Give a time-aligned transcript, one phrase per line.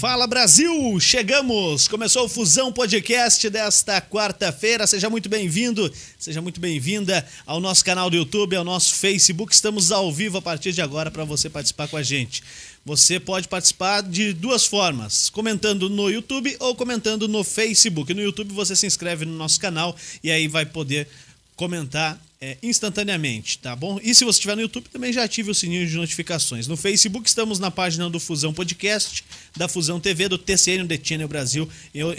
[0.00, 1.88] Fala Brasil, chegamos!
[1.88, 4.86] Começou o Fusão Podcast desta quarta-feira.
[4.86, 9.54] Seja muito bem-vindo, seja muito bem-vinda ao nosso canal do YouTube, ao nosso Facebook.
[9.54, 12.42] Estamos ao vivo a partir de agora para você participar com a gente.
[12.84, 18.12] Você pode participar de duas formas: comentando no YouTube ou comentando no Facebook.
[18.12, 21.08] No YouTube você se inscreve no nosso canal e aí vai poder
[21.56, 23.98] comentar é, instantaneamente, tá bom?
[24.02, 26.66] E se você estiver no YouTube, também já ative o sininho de notificações.
[26.66, 29.24] No Facebook, estamos na página do Fusão Podcast,
[29.56, 31.68] da Fusão TV, do TCN, The Channel Brasil,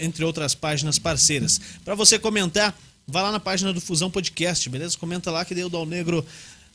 [0.00, 1.60] entre outras páginas parceiras.
[1.84, 4.98] Para você comentar, vá lá na página do Fusão Podcast, beleza?
[4.98, 6.26] Comenta lá que daí o Dal Negro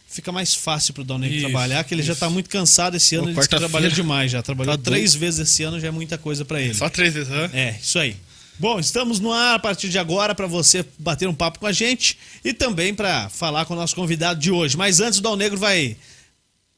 [0.08, 2.08] fica mais fácil pro Dal Negro isso, trabalhar, que ele isso.
[2.14, 4.41] já tá muito cansado esse ano, Pô, ele trabalhou demais já.
[4.41, 5.20] Trabalhou tá três doido.
[5.22, 6.73] vezes esse ano, já é muita coisa para ele.
[6.73, 7.50] Só três vezes, né?
[7.53, 8.16] É, isso aí.
[8.63, 11.73] Bom, estamos no ar a partir de agora para você bater um papo com a
[11.73, 14.77] gente e também para falar com o nosso convidado de hoje.
[14.77, 15.98] Mas antes, o Dal Negro vai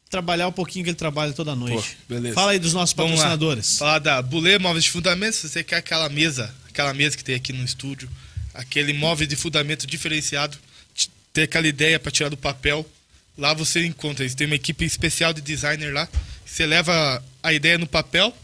[0.09, 1.95] trabalhar um pouquinho que ele trabalha toda noite.
[2.07, 2.33] Pô, beleza.
[2.33, 3.77] Fala aí dos nossos Vamos patrocinadores.
[3.77, 7.35] Falar da Bulê Móveis de Fundamentos, se você quer aquela mesa, aquela mesa que tem
[7.35, 8.09] aqui no estúdio,
[8.55, 10.57] aquele móvel de fundamento diferenciado,
[11.31, 12.83] ter aquela ideia para tirar do papel,
[13.37, 14.23] lá você encontra.
[14.23, 16.09] Eles têm uma equipe especial de designer lá.
[16.43, 18.35] Você leva a ideia no papel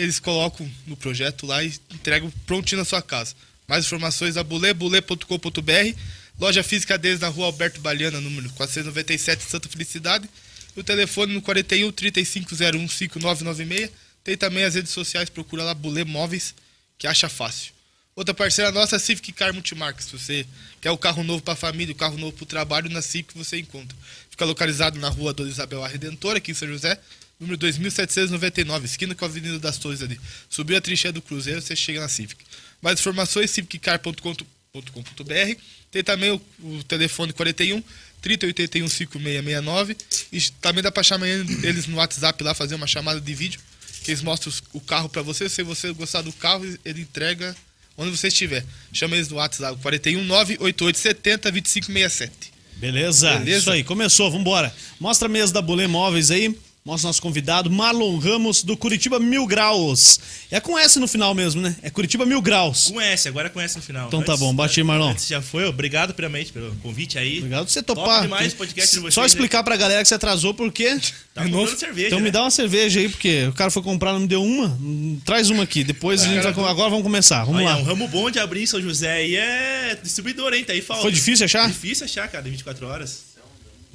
[0.00, 3.34] eles colocam no projeto lá e entregam prontinho na sua casa.
[3.68, 5.98] Mais informações a bulebule.com.br,
[6.38, 10.28] loja física deles na rua Alberto Baliana, número 497, Santa Felicidade.
[10.74, 13.90] E o telefone no 41 3501 5996.
[14.24, 16.54] Tem também as redes sociais, procura lá Bule Móveis,
[16.98, 17.72] que acha fácil.
[18.16, 20.06] Outra parceira nossa é a Civic Car Multimarcas.
[20.06, 20.46] Se você
[20.80, 23.36] quer o carro novo para a família, o carro novo para o trabalho, na Civic
[23.36, 23.96] você encontra.
[24.30, 26.98] Fica localizado na rua Dona Isabel a Redentora, aqui em São José,
[27.40, 30.20] número 2799, esquina com a Avenida das Torres ali.
[30.48, 32.44] Subiu a trincheira do Cruzeiro, você chega na Civic.
[32.82, 35.60] Mais informações, civiccar.com.br.
[35.90, 37.82] Tem também o, o, telefone 41
[38.20, 39.96] 3081 5669.
[40.30, 43.60] E também dá para chamar eles no WhatsApp lá, fazer uma chamada de vídeo,
[44.04, 45.48] que eles mostram o carro para você.
[45.48, 47.56] Se você gostar do carro, ele entrega
[47.96, 48.64] onde você estiver.
[48.92, 52.52] Chama eles no WhatsApp, 41 98870 2567.
[52.76, 53.38] Beleza?
[53.38, 53.58] Beleza?
[53.58, 54.74] Isso aí, começou, vambora.
[54.98, 56.56] Mostra a mesa da Bolê Móveis aí.
[56.90, 60.18] Mostra nosso convidado, Marlon Ramos, do Curitiba Mil Graus.
[60.50, 61.76] É com S no final mesmo, né?
[61.82, 62.88] É Curitiba Mil Graus.
[62.90, 64.08] Com S, agora é com S no final.
[64.08, 65.10] Então tá antes, bom, bate aí, Marlon.
[65.10, 67.38] Antes já foi, obrigado primeiramente pelo convite aí.
[67.38, 68.04] Obrigado por você topar.
[68.04, 69.14] Top demais podcast de vocês.
[69.14, 70.98] Só explicar pra galera que você atrasou porque...
[71.32, 72.24] Tá comprando cerveja, Então né?
[72.24, 74.76] me dá uma cerveja aí, porque o cara foi comprar, não me deu uma.
[75.24, 76.68] Traz uma aqui, depois é, a gente vai...
[76.68, 77.76] Agora vamos começar, vamos Olha, lá.
[77.76, 80.64] um ramo bom de abrir em São José aí é distribuidor, hein?
[80.64, 81.02] Tá aí falta.
[81.02, 81.68] Foi difícil achar?
[81.68, 83.29] Difícil achar, cara, 24 horas.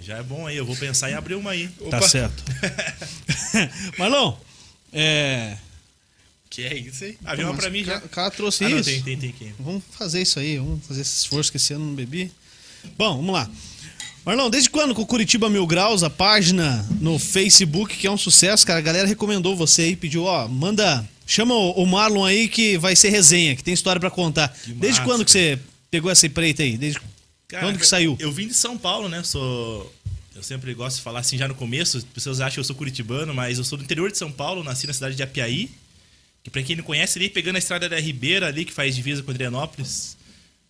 [0.02, 1.68] Já é bom aí, eu vou pensar em abrir uma aí.
[1.90, 2.08] Tá Opa.
[2.08, 2.44] certo.
[3.98, 4.38] Marlon,
[4.94, 5.58] é.
[6.50, 7.18] Que é isso aí?
[7.26, 7.98] Ah, uma pra mim já.
[7.98, 8.78] O cara trouxe ah, isso.
[8.78, 9.54] Não, tem, tem, tem aqui.
[9.60, 12.32] Vamos fazer isso aí, vamos fazer esse esforço que esse ano não bebi.
[12.98, 13.50] Bom, vamos lá.
[14.26, 18.18] Marlon, desde quando com o Curitiba Mil Graus, a página no Facebook, que é um
[18.18, 22.78] sucesso, cara, a galera recomendou você aí, pediu, ó, manda, chama o Marlon aí que
[22.78, 24.50] vai ser resenha, que tem história para contar.
[24.50, 25.60] Que desde massa, quando que você
[25.92, 26.76] pegou essa empreita aí?
[26.76, 27.00] Desde
[27.48, 28.18] Cara, Onde que saiu?
[28.20, 29.24] Eu vim de São Paulo, né?
[29.24, 29.94] Sou.
[30.36, 32.76] Eu sempre gosto de falar assim já no começo, as pessoas acham que eu sou
[32.76, 35.70] curitibano, mas eu sou do interior de São Paulo, nasci na cidade de Apiaí.
[36.44, 39.24] Que pra quem não conhece, ali pegando a estrada da Ribeira ali, que faz divisa
[39.24, 40.16] com Adrianópolis.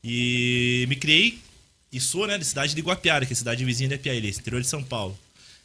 [0.03, 1.39] E me criei
[1.91, 4.61] e sou, né, da cidade de Guapiara, que é a cidade vizinha de Apiaí, interior
[4.61, 5.17] de São Paulo.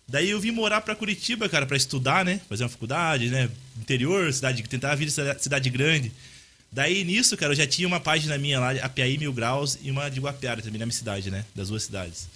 [0.08, 2.40] Daí eu vim morar pra Curitiba, cara, para estudar, né?
[2.48, 3.48] Fazer uma faculdade, né?
[3.78, 6.10] Interior, cidade, tentar vir cidade grande.
[6.72, 10.08] Daí nisso, cara, eu já tinha uma página minha lá, Apiaí Mil Graus, e uma
[10.08, 11.44] de Guapiara também, na minha cidade, né?
[11.54, 12.28] Das duas cidades.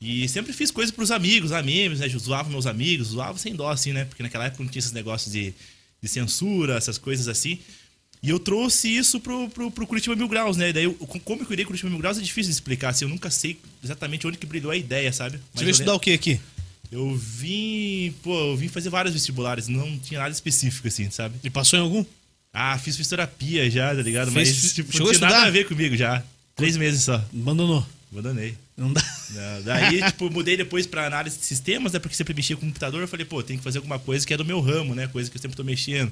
[0.00, 2.08] E sempre fiz coisas pros amigos, amigos, né?
[2.08, 4.04] Zoava meus amigos, zoava sem dó, assim, né?
[4.04, 5.54] Porque naquela época não tinha esses negócios de,
[6.02, 7.58] de censura, essas coisas assim.
[8.22, 10.72] E eu trouxe isso pro, pro, pro Curitiba Mil Graus, né?
[10.72, 13.04] Daí, eu, como eu criei Curitiba Mil Graus é difícil de explicar, assim.
[13.04, 15.38] Eu nunca sei exatamente onde que brilhou a ideia, sabe?
[15.52, 16.40] Mas Você veio estudar o que aqui?
[16.90, 21.34] Eu vim, pô, eu vim fazer vários vestibulares, não tinha nada específico, assim, sabe?
[21.42, 22.04] E passou em algum?
[22.58, 24.32] Ah, fiz fisioterapia já, tá ligado?
[24.32, 26.22] Fez, Mas tipo, não tinha nada a ver comigo já.
[26.54, 27.22] Três meses só.
[27.34, 27.86] Abandonou.
[28.10, 28.56] Abandonei.
[28.74, 29.02] Não dá.
[29.30, 31.98] Não, daí, tipo, mudei depois pra análise de sistemas, né?
[31.98, 33.02] Porque sempre mexia com o computador.
[33.02, 35.06] Eu falei, pô, tem que fazer alguma coisa que é do meu ramo, né?
[35.06, 36.10] Coisa que eu sempre tô mexendo.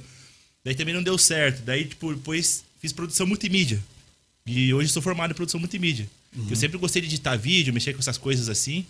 [0.63, 1.63] Daí também não deu certo.
[1.63, 3.83] Daí, tipo, depois fiz produção multimídia.
[4.47, 6.07] E hoje sou formado em produção multimídia.
[6.37, 6.49] Uhum.
[6.51, 8.85] Eu sempre gostei de editar vídeo, mexer com essas coisas assim.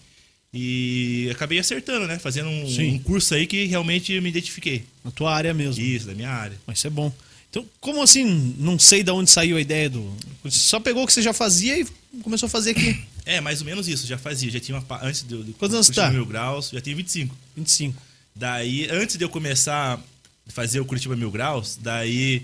[0.53, 2.19] E acabei acertando, né?
[2.19, 4.85] Fazendo um, um curso aí que realmente me identifiquei.
[5.05, 5.81] Na tua área mesmo.
[5.81, 6.57] Isso, da minha área.
[6.67, 7.13] Mas isso é bom.
[7.55, 10.13] Então, como assim, não sei de onde saiu a ideia do.
[10.43, 11.87] Você só pegou o que você já fazia e
[12.21, 13.01] começou a fazer aqui?
[13.27, 14.51] É, mais ou menos isso, já fazia.
[14.51, 15.03] Já tinha uma.
[15.03, 15.43] Antes do.
[15.43, 16.11] do Quantos anos tá?
[16.11, 17.35] Mil Graus, já tinha 25.
[17.57, 18.03] 25.
[18.37, 22.43] Daí, antes de eu começar a fazer o Curitiba Mil Graus, daí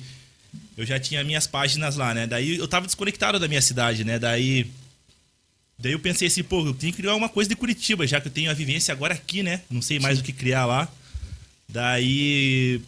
[0.78, 2.26] eu já tinha minhas páginas lá, né?
[2.26, 4.18] Daí eu tava desconectado da minha cidade, né?
[4.18, 4.70] Daí.
[5.78, 8.28] Daí eu pensei assim, pô, eu tenho que criar uma coisa de Curitiba, já que
[8.28, 9.60] eu tenho a vivência agora aqui, né?
[9.68, 10.22] Não sei mais Sim.
[10.22, 10.88] o que criar lá.
[11.68, 12.80] Daí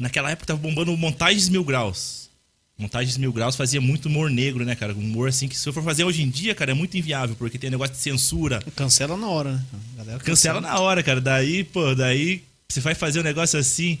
[0.00, 2.30] naquela época tava bombando montagens mil graus.
[2.78, 4.94] Montagens mil graus fazia muito humor negro, né, cara?
[4.94, 7.36] Um humor assim que se eu for fazer hoje em dia, cara, é muito inviável,
[7.36, 8.62] porque tem negócio de censura.
[8.74, 9.64] Cancela na hora, né?
[9.94, 11.20] A galera Cancela na hora, cara.
[11.20, 13.98] Daí, pô, daí você vai fazer um negócio assim.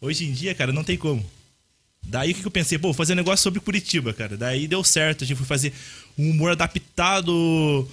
[0.00, 1.22] Hoje em dia, cara, não tem como.
[2.02, 2.78] Daí o que que eu pensei?
[2.78, 4.36] Pô, vou fazer um negócio sobre Curitiba, cara.
[4.36, 5.24] Daí deu certo.
[5.24, 5.72] A gente foi fazer
[6.18, 7.86] um humor adaptado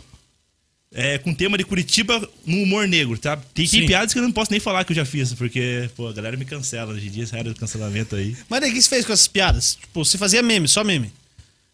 [0.92, 3.38] é, com tema de Curitiba no humor negro, tá?
[3.54, 6.08] Tem, tem piadas que eu não posso nem falar que eu já fiz, porque, pô,
[6.08, 8.36] a galera me cancela hoje em dia, essa era do cancelamento aí.
[8.50, 9.76] Mas daí o que você fez com essas piadas?
[9.76, 11.12] Tipo, você fazia meme, só meme?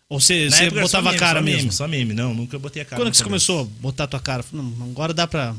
[0.09, 1.59] Ou você, você botava a meme, cara só mesmo?
[1.59, 3.01] Meme, só meme, não, nunca botei a cara.
[3.01, 3.47] Quando que você começo.
[3.47, 4.43] começou a botar a tua cara?
[4.51, 5.55] Não, agora dá pra,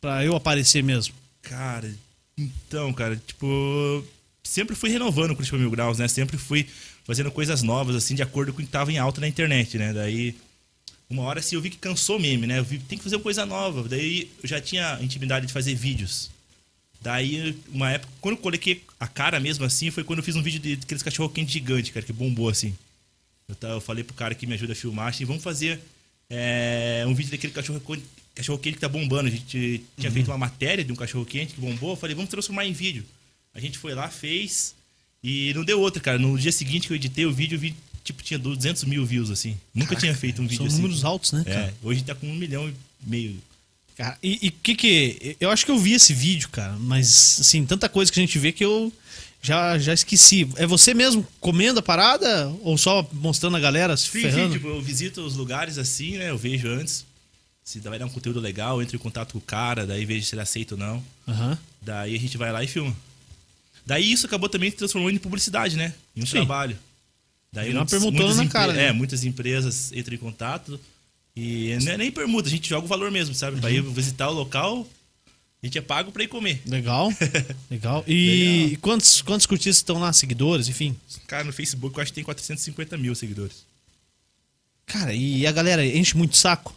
[0.00, 1.14] pra eu aparecer mesmo.
[1.42, 1.92] Cara,
[2.36, 4.04] então, cara, tipo.
[4.42, 6.08] Sempre fui renovando o Curitiba Mil Graus, né?
[6.08, 6.66] Sempre fui
[7.04, 9.92] fazendo coisas novas, assim, de acordo com o que tava em alta na internet, né?
[9.92, 10.34] Daí,
[11.10, 12.58] uma hora assim, eu vi que cansou o meme, né?
[12.60, 13.86] Eu vi, tem que fazer uma coisa nova.
[13.88, 16.30] Daí, eu já tinha intimidade de fazer vídeos.
[17.02, 20.42] Daí, uma época, quando eu coloquei a cara mesmo assim, foi quando eu fiz um
[20.42, 22.74] vídeo de aqueles cachorro quente gigante, cara, que bombou assim.
[23.48, 25.80] Eu, ta- eu falei pro cara que me ajuda a filmar, assim, vamos fazer
[26.28, 27.82] é, um vídeo daquele cachorro,
[28.34, 29.28] cachorro quente que tá bombando.
[29.28, 31.90] A gente tinha feito uma matéria de um cachorro quente que bombou.
[31.90, 33.04] Eu falei, vamos transformar em vídeo.
[33.52, 34.74] A gente foi lá, fez
[35.24, 36.18] e não deu outra, cara.
[36.18, 39.30] No dia seguinte que eu editei o vídeo, o vídeo tipo, tinha 200 mil views,
[39.30, 39.56] assim.
[39.74, 40.76] Nunca tinha feito um vídeo São assim.
[40.76, 41.60] números altos, né, cara?
[41.66, 42.74] É, hoje tá com um milhão e
[43.06, 43.36] meio.
[43.96, 45.36] Cara, e o que que...
[45.38, 48.38] Eu acho que eu vi esse vídeo, cara, mas, assim, tanta coisa que a gente
[48.38, 48.92] vê que eu
[49.42, 50.48] já, já esqueci.
[50.56, 54.52] É você mesmo comendo a parada ou só mostrando a galera se Sim, ferrando?
[54.52, 56.30] sim, tipo, eu visito os lugares assim, né?
[56.30, 57.04] Eu vejo antes.
[57.64, 60.26] Se vai dar um conteúdo legal, eu entro em contato com o cara, daí vejo
[60.26, 61.02] se ele aceita ou não.
[61.28, 61.58] Aham.
[61.80, 62.94] Daí a gente vai lá e filma.
[63.86, 65.94] Daí isso acabou também se transformando em publicidade, né?
[66.16, 66.32] Em um Sim.
[66.32, 66.76] trabalho.
[67.52, 68.86] Daí muitas- permutona na cara, né?
[68.88, 70.78] É, muitas empresas entram em contato.
[71.36, 73.60] E não é nem permuta, a gente joga o valor mesmo, sabe?
[73.60, 73.76] Pra Uhum.
[73.76, 74.86] ir visitar o local,
[75.62, 76.60] a gente é pago pra ir comer.
[76.66, 77.08] Legal,
[77.70, 78.04] legal.
[78.06, 78.78] E Legal.
[78.82, 80.96] quantos, quantos curtistas estão lá, seguidores, enfim?
[81.26, 83.64] Cara, no Facebook eu acho que tem 450 mil seguidores.
[84.86, 86.74] Cara, e a galera enche muito saco?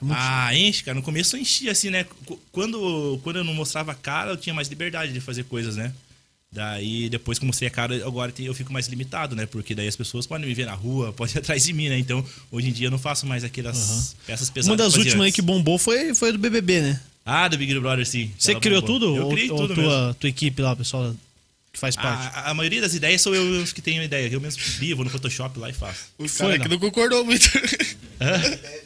[0.00, 0.94] É muito- Ah, enche, cara.
[0.94, 2.04] No começo eu enchia, assim, né?
[2.24, 5.76] Qu- Quando, quando eu não mostrava a cara, eu tinha mais liberdade de fazer coisas,
[5.76, 5.92] né?
[6.52, 9.46] Daí, depois que eu mostrei a cara, agora eu fico mais limitado, né?
[9.46, 11.96] Porque daí as pessoas podem me ver na rua, podem ir atrás de mim, né?
[11.98, 14.68] Então, hoje em dia eu não faço mais aquelas peças pesadas.
[14.68, 15.34] Uma das que últimas antes.
[15.36, 17.00] que bombou foi, foi a do BBB, né?
[17.24, 18.32] Ah, do Big Brother, sim.
[18.36, 18.98] Você Ela criou bombou.
[18.98, 19.16] tudo?
[19.16, 19.90] Eu ou criei ou tudo mesmo.
[19.90, 21.14] tua, tua equipe lá, o pessoal
[21.72, 22.26] que faz parte?
[22.34, 24.28] A, a maioria das ideias sou eu os que tenho ideia.
[24.28, 26.06] Eu mesmo crio, vou no Photoshop lá e faço.
[26.18, 26.64] O Foi, não?
[26.64, 27.48] que não concordou muito.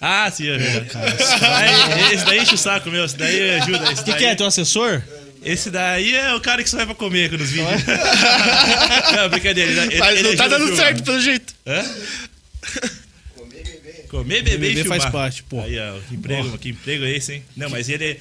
[0.00, 0.92] Ah, sim, é verdade.
[1.42, 3.90] Aí, esse daí enche o saco meu, esse daí ajuda.
[3.90, 4.34] O que, daí, que é?
[4.34, 5.02] Teu assessor?
[5.46, 7.68] Esse daí é o cara que só vai pra comer nos vídeos.
[9.14, 9.70] não, brincadeira.
[9.86, 10.84] Ele, Mas ele não tá ajuda a dando filmar.
[10.86, 11.54] certo pelo jeito.
[11.66, 11.84] Hã?
[14.08, 15.00] Comer, beber BBB e filmar.
[15.00, 15.60] faz parte, pô.
[15.60, 17.42] Aí, ó, que emprego, que emprego é esse, hein?
[17.56, 18.16] Não, mas ele é-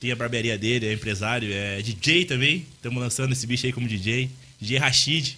[0.00, 2.66] tem a barbearia dele, é empresário, é DJ também.
[2.76, 4.30] Estamos lançando esse bicho aí como DJ.
[4.60, 5.36] DJ Rashid.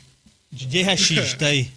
[0.51, 1.69] DJ Rashid, tá aí.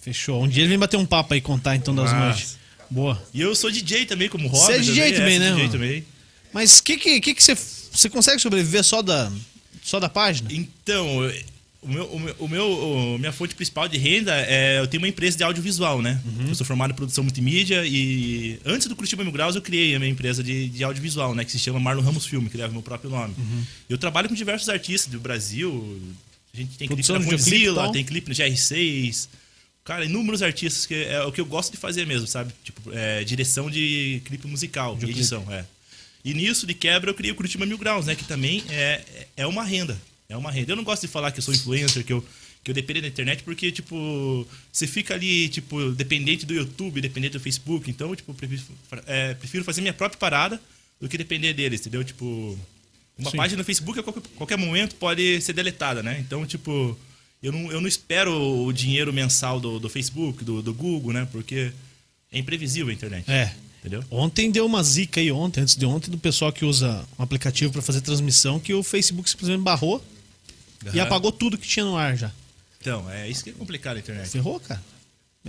[0.00, 0.42] Fechou.
[0.44, 2.56] Um dia ele vem bater um papo aí contar então das noites.
[2.88, 3.20] Boa.
[3.34, 4.64] E eu sou DJ também, como hobby.
[4.66, 5.72] Você é DJ também, sou né, DJ mano?
[5.72, 6.04] também.
[6.52, 7.56] Mas que que que que você
[7.96, 9.30] você consegue sobreviver só da
[9.82, 10.48] só da página?
[10.52, 11.06] Então,
[11.82, 12.70] o meu, o meu, o meu-
[13.14, 16.20] o- minha fonte principal de renda é eu tenho uma empresa de audiovisual, né?
[16.24, 16.48] Uhum.
[16.48, 19.98] Eu sou formado em produção multimídia e antes do Curitiba Mil Graus eu criei a
[19.98, 21.44] minha empresa de, de audiovisual, né?
[21.44, 23.34] Que se chama Marlon Ramos Filme, que leva meu próprio nome.
[23.38, 23.64] Uhum.
[23.88, 26.00] Eu trabalho com diversos artistas do Brasil.
[26.52, 27.92] A gente tem clipe Produção na de videoclipe e Godzilla, tal?
[27.92, 29.28] tem clipe no GR6.
[29.84, 32.52] Cara, inúmeros artistas que é o que eu gosto de fazer mesmo, sabe?
[32.64, 35.64] Tipo, é, direção de clipe musical, de edição, é.
[36.26, 38.16] E nisso, de quebra, eu criei o Curitiba Mil Graus, né?
[38.16, 39.00] Que também é,
[39.36, 39.96] é uma renda.
[40.28, 40.72] É uma renda.
[40.72, 42.26] Eu não gosto de falar que eu sou influencer, que eu,
[42.64, 47.34] que eu dependo da internet, porque, tipo, você fica ali, tipo, dependente do YouTube, dependente
[47.34, 47.88] do Facebook.
[47.88, 48.60] Então, tipo, eu prefiro,
[49.06, 50.60] é, prefiro fazer minha própria parada
[51.00, 52.02] do que depender deles, entendeu?
[52.02, 52.58] Tipo,
[53.16, 53.36] uma Sim.
[53.36, 56.18] página no Facebook a qualquer, qualquer momento pode ser deletada, né?
[56.18, 56.98] Então, tipo,
[57.40, 58.32] eu não, eu não espero
[58.64, 61.28] o dinheiro mensal do, do Facebook, do, do Google, né?
[61.30, 61.70] Porque
[62.32, 63.30] é imprevisível a internet.
[63.30, 63.54] É.
[63.86, 64.04] Entendeu?
[64.10, 67.72] Ontem deu uma zica aí ontem, antes de ontem, do pessoal que usa um aplicativo
[67.72, 70.04] pra fazer transmissão que o Facebook simplesmente barrou
[70.92, 71.02] e Aham.
[71.02, 72.32] apagou tudo que tinha no ar já.
[72.80, 74.28] Então, é isso que é complicado a internet.
[74.28, 74.82] Ferrou, cara.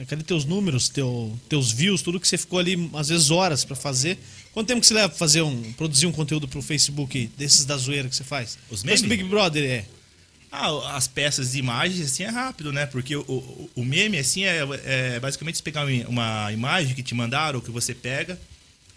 [0.08, 3.76] Cadê teus números, teu, teus views, tudo que você ficou ali, às vezes, horas pra
[3.76, 4.20] fazer?
[4.54, 7.76] Quanto tempo que você leva pra fazer um, produzir um conteúdo pro Facebook desses da
[7.76, 8.60] zoeira que você faz?
[8.70, 9.02] Os memes?
[9.02, 9.86] Big Brother é.
[10.52, 12.86] Ah, as peças de imagens, assim, é rápido, né?
[12.86, 17.14] Porque o, o, o meme, assim, é, é basicamente você pegar uma- imagem que te
[17.14, 18.40] mandaram, ou que você pega,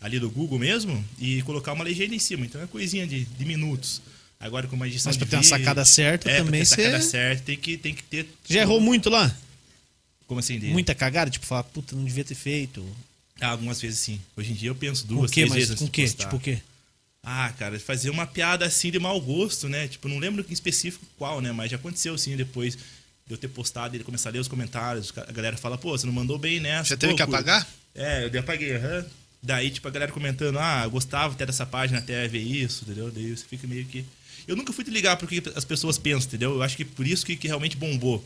[0.01, 2.47] ali do Google mesmo, e colocar uma legenda em cima.
[2.47, 4.01] Então é coisinha de, de minutos.
[4.39, 7.11] Agora com uma edição Mas pra ter uma sacada certa é, também ter sacada você-
[7.11, 8.27] certa, tem que, tem que ter...
[8.49, 9.37] Já errou muito lá?
[10.27, 10.59] Como assim?
[10.59, 10.69] De...
[10.69, 11.31] Muita cagada?
[11.31, 12.87] Tipo, falar, puta, não devia ter feito.
[13.41, 14.21] Ah, algumas vezes sim.
[14.37, 16.07] Hoje em dia eu penso duas, três Mas vezes com o quê?
[16.07, 16.59] Tipo o quê?
[17.23, 19.87] Ah, cara, fazer uma piada assim de mau gosto, né?
[19.89, 21.53] Tipo, não lembro em específico qual, né?
[21.53, 24.49] Mas já aconteceu assim depois de eu ter postado e ele começar a ler os
[24.49, 25.13] comentários.
[25.17, 26.91] A galera fala, pô, você não mandou bem nessa.
[26.91, 27.67] Já teve Pô, que apagar?
[27.95, 29.05] É, eu apaguei, aham.
[29.43, 33.11] Daí, tipo, a galera comentando, ah, eu gostava até dessa página até ver isso, entendeu?
[33.11, 34.05] Daí você fica meio que.
[34.47, 36.55] Eu nunca fui te ligar porque as pessoas pensam, entendeu?
[36.55, 38.25] Eu acho que por isso que, que realmente bombou.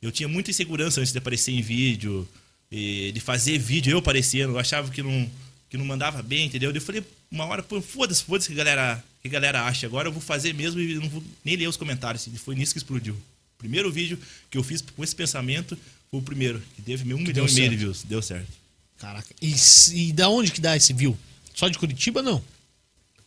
[0.00, 2.26] Eu tinha muita insegurança antes de aparecer em vídeo,
[2.70, 4.54] e de fazer vídeo eu aparecendo.
[4.54, 5.30] Eu achava que não,
[5.70, 6.72] que não mandava bem, entendeu?
[6.72, 9.86] Eu falei, uma hora, pô, foda-se, foda-se que a galera, que a galera acha.
[9.86, 12.26] Agora eu vou fazer mesmo e não vou nem ler os comentários.
[12.26, 13.14] E foi nisso que explodiu.
[13.14, 14.18] O primeiro vídeo
[14.50, 15.78] que eu fiz com esse pensamento
[16.10, 18.02] foi o primeiro, que teve um milhão deu e meio de views.
[18.02, 18.50] Deu certo.
[18.98, 19.28] Caraca.
[19.40, 19.54] E,
[19.94, 21.16] e da onde que dá esse view?
[21.54, 22.42] Só de Curitiba, não?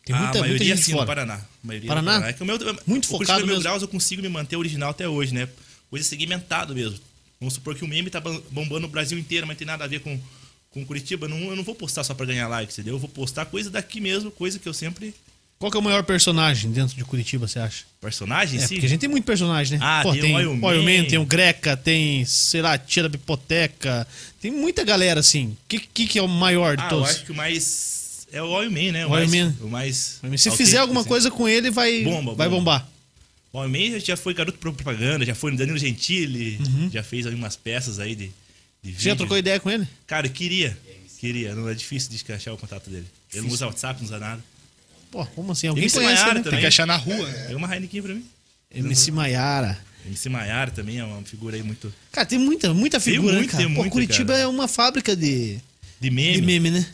[0.06, 1.04] Tem muita, a muita maioria gente sim, fora.
[1.04, 1.36] no Paraná.
[1.36, 2.12] A maioria Paraná?
[2.12, 2.30] Paraná.
[2.30, 3.64] É que o meu, Muito o focado Mil mesmo.
[3.64, 5.48] Graus eu consigo me manter original até hoje, né?
[5.90, 7.00] Coisa segmentado mesmo.
[7.40, 10.02] Vamos supor que o meme tá bombando no Brasil inteiro, mas tem nada a ver
[10.02, 10.20] com,
[10.74, 11.28] com Curitiba.
[11.28, 12.96] Não, eu não vou postar só pra ganhar like, entendeu?
[12.96, 15.14] Eu vou postar coisa daqui mesmo, coisa que eu sempre...
[15.60, 17.86] Qual que é o maior personagem dentro de Curitiba, você acha?
[18.02, 18.76] Personagem, É, sim?
[18.76, 19.86] porque a gente tem muito personagem, né?
[19.86, 20.68] Ah, Pô, tem o tem Oil Man.
[20.68, 24.06] Oil Man, tem o Greca, tem, sei lá, Tia da Bipoteca.
[24.42, 25.48] Tem muita galera, assim.
[25.50, 27.10] O que, que, que é o maior de Ah, eu todos?
[27.12, 28.28] acho que o mais...
[28.34, 29.06] É o Oil Man, né?
[29.06, 29.56] O Oil mais, Man.
[29.62, 31.08] O mais Se fizer alguma assim.
[31.10, 32.80] coisa com ele, vai, Bomba, vai bomba.
[32.80, 32.90] bombar.
[33.54, 36.60] O Oil Man já foi garoto pro propaganda, já foi no Danilo Gentili,
[36.92, 38.32] já fez algumas peças aí de,
[38.84, 38.94] de.
[38.94, 39.88] Você já trocou ideia com ele?
[40.06, 40.78] Cara, eu queria.
[41.20, 41.56] Queria.
[41.56, 43.06] Não é difícil de achar o contato dele.
[43.32, 44.44] Ele não usa WhatsApp, não usa nada.
[45.10, 45.68] Pô, como assim?
[45.68, 46.52] Alguém MC conhece Maiara ele, né?
[46.52, 47.30] Tem que achar na rua.
[47.30, 47.44] né?
[47.46, 48.26] Pega uma Heineken pra mim.
[48.74, 49.80] MC Maiara.
[50.06, 51.94] MC Maiara também é uma figura aí muito.
[52.12, 53.64] Cara, tem muita, muita Tem figura, né, muito, cara?
[53.64, 54.44] tem Pô, Curitiba cara.
[54.44, 55.60] é uma fábrica de,
[56.02, 56.36] De meme.
[56.36, 56.86] de meme, né?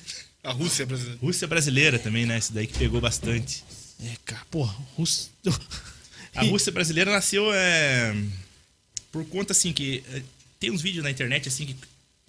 [0.43, 1.19] A Rússia brasileira.
[1.21, 2.37] Rússia brasileira também, né?
[2.37, 3.63] Esse daí que pegou bastante.
[4.03, 5.31] É, cara, porra, Russo...
[6.35, 8.15] A Rússia brasileira nasceu é,
[9.11, 10.21] por conta assim que é,
[10.59, 11.75] tem uns vídeos na internet assim que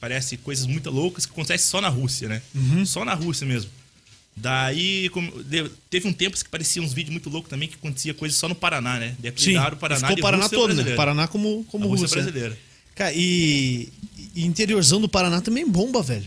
[0.00, 2.42] parece coisas muito loucas que acontecem só na Rússia, né?
[2.54, 2.86] Uhum.
[2.86, 3.70] Só na Rússia mesmo.
[4.36, 5.10] Daí
[5.90, 8.54] teve um tempo que parecia uns vídeos muito loucos também que acontecia coisas só no
[8.54, 9.14] Paraná, né?
[9.18, 10.94] De Sim, apelidaram o Paraná ficou de Paraná Rússia todo, né?
[10.94, 12.22] Paraná como, A como Rússia Rússia.
[12.22, 12.58] brasileira.
[12.94, 13.88] Cara, e,
[14.34, 16.26] e interiorzão do Paraná também bomba, velho.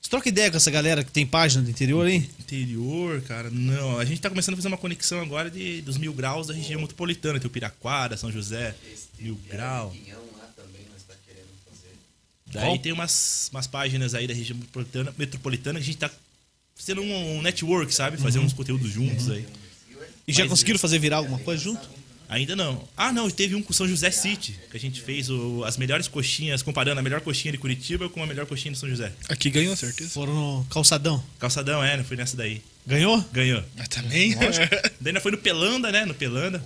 [0.00, 2.28] Você troca ideia com essa galera que tem página do interior, hein?
[2.40, 3.98] Interior, cara, não.
[3.98, 6.80] A gente tá começando a fazer uma conexão agora de, dos mil graus da região
[6.80, 7.38] metropolitana.
[7.38, 8.74] Tem o Piraquara, São José,
[9.18, 9.90] Mil Grau.
[9.90, 11.94] Pinhão lá também nós tá querendo fazer.
[12.52, 12.78] Daí Qual?
[12.78, 16.10] tem umas, umas páginas aí da região metropolitana, metropolitana que a gente tá
[16.74, 18.16] fazendo um, um network, sabe?
[18.16, 19.46] Fazendo uns conteúdos juntos aí.
[20.26, 21.88] E já Mas- conseguiram fazer virar alguma coisa junto?
[22.28, 22.88] Ainda não.
[22.96, 26.06] Ah, não, teve um com São José City, que a gente fez o- as melhores
[26.06, 29.12] coxinhas, comparando a melhor coxinha de Curitiba com a melhor coxinha de São José.
[29.28, 30.10] Aqui ganhou, certeza.
[30.10, 31.22] Foram no calçadão.
[31.40, 32.62] Calçadão, é, não foi nessa daí.
[32.86, 33.20] Ganhou?
[33.32, 33.62] Ganhou.
[33.76, 34.34] Mas também.
[35.00, 36.04] Daí ainda foi no Pelanda, né?
[36.04, 36.64] No Pelanda.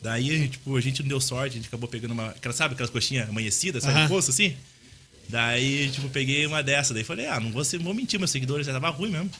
[0.00, 2.34] Daí, tipo, a gente não deu sorte, a gente acabou pegando uma.
[2.54, 3.94] Sabe aquelas coxinhas amanhecidas, sabe?
[3.94, 4.02] Aham.
[4.04, 4.56] No poço, assim?
[5.28, 6.94] Daí, tipo, peguei uma dessa.
[6.94, 9.30] Daí falei, ah, não vou, ser, vou mentir, meus seguidores já tava ruim mesmo.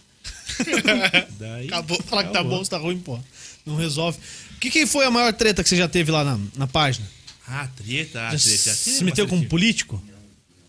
[1.38, 1.66] Daí.
[1.68, 2.02] Acabou.
[2.02, 3.18] Falar que tá bom, se tá ruim, pô.
[3.64, 4.18] Não resolve.
[4.57, 7.07] O que, que foi a maior treta que você já teve lá na, na página?
[7.47, 8.62] Ah, treta, ah, Já treta.
[8.64, 9.28] já se meteu bastante.
[9.28, 10.02] como político?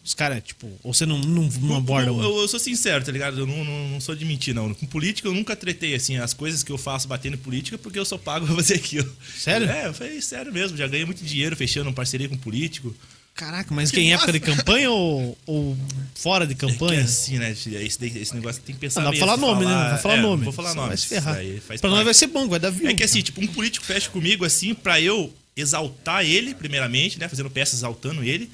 [0.04, 3.12] Os caras, tipo, ou você não, não, não aborda eu, eu, eu sou sincero, tá
[3.12, 3.40] ligado?
[3.40, 4.74] Eu não, não, não sou de mentir, não.
[4.74, 8.00] Com política eu nunca tretei, assim, as coisas que eu faço batendo em política porque
[8.00, 9.14] eu sou pago pra fazer aquilo.
[9.38, 9.70] Sério?
[9.70, 10.78] É, eu falei sério mesmo.
[10.78, 12.96] Já ganhei muito dinheiro fechando parceria com político.
[13.40, 15.78] Caraca, mas que em época de campanha ou, ou
[16.14, 17.02] fora de É que é campanha?
[17.04, 17.52] assim, né?
[17.52, 19.72] Esse, esse negócio tem que pensar Não dá pra falar nome, né?
[19.72, 20.38] Não vai falar é, nome.
[20.38, 20.88] Não vou falar nome.
[20.90, 21.38] Vai se ferrar.
[21.80, 22.90] Pra nós vai ser bom, vai dar view.
[22.90, 27.30] É que assim, tipo, um político fecha comigo assim pra eu exaltar ele, primeiramente, né?
[27.30, 28.52] Fazendo peças exaltando ele.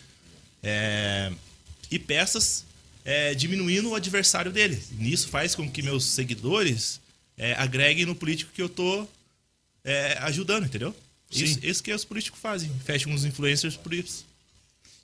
[0.61, 1.31] é,
[1.89, 2.63] e peças
[3.03, 4.79] é, diminuindo o adversário dele.
[4.99, 7.01] Nisso faz com que meus seguidores
[7.39, 9.07] é, agreguem no político que eu tô
[9.83, 10.95] é, ajudando, entendeu?
[11.31, 12.71] Isso, isso que os políticos fazem.
[12.85, 14.25] Fecham uns influencers por isso.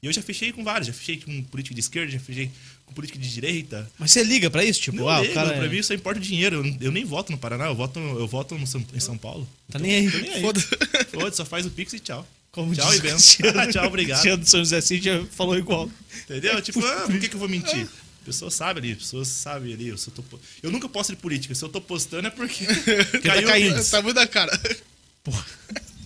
[0.04, 0.88] E eu já fechei com vários.
[0.88, 2.50] Já fechei com político de esquerda, já fechei
[2.88, 3.90] com político de direita.
[4.00, 4.82] Mas você liga pra isso?
[4.82, 6.66] Tipo, Não ah, ligo, cara pra é- mim só importa o dinheiro.
[6.66, 9.48] Eu, eu nem voto no Paraná, eu voto, eu voto no São- em São Paulo.
[9.72, 10.08] Tá nem aí.
[10.08, 10.42] Nem aí.
[10.42, 10.68] Foda-se.
[11.12, 12.28] Foda, só faz o Pix e tchau.
[12.52, 13.18] Como tchau diz e benção.
[13.38, 13.70] Cristiano.
[13.72, 14.18] tchau, obrigado.
[14.20, 15.90] Cristiano de São José City já falou igual.
[16.24, 16.60] Entendeu?
[16.64, 17.88] Tipo, ah, por que, que eu vou mentir?
[18.22, 19.88] A pessoa sabe ali, a pessoa sabe ali.
[19.88, 20.24] Eu, tô,
[20.64, 21.54] eu nunca posto de política.
[21.54, 22.66] Se eu tô postando é porque.
[23.24, 23.74] tá caindo.
[23.74, 23.90] o Pix.
[23.92, 24.60] tá muito da cara.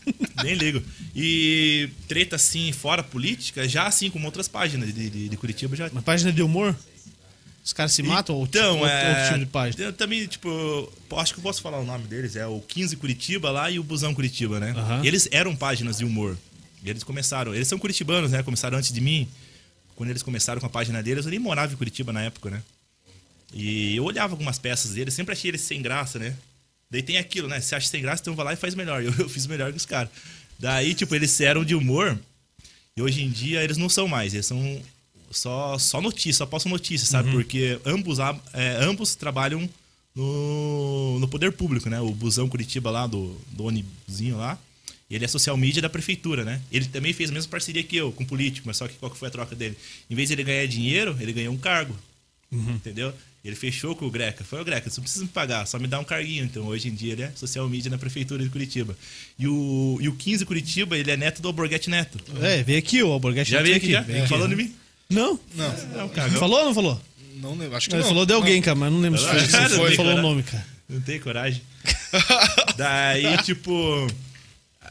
[0.44, 0.82] Nem ligo.
[1.16, 5.88] E treta assim, fora política, já assim, como outras páginas de, de, de Curitiba já.
[5.88, 6.76] Uma página de humor?
[7.64, 9.10] Os caras se matam ou Então, tipo, é.
[9.10, 9.84] outro tipo de página?
[9.86, 12.36] eu Também, tipo, acho que eu posso falar o nome deles.
[12.36, 14.72] É o 15 Curitiba lá e o Busão Curitiba, né?
[14.78, 15.04] Aham.
[15.04, 16.38] Eles eram páginas de humor.
[16.84, 17.56] E eles começaram.
[17.56, 18.44] Eles são curitibanos, né?
[18.44, 19.28] Começaram antes de mim.
[19.96, 22.62] Quando eles começaram com a página deles, eu nem morava em Curitiba na época, né?
[23.52, 26.36] E eu olhava algumas peças deles, sempre achei eles sem graça, né?
[26.96, 27.60] Daí tem aquilo, né?
[27.60, 29.04] Se acha sem graça, então vai lá e faz melhor.
[29.04, 30.10] Eu, eu fiz melhor que os caras.
[30.58, 32.18] Daí, tipo, eles eram de humor.
[32.96, 34.34] E hoje em dia eles não são mais.
[34.34, 34.82] Eles são
[35.30, 37.32] só, só notícia, só postam notícia, sabe?
[37.32, 38.20] Porque ambos,
[38.54, 39.70] é, ambos trabalham
[40.16, 42.00] no, no poder público, né?
[42.00, 44.58] O busão Curitiba lá, do, do ônibusinho lá.
[45.12, 46.62] Ele é social media da prefeitura, né?
[46.72, 49.18] Ele também fez a mesma parceria que eu, com político, mas só que qual que
[49.18, 49.78] foi a troca dele?
[50.10, 51.94] Em vez de ele ganhar dinheiro, ele ganhou um cargo.
[52.76, 53.14] Entendeu?
[53.46, 54.44] Ele fechou com o Greca.
[54.44, 56.44] Foi o Greca, você não precisa me pagar, só me dá um carguinho.
[56.44, 58.98] Então hoje em dia ele é social media na prefeitura de Curitiba.
[59.38, 62.20] E o, e o 15 Curitiba, ele é neto do Alborguete Neto.
[62.42, 63.52] É, veio aqui o Alborguete.
[63.52, 64.02] Já veio aqui, já?
[64.02, 64.30] Veio aqui.
[64.30, 64.76] Falou em mim?
[65.10, 65.40] Não?
[65.54, 66.40] Não, É um cagão.
[66.40, 67.02] Falou ou não falou?
[67.36, 67.76] não lembro.
[67.78, 68.10] Acho que Ele não.
[68.10, 69.34] falou de alguém, cara, mas não lembro se foi.
[69.36, 70.28] não foi foi, falou o cara.
[70.28, 70.66] nome, cara.
[70.90, 71.62] Não tem coragem.
[72.78, 74.08] Daí, tipo.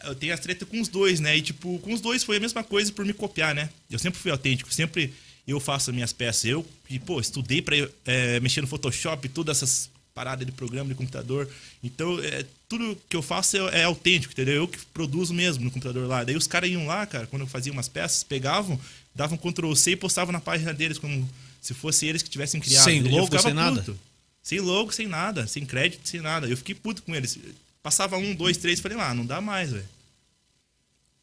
[0.04, 1.37] Eu tenho as tretas com os dois, né?
[1.37, 3.70] E, tipo, com os dois foi a mesma coisa por me copiar, né?
[3.90, 5.12] Eu sempre fui autêntico, sempre
[5.52, 6.44] eu faço as minhas peças.
[6.44, 10.94] Eu, e, pô, estudei pra é, mexer no Photoshop, todas essas paradas de programa de
[10.94, 11.48] computador.
[11.82, 14.54] Então, é, tudo que eu faço é, é autêntico, entendeu?
[14.54, 16.24] Eu que produzo mesmo no computador lá.
[16.24, 18.80] Daí os caras iam lá, cara, quando eu fazia umas peças, pegavam,
[19.14, 21.28] davam Ctrl C e postavam na página deles como
[21.60, 22.84] se fosse eles que tivessem criado.
[22.84, 23.82] Sem logo, sem nada?
[23.82, 23.98] puto.
[24.42, 26.46] Sem logo, sem nada, sem crédito, sem nada.
[26.46, 27.38] Eu fiquei puto com eles.
[27.82, 29.88] Passava um, dois, três, falei, ah, não dá mais, velho.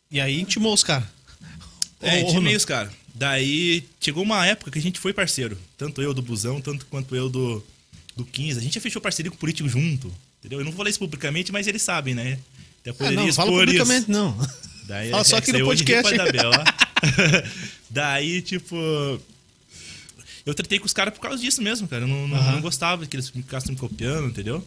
[0.10, 1.08] E aí intimou os caras.
[2.02, 2.50] É, Bruno.
[2.50, 2.92] os cara.
[3.14, 5.58] Daí chegou uma época que a gente foi parceiro.
[5.78, 7.64] Tanto eu do Busão, tanto quanto eu do,
[8.16, 8.60] do 15.
[8.60, 10.12] A gente já fechou parceria com o político junto.
[10.40, 10.60] Entendeu?
[10.60, 12.40] Eu não vou falar isso publicamente, mas eles sabem, né?
[12.82, 14.12] Até Ah, poderia não, fala publicamente, isso.
[14.12, 14.36] não.
[14.88, 16.18] Daí, Fala só é, aqui no podcast.
[16.18, 16.64] dar bela.
[17.90, 18.76] Daí, tipo.
[20.46, 22.04] Eu tretei com os caras por causa disso mesmo, cara.
[22.04, 22.54] Eu não, não, Aham.
[22.54, 24.66] não gostava que eles ficassem me copiando, entendeu?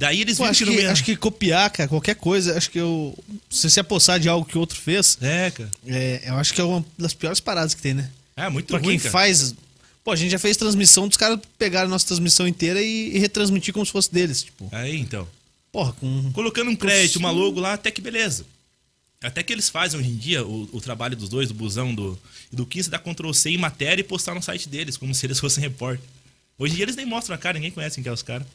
[0.00, 2.78] Daí eles Pô, viram acho, que, que, acho que copiar, cara, qualquer coisa, acho que
[2.80, 3.14] eu.
[3.50, 5.70] Se você apossar de algo que o outro fez, É, cara.
[5.86, 8.10] é, eu acho que é uma das piores paradas que tem, né?
[8.34, 9.10] É, muito Pra ruim, quem cara.
[9.12, 9.54] faz.
[10.02, 13.18] Pô, a gente já fez transmissão dos caras pegaram a nossa transmissão inteira e, e
[13.18, 14.44] retransmitir como se fosse deles.
[14.44, 15.28] Tipo, Aí, então.
[15.70, 16.32] porra, com.
[16.32, 18.46] Colocando um crédito, uma logo lá, até que beleza.
[19.22, 22.18] Até que eles fazem hoje em dia o, o trabalho dos dois, do busão do,
[22.50, 25.26] e do 15, dar Ctrl C em matéria e postar no site deles, como se
[25.26, 26.00] eles fossem repórter.
[26.58, 28.46] Hoje em dia eles nem mostram a cara, ninguém conhece quem que é os caras.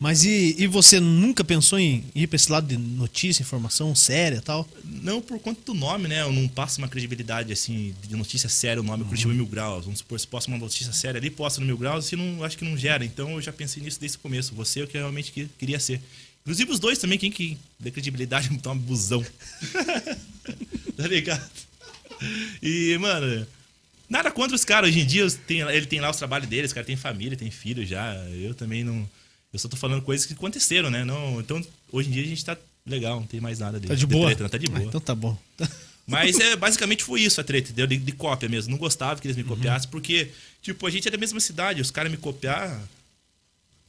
[0.00, 4.40] Mas e, e você nunca pensou em ir pra esse lado de notícia, informação séria
[4.40, 4.66] tal?
[4.82, 6.22] Não por conta do nome, né?
[6.22, 9.84] Eu não passo uma credibilidade assim de notícia séria o nome Curitiba Mil Graus.
[9.84, 12.56] Vamos supor, se posta uma notícia séria ali, posta no Mil Graus, assim, não, acho
[12.56, 13.04] que não gera.
[13.04, 14.54] Então eu já pensei nisso desde o começo.
[14.54, 16.00] Você é o que eu realmente que- queria ser.
[16.44, 19.22] Inclusive os dois também, quem que dê credibilidade botar um busão.
[20.96, 21.46] tá ligado?
[22.62, 23.46] E, mano,
[24.08, 24.88] nada contra os caras.
[24.88, 27.50] Hoje em dia tem- ele tem lá os trabalhos deles, os caras têm família, tem
[27.50, 28.14] filho já.
[28.30, 29.06] Eu também não.
[29.52, 31.04] Eu só tô falando coisas que aconteceram, né?
[31.04, 31.60] Não, então,
[31.90, 34.26] hoje em dia a gente tá legal, não tem mais nada Tá de boa?
[34.34, 34.82] treta, tá de Ah, boa.
[34.84, 35.36] então tá bom.
[36.06, 37.86] Mas é, basicamente foi isso a treta, entendeu?
[37.86, 38.70] De, de cópia mesmo.
[38.70, 39.48] Não gostava que eles me Uhum.
[39.50, 40.30] copiassem, porque,
[40.62, 42.80] tipo, a gente é da mesma cidade, os caras me copiar.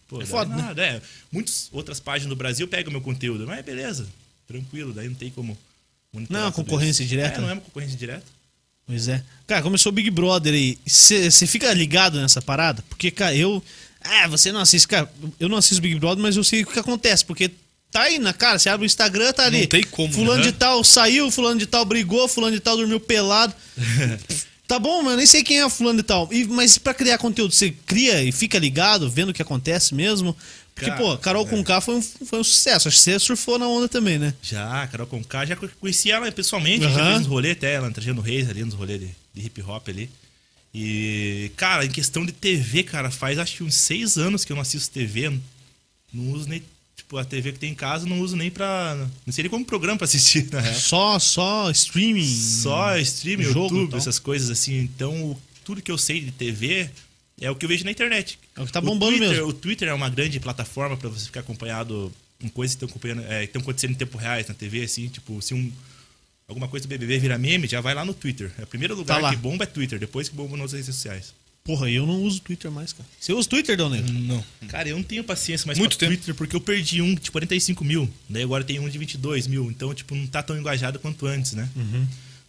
[0.07, 0.61] Pô, É foda, né?
[0.61, 0.83] nada.
[0.83, 4.07] É, muitas outras páginas do Brasil pegam meu conteúdo, mas beleza,
[4.47, 5.57] tranquilo, daí não tem como.
[6.29, 7.09] Não é uma concorrência isso.
[7.09, 7.51] direta, É, não né?
[7.51, 8.25] é uma concorrência direta.
[8.85, 9.23] Pois é.
[9.47, 10.77] Cara, começou o Big Brother aí.
[10.85, 12.83] Você fica ligado nessa parada?
[12.89, 13.63] Porque, cara, eu.
[14.03, 14.87] Ah, você não assiste.
[14.87, 17.23] Cara, eu não assisto Big Brother, mas eu sei o que acontece.
[17.25, 17.51] Porque
[17.91, 19.61] tá aí na cara, você abre o Instagram, tá ali.
[19.61, 20.51] Não tem como, Fulano né?
[20.51, 23.53] de tal saiu, fulano de tal brigou, fulano de tal dormiu pelado.
[24.67, 26.27] tá bom, mano, nem sei quem é fulano de tal.
[26.31, 30.35] E, mas pra criar conteúdo, você cria e fica ligado, vendo o que acontece mesmo?
[30.73, 31.49] Porque, Cara, pô, Carol é.
[31.49, 32.87] com K foi um, foi um sucesso.
[32.87, 34.33] Acho que você surfou na onda também, né?
[34.41, 36.95] Já, Carol Conká, já conheci ela pessoalmente, Aham.
[36.95, 39.89] já fez uns rolês até, ela trajando reis ali, nos rolês de, de hip hop
[39.89, 40.09] ali.
[40.73, 44.55] E, cara, em questão de TV, cara, faz acho que uns seis anos que eu
[44.55, 45.29] não assisto TV.
[46.13, 46.63] Não uso nem.
[46.95, 48.95] Tipo, a TV que tem em casa, não uso nem pra.
[49.25, 50.73] Não sei nem como programa pra assistir, na real.
[50.75, 52.25] Só, só streaming.
[52.25, 53.99] Só stream, jogo YouTube, tal.
[53.99, 54.77] essas coisas assim.
[54.79, 56.89] Então, o- tudo que eu sei de TV
[57.39, 58.39] é o que eu vejo na internet.
[58.55, 59.47] É o que tá bombando Twitter, mesmo.
[59.47, 63.39] O Twitter é uma grande plataforma pra você ficar acompanhado com coisas que estão é,
[63.41, 65.71] que estão acontecendo em tempo reais na TV, assim, tipo, se um
[66.51, 68.51] alguma coisa do BBB virar meme, já vai lá no Twitter.
[68.59, 71.33] É o primeiro lugar Tá que bomba é Twitter, depois que bomba nas redes sociais.
[71.63, 73.07] Porra, eu não uso Twitter mais, cara.
[73.19, 74.11] Você usa Twitter, Dal Negro?
[74.11, 74.43] Não.
[74.67, 76.17] Cara, eu não tenho paciência mais Muito pra tempo.
[76.17, 78.09] Twitter, porque eu perdi um de 45 mil.
[78.27, 79.69] Daí agora tem um de 22 mil.
[79.69, 81.69] Então, tipo, não tá tão engajado quanto antes, né?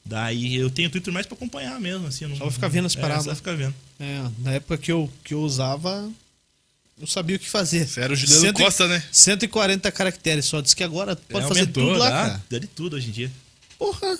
[0.04, 2.24] Daí eu tenho Twitter mais pra acompanhar mesmo, assim.
[2.24, 3.24] eu Não, Só pra ficar vendo as é, paradas.
[3.24, 3.74] Só pra ficar vendo.
[4.00, 6.10] É, na época que eu, que eu usava,
[6.98, 7.86] eu sabia o que fazer.
[7.86, 9.02] Você era o Juliano Cento Costa, né?
[9.12, 10.60] 140 caracteres só.
[10.62, 12.42] Diz que agora pode É, fazer aumentou, tudo lá, dá, cara.
[12.50, 13.30] Dá de tudo hoje em dia.
[13.82, 14.18] Porra.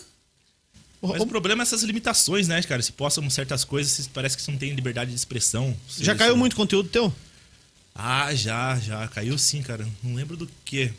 [1.03, 2.81] Mas o problema é essas limitações, né, cara?
[2.81, 5.77] Se postam certas coisas, parece que você não tem liberdade de expressão.
[5.98, 7.12] Já caiu muito conteúdo teu?
[7.94, 9.07] Ah, já, já.
[9.09, 9.87] Caiu sim, cara.
[10.03, 10.92] Não lembro do que.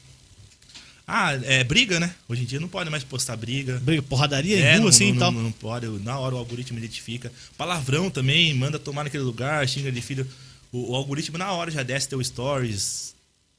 [1.08, 2.14] Ah, é briga, né?
[2.28, 3.80] Hoje em dia não pode mais postar briga.
[3.80, 5.32] Briga, porradaria É, em rua, assim não, e tal.
[5.32, 5.88] Não, não pode.
[5.88, 7.32] Na hora o algoritmo identifica.
[7.58, 10.28] Palavrão também, manda tomar naquele lugar, xinga de filho.
[10.72, 13.16] O, o algoritmo na hora já desce teu stories.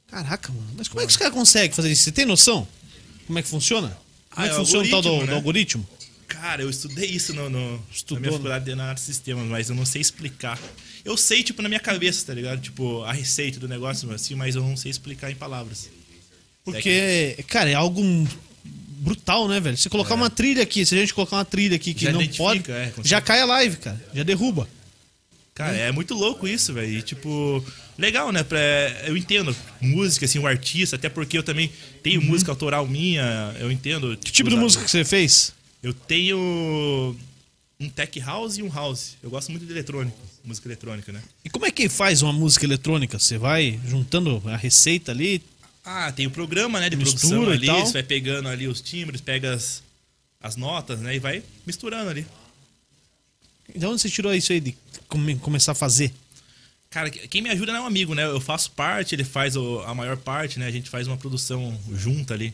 [0.07, 0.67] Caraca, mano.
[0.77, 2.03] Mas como é que os caras conseguem fazer isso?
[2.03, 2.67] Você tem noção?
[3.25, 3.95] Como é que funciona?
[4.35, 5.35] Como Ah, é que é o funciona o tal do, algoritmo, do né?
[5.35, 5.89] algoritmo?
[6.27, 8.37] Cara, eu estudei isso no, no, Estudou, na minha né?
[8.37, 10.59] faculdade de análise de sistemas, mas eu não sei explicar.
[11.03, 12.59] Eu sei, tipo, na minha cabeça, tá ligado?
[12.61, 15.89] Tipo, a receita do negócio, assim, mas eu não sei explicar em palavras.
[16.63, 18.01] Porque, cara, é algo
[18.63, 19.77] brutal, né, velho?
[19.77, 22.25] Se colocar uma trilha aqui, se a gente colocar uma trilha aqui que Já não
[22.27, 24.03] pode, é, já cai a live, cara.
[24.13, 24.67] Já derruba.
[25.55, 26.91] Cara, é muito louco isso, velho.
[26.91, 27.63] E, tipo,
[27.97, 28.43] legal, né?
[28.43, 28.59] Pra,
[29.05, 31.71] eu entendo música, assim, o artista, até porque eu também
[32.03, 34.09] tenho música autoral minha, eu entendo.
[34.09, 34.15] Uhum.
[34.17, 35.53] Que tipo de música que você fez?
[35.81, 37.15] Eu tenho
[37.79, 39.15] um tech house e um house.
[39.23, 41.21] Eu gosto muito de eletrônico, música eletrônica, né?
[41.45, 43.17] E como é que faz uma música eletrônica?
[43.17, 45.41] Você vai juntando a receita ali?
[45.85, 49.21] Ah, tem o programa, né, de Mistura produção ali, você vai pegando ali os timbres,
[49.21, 49.83] pega as,
[50.41, 52.25] as notas, né, e vai misturando ali.
[53.75, 54.75] De onde você tirou isso aí de
[55.07, 56.13] come- começar a fazer?
[56.89, 58.23] Cara, quem me ajuda é um amigo, né?
[58.25, 60.67] Eu faço parte, ele faz a maior parte, né?
[60.67, 62.53] A gente faz uma produção junta ali.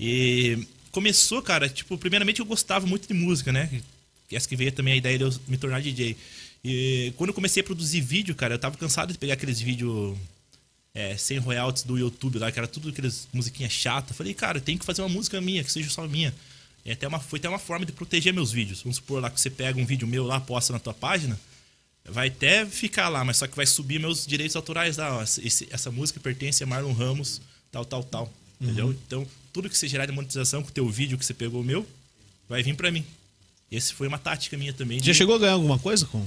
[0.00, 3.68] E começou, cara, tipo, primeiramente eu gostava muito de música, né?
[4.32, 6.16] Essa que veio também a ideia de eu me tornar DJ.
[6.64, 10.16] E quando eu comecei a produzir vídeo, cara, eu tava cansado de pegar aqueles vídeos
[10.94, 14.16] é, sem royalties do YouTube lá, que era tudo aquelas musiquinhas chatas.
[14.16, 16.34] Falei, cara, tem que fazer uma música minha, que seja só minha.
[16.84, 18.82] E até uma, foi até uma forma de proteger meus vídeos.
[18.82, 21.38] Vamos supor lá que você pega um vídeo meu lá, posta na tua página,
[22.06, 25.16] vai até ficar lá, mas só que vai subir meus direitos autorais lá.
[25.18, 27.40] Ó, esse- essa música pertence a Marlon Ramos,
[27.72, 28.32] tal, tal, tal.
[28.60, 28.92] Entendeu?
[29.06, 31.64] Então, tudo que você gerar de monetização com o teu vídeo que você pegou o
[31.64, 31.86] meu,
[32.48, 33.04] vai vir pra mim.
[33.70, 34.98] Esse foi uma tática minha também.
[34.98, 36.26] Já de- chegou a ganhar alguma coisa com,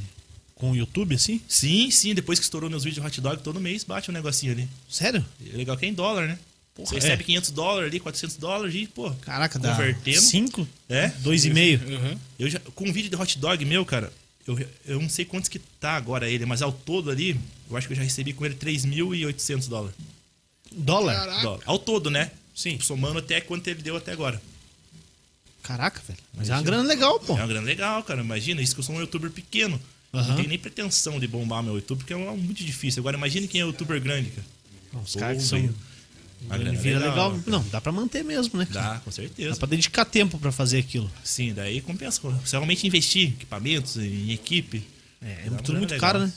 [0.56, 1.40] com o YouTube, assim?
[1.48, 4.52] Sim, sim, depois que estourou meus vídeos de hot dog, todo mês bate um negocinho
[4.54, 4.68] ali.
[4.90, 5.24] Sério?
[5.40, 6.38] E é legal que é em dólar, né?
[6.86, 7.00] Você é.
[7.00, 10.22] recebe 500 dólares ali, 400 dólares e, pô, Caraca, dá Convertendo.
[10.22, 10.68] 5?
[10.90, 11.10] é.
[11.24, 11.82] 2,5?
[11.88, 12.20] Uhum.
[12.40, 14.12] Eu já, com um vídeo de hot dog meu, cara,
[14.48, 17.88] eu, eu não sei quantos que tá agora ele, mas ao todo ali, eu acho
[17.88, 19.96] que eu já recebi com ele 3.800 dólares.
[20.72, 21.16] Dólar?
[21.16, 21.42] Caraca.
[21.42, 21.62] Dólar.
[21.66, 22.32] Ao todo, né?
[22.56, 22.80] Sim.
[22.80, 24.42] Somando até quanto ele deu até agora.
[25.64, 26.20] Caraca, velho.
[26.34, 27.34] Mas é uma grana legal, pô.
[27.34, 28.22] É uma grana legal, cara.
[28.22, 29.80] Imagina, isso que eu sou um youtuber pequeno.
[30.14, 30.28] Aham.
[30.30, 33.02] Não tenho nem pretensão de bombar meu YouTube, porque é um- muito difícil.
[33.02, 34.48] Agora imagine quem é youtuber grande, cara.
[35.04, 35.70] Os caras que são.
[36.46, 37.32] Uma grana Vira legal.
[37.32, 37.44] legal.
[37.48, 38.68] Não, dá pra manter mesmo, né?
[38.72, 39.56] Dá, com Dá certeza.
[39.58, 41.12] pra dedicar tempo pra fazer aquilo.
[41.24, 42.22] Sim, daí compensa.
[42.22, 44.84] Você realmente investir em equipamentos, em equipe.
[45.22, 46.12] É, é Dá tudo muito legal.
[46.14, 46.32] caro, né?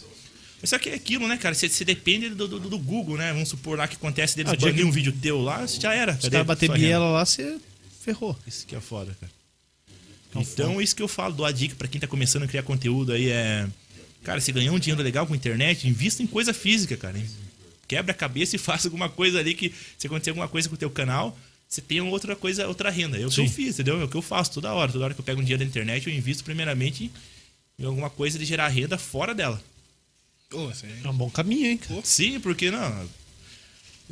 [0.61, 1.55] Mas só que é aquilo, né, cara?
[1.55, 3.33] Você, você depende do, do, do Google, né?
[3.33, 6.19] Vamos supor lá que acontece deles Ah, banir um vídeo teu lá, já era.
[6.21, 7.59] Se o cara bater biela lá, você
[8.03, 8.37] ferrou.
[8.47, 9.33] Isso que é foda, cara.
[10.35, 12.63] É Então, isso que eu falo, dou a dica pra quem tá começando a criar
[12.63, 13.67] conteúdo aí é.
[14.23, 17.19] Cara, se ganhar um dinheiro legal com internet, invista em coisa física, cara.
[17.91, 20.79] Quebra a cabeça e faça alguma coisa ali que, se acontecer alguma coisa com o
[20.79, 21.37] teu canal,
[21.69, 23.19] você tenha outra coisa, outra renda.
[23.19, 23.45] É o que Sim.
[23.47, 24.01] eu fiz, entendeu?
[24.01, 24.93] É o que eu faço toda hora.
[24.93, 27.11] Toda hora que eu pego um dinheiro da internet, eu invisto primeiramente
[27.77, 29.61] em alguma coisa de gerar renda fora dela.
[30.53, 31.01] Aí.
[31.05, 32.01] É um bom caminho, hein, cara?
[32.05, 33.09] Sim, porque não.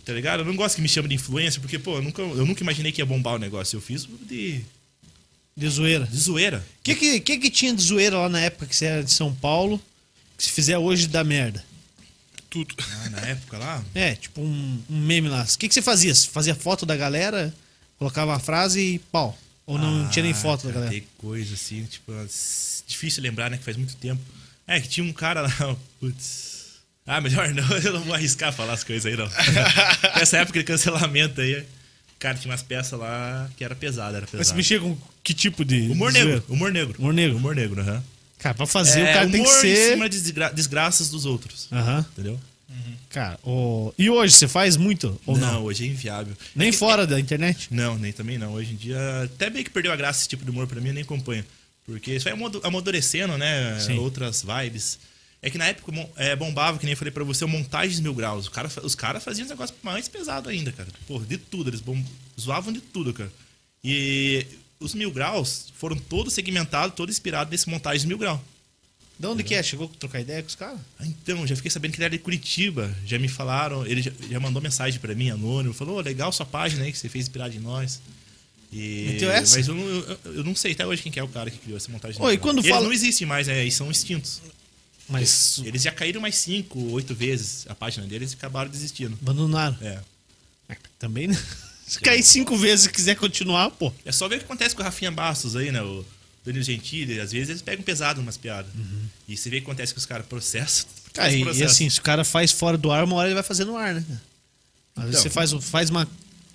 [0.04, 0.40] Tá ligado?
[0.40, 2.90] Eu não gosto que me chamem de influencer, porque, pô, eu nunca, eu nunca imaginei
[2.90, 3.76] que ia bombar o negócio.
[3.76, 4.60] Eu fiz de,
[5.56, 6.04] De zoeira.
[6.06, 6.64] de zoeira.
[6.80, 9.12] O que, que, que que tinha de zoeira lá na época que você era de
[9.12, 9.80] São Paulo,
[10.36, 11.64] que se fizer hoje dá merda?
[12.50, 12.74] Tudo.
[12.78, 13.84] Ah, na época lá.
[13.94, 15.42] É, tipo um, um meme lá.
[15.42, 16.14] O que, que você fazia?
[16.14, 17.54] Você fazia foto da galera,
[17.98, 19.38] colocava a frase e pau.
[19.66, 20.90] Ou não tinha nem Ah, foto da galera?
[20.90, 23.58] Tem coisa assim, tipo, s- difícil lembrar, né?
[23.58, 24.20] Que faz muito tempo.
[24.66, 26.48] É, que tinha um cara lá, putz.
[27.06, 29.28] Ah, melhor não, eu não vou arriscar falar as coisas aí, não.
[30.16, 31.64] Nessa época de cancelamento aí,
[32.18, 34.56] cara, tinha umas peças lá que era pesada, era Mas você pesada.
[34.56, 35.90] mexia com que tipo de.
[35.90, 36.94] Humor negro, humor negro.
[36.98, 37.36] Humor negro.
[37.36, 38.02] Humor negro, aham.
[38.38, 39.90] Cara, pra fazer, É, o cara tem que humor em ser.
[39.92, 42.04] cima de desgra- desgraças dos outros, Aham.
[42.12, 42.38] entendeu?
[43.10, 43.92] Cara, o...
[43.98, 45.64] e hoje você faz muito ou não?
[45.64, 46.36] hoje é inviável.
[46.54, 47.68] Nem É fora da internet?
[47.70, 48.52] Não, nem também não.
[48.52, 50.88] Hoje em dia, até bem que perdeu a graça esse tipo de humor pra mim,
[50.88, 51.42] eu nem acompanho.
[51.86, 53.80] Porque isso vai amadu- amadurecendo, né?
[53.80, 53.96] Sim.
[53.98, 54.98] Outras vibes.
[55.40, 58.12] É que na época é, bombava, que nem eu falei pra você, o montagens mil
[58.12, 58.46] graus.
[58.46, 60.88] O cara, os caras faziam um negócio mais pesado ainda, cara.
[61.06, 61.70] Porra, de tudo.
[61.70, 61.98] Eles bom,
[62.38, 63.32] zoavam de tudo, cara.
[63.82, 64.44] E
[64.80, 68.40] os mil graus foram todos segmentados, todos inspirados nesse montagens mil graus.
[69.18, 69.62] De onde que é?
[69.62, 70.78] Chegou a trocar ideia com os caras?
[70.98, 72.94] Ah, Então, já fiquei sabendo que ele era de Curitiba.
[73.04, 75.74] Já me falaram, ele já, já mandou mensagem pra mim, anônimo.
[75.74, 78.00] Falou, "Ô, legal sua página aí, que você fez inspirado em nós.
[78.72, 79.56] E, Meteu essa?
[79.56, 81.58] Mas eu não, eu, eu não sei até hoje quem que é o cara que
[81.58, 82.20] criou essa montagem.
[82.22, 84.40] Oi, Eles quando fala- não existem mais, é, eles são extintos.
[85.08, 89.18] Mas Eles já caíram mais cinco, oito vezes a página deles e acabaram desistindo.
[89.22, 89.76] abandonaram.
[89.80, 89.98] É.
[90.68, 91.42] É, Também, né?
[91.88, 93.92] Se cair cinco vezes e quiser continuar, pô.
[94.04, 95.82] É só ver o que acontece com o Rafinha Bastos aí, né?
[95.82, 96.04] O
[96.44, 98.70] Danilo Gentili, às vezes eles pegam pesado umas piadas.
[99.26, 100.86] E você vê o que acontece com os caras, processam.
[100.86, 100.98] Uhum.
[101.18, 103.42] Cara, e, e assim, se o cara faz fora do ar, uma hora ele vai
[103.42, 104.04] fazer no ar, né?
[104.94, 105.22] Às vezes Então.
[105.22, 106.06] você faz, faz uma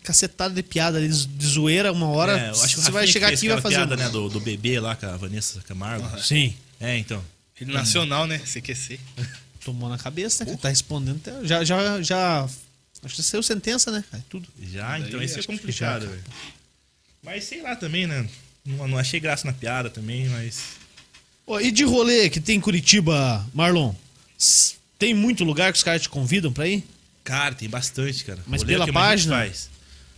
[0.04, 3.08] cacetada de piada ali, de zoeira, uma hora É, eu acho que o você vai
[3.08, 3.76] chegar aqui e vai fazer.
[3.76, 6.08] piada, um- né, do, do bebê lá com a Vanessa Camargo.
[6.22, 6.54] Sim.
[6.80, 7.24] É, então.
[7.56, 8.40] Rede nacional, né?
[8.40, 9.00] CQC.
[9.64, 10.58] Tomou na cabeça, né?
[10.62, 11.20] Tá respondendo.
[11.26, 12.48] até- Já, já, já.
[13.04, 14.04] Acho que saiu sentença, né?
[14.10, 14.24] cara?
[14.30, 14.48] Tudo.
[14.62, 16.24] Já, então Daí isso é complicado, já, velho.
[17.22, 18.28] Mas sei lá também, né?
[18.66, 20.78] não, não achei graça na piada também, mas.
[21.46, 23.94] Ó, e de rolê que tem em Curitiba, Marlon?
[24.98, 26.84] Tem muito lugar que os caras te convidam pra ir?
[27.24, 28.42] Cara, tem bastante, cara.
[28.46, 29.48] Mas Rolê é pela o que mais a gente página?
[29.48, 29.70] Faz.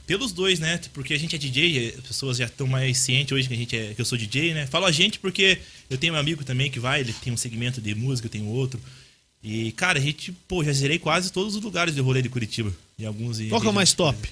[0.06, 0.80] Pelos dois, né?
[0.94, 3.76] Porque a gente é DJ, as pessoas já estão mais cientes hoje que a gente
[3.76, 4.68] é, que eu sou DJ, né?
[4.68, 7.82] Falo a gente porque eu tenho um amigo também que vai, ele tem um segmento
[7.82, 8.80] de música, eu tenho outro.
[9.48, 12.74] E, cara, a gente, pô, já zerei quase todos os lugares de rolê de Curitiba.
[12.98, 13.38] E alguns.
[13.48, 14.28] Qual que é o mais top?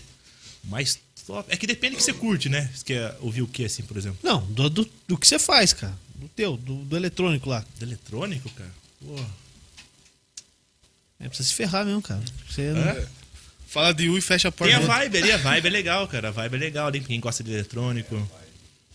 [0.63, 0.97] Mais
[1.27, 1.53] top.
[1.53, 2.67] É que depende do que você curte, né?
[2.73, 4.17] Você quer ouvir o que, assim, por exemplo?
[4.23, 5.93] Não, do, do, do que você faz, cara.
[6.15, 7.63] Do teu, do, do eletrônico lá.
[7.77, 8.71] Do eletrônico, cara?
[9.05, 9.15] Pô.
[11.19, 12.23] É, precisa se ferrar mesmo, cara.
[12.49, 13.07] Você não- É?
[13.67, 14.73] Fala de U e fecha a porta.
[14.73, 16.29] Tem a vibe ali, a vibe é legal, cara.
[16.29, 18.15] A vibe é legal ali, pra quem gosta de eletrônico.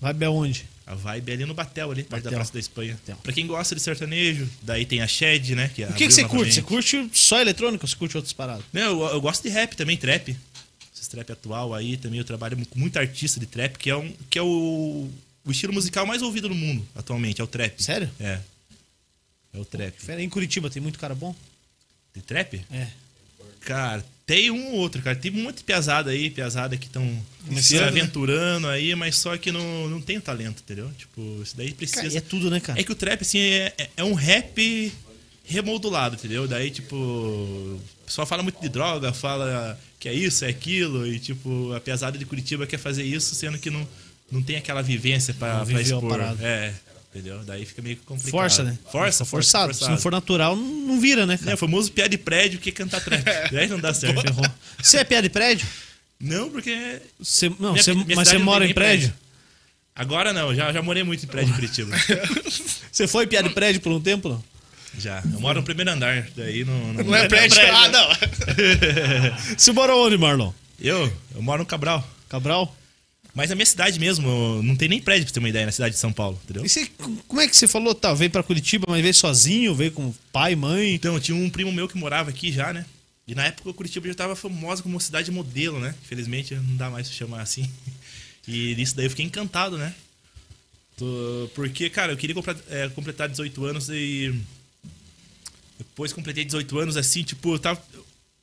[0.01, 0.67] Vai bem aonde?
[0.89, 2.39] A vibe é ali no Batel, ali, perto da Batel.
[2.39, 2.95] Praça da Espanha.
[2.95, 3.17] Batel.
[3.23, 5.69] Pra quem gosta de sertanejo, daí tem a Shed, né?
[5.69, 6.55] Que O que, que você curte?
[6.55, 8.65] Você curte só eletrônico ou você curte outras paradas?
[8.73, 10.35] Não, eu, eu gosto de rap também, trap.
[10.99, 14.11] Esse trap atual aí também, eu trabalho com muito artista de trap, que é, um,
[14.31, 15.11] que é o,
[15.45, 17.83] o estilo musical mais ouvido no mundo atualmente, é o trap.
[17.83, 18.11] Sério?
[18.19, 18.41] É.
[19.53, 19.95] É o trap.
[19.99, 21.35] Fera, Em Curitiba tem muito cara bom?
[22.15, 22.65] De trap?
[22.71, 22.89] É.
[23.61, 25.17] Cara, tem um ou outro, cara.
[25.17, 27.03] Tem muito piazada aí, piazada que estão
[27.57, 27.85] se né?
[27.89, 30.91] aventurando aí, mas só que não, não tem talento, entendeu?
[30.99, 32.03] Tipo, isso daí precisa.
[32.03, 32.79] Cara, é tudo, né, cara?
[32.79, 34.93] É que o trap, assim, é, é- é um rap
[35.47, 36.47] remoldulado, entendeu?
[36.47, 41.19] Daí, tipo, o pessoal fala muito de droga, fala que é isso, é aquilo, e,
[41.19, 43.89] tipo, a pesada de Curitiba quer fazer isso, sendo que não,
[44.31, 46.21] não tem aquela vivência pra, Não pra expor.
[46.43, 46.75] É,
[47.11, 47.43] entendeu?
[47.45, 48.31] Daí fica meio complicado.
[48.31, 48.79] Força, né?
[48.91, 49.75] Força, força, Forçado.
[49.75, 51.55] Se não for natural, não não vira, né, É, cara?
[51.55, 53.23] o famoso piada de prédio que cantar trap.
[53.53, 54.23] Daí não dá certo.
[54.83, 55.67] Você é piada de prédio?
[56.21, 57.01] Não, porque.
[57.19, 59.13] Você, não, Minha- você- minha mas você não mora em nem prédio?
[59.95, 61.95] Agora não, já, já morei muito em prédio em Curitiba.
[62.91, 64.43] Você foi piada de prédio por um tempo, não?
[64.97, 65.21] já.
[65.33, 66.93] Eu moro no primeiro andar, daí não.
[66.95, 67.59] Não é prédio.
[67.73, 68.09] Ah, não.
[69.59, 70.53] Você mora onde, Marlon?
[70.81, 71.13] Eu?
[71.35, 72.09] Eu moro no Cabral.
[72.29, 72.75] Cabral?
[73.39, 75.95] Mas na minha cidade mesmo, não tem nem prédio pra ter uma ideia, na cidade
[75.95, 76.67] de São Paulo, entendeu?
[76.67, 76.91] E você,
[77.29, 78.13] como é que você falou, tá?
[78.13, 80.93] Veio pra Curitiba, mas veio sozinho, veio com pai, mãe.
[80.93, 82.85] Então, tinha um primo meu que morava aqui já, né?
[83.29, 85.95] E na época o Curitiba já tava famosa como cidade modelo, né?
[86.03, 87.71] Infelizmente não dá mais pra chamar assim.
[88.49, 89.95] E nisso daí eu fiquei encantado, né?
[91.55, 92.35] Porque, cara, eu queria
[92.71, 94.35] é, completar 18 anos e.
[95.79, 97.81] Depois completei 18 anos, assim, tipo, eu tava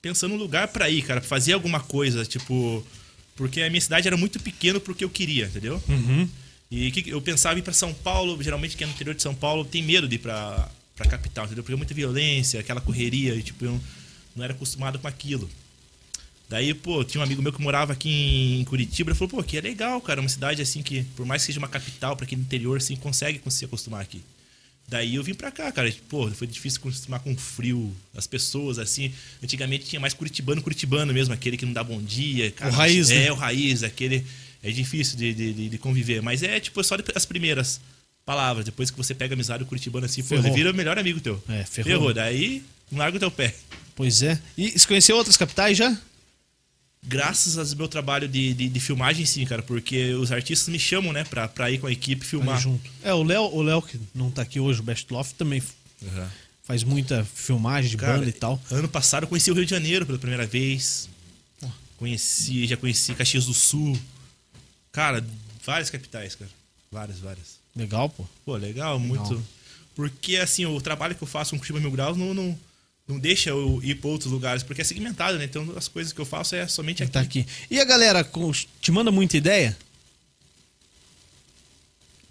[0.01, 2.81] pensando num lugar pra ir, cara, pra fazer alguma coisa, tipo.
[3.35, 5.81] Porque a minha cidade era muito pequena pro que eu queria, entendeu?
[5.89, 6.27] Uhum.
[6.71, 9.21] E que- eu pensava em ir pra São Paulo, geralmente quem é no interior de
[9.21, 11.63] São Paulo tem medo de ir pra, pra capital, entendeu?
[11.63, 13.81] Porque é muita violência, aquela correria, e tipo, eu não,
[14.37, 15.49] não era acostumado com aquilo.
[16.47, 19.57] Daí, pô, tinha um amigo meu que morava aqui em Curitiba, ele falou, pô, aqui
[19.57, 22.35] é legal, cara, uma cidade assim que, por mais que seja uma capital, pra quem
[22.37, 24.21] é no interior, assim, consegue se acostumar aqui.
[24.87, 25.91] Daí eu vim pra cá, cara.
[26.07, 29.11] Pô, foi difícil acostumar com o frio, as pessoas, assim.
[29.43, 32.51] Antigamente tinha mais curitibano, curitibano mesmo, aquele que não dá bom dia.
[32.51, 32.71] cara.
[32.71, 33.31] O raiz, É, né?
[33.31, 34.25] o raiz, aquele.
[34.63, 36.21] É difícil de, de, de- conviver.
[36.21, 37.79] Mas é, tipo, só as primeiras
[38.25, 38.65] palavras.
[38.65, 40.45] Depois que você pega amizade o curitibano assim, pô, Ferrou.
[40.47, 41.43] ele vira o melhor amigo teu.
[41.49, 42.13] É, ferrou.
[42.13, 43.53] Daí, não larga o teu pé.
[43.95, 44.39] Pois é.
[44.57, 45.95] E você conheceu outras capitais já?
[47.07, 49.61] Graças ao meu trabalho de, de, de filmagem, sim, cara.
[49.61, 52.59] Porque os artistas me chamam, né, pra, pra ir com a equipe filmar.
[52.59, 52.89] Junto.
[53.03, 55.61] É, o Léo, o Léo, que não tá aqui hoje, o Best Loft, também
[56.01, 56.27] Uhum.
[56.63, 58.61] faz muita filmagem de Cara, banda e tal.
[58.69, 61.07] Ano passado eu conheci o Rio de Janeiro pela primeira vez.
[61.97, 63.97] Conheci, já conheci Caxias do Sul.
[64.91, 65.25] Cara,
[65.65, 66.51] várias capitais, cara.
[66.91, 67.55] Várias, várias.
[67.75, 68.25] Legal, pô.
[68.45, 69.41] Pô, legal, muito.
[69.95, 72.57] Porque, assim, o trabalho que eu faço com Curitiba Mil Graus não, não,
[73.07, 75.45] não deixa eu ir pra outros lugares, porque é segmentado, né?
[75.45, 77.11] Então as coisas que eu faço é somente aqui.
[77.11, 77.45] Tá aqui.
[77.69, 78.27] E a galera
[78.81, 79.77] te manda muita ideia?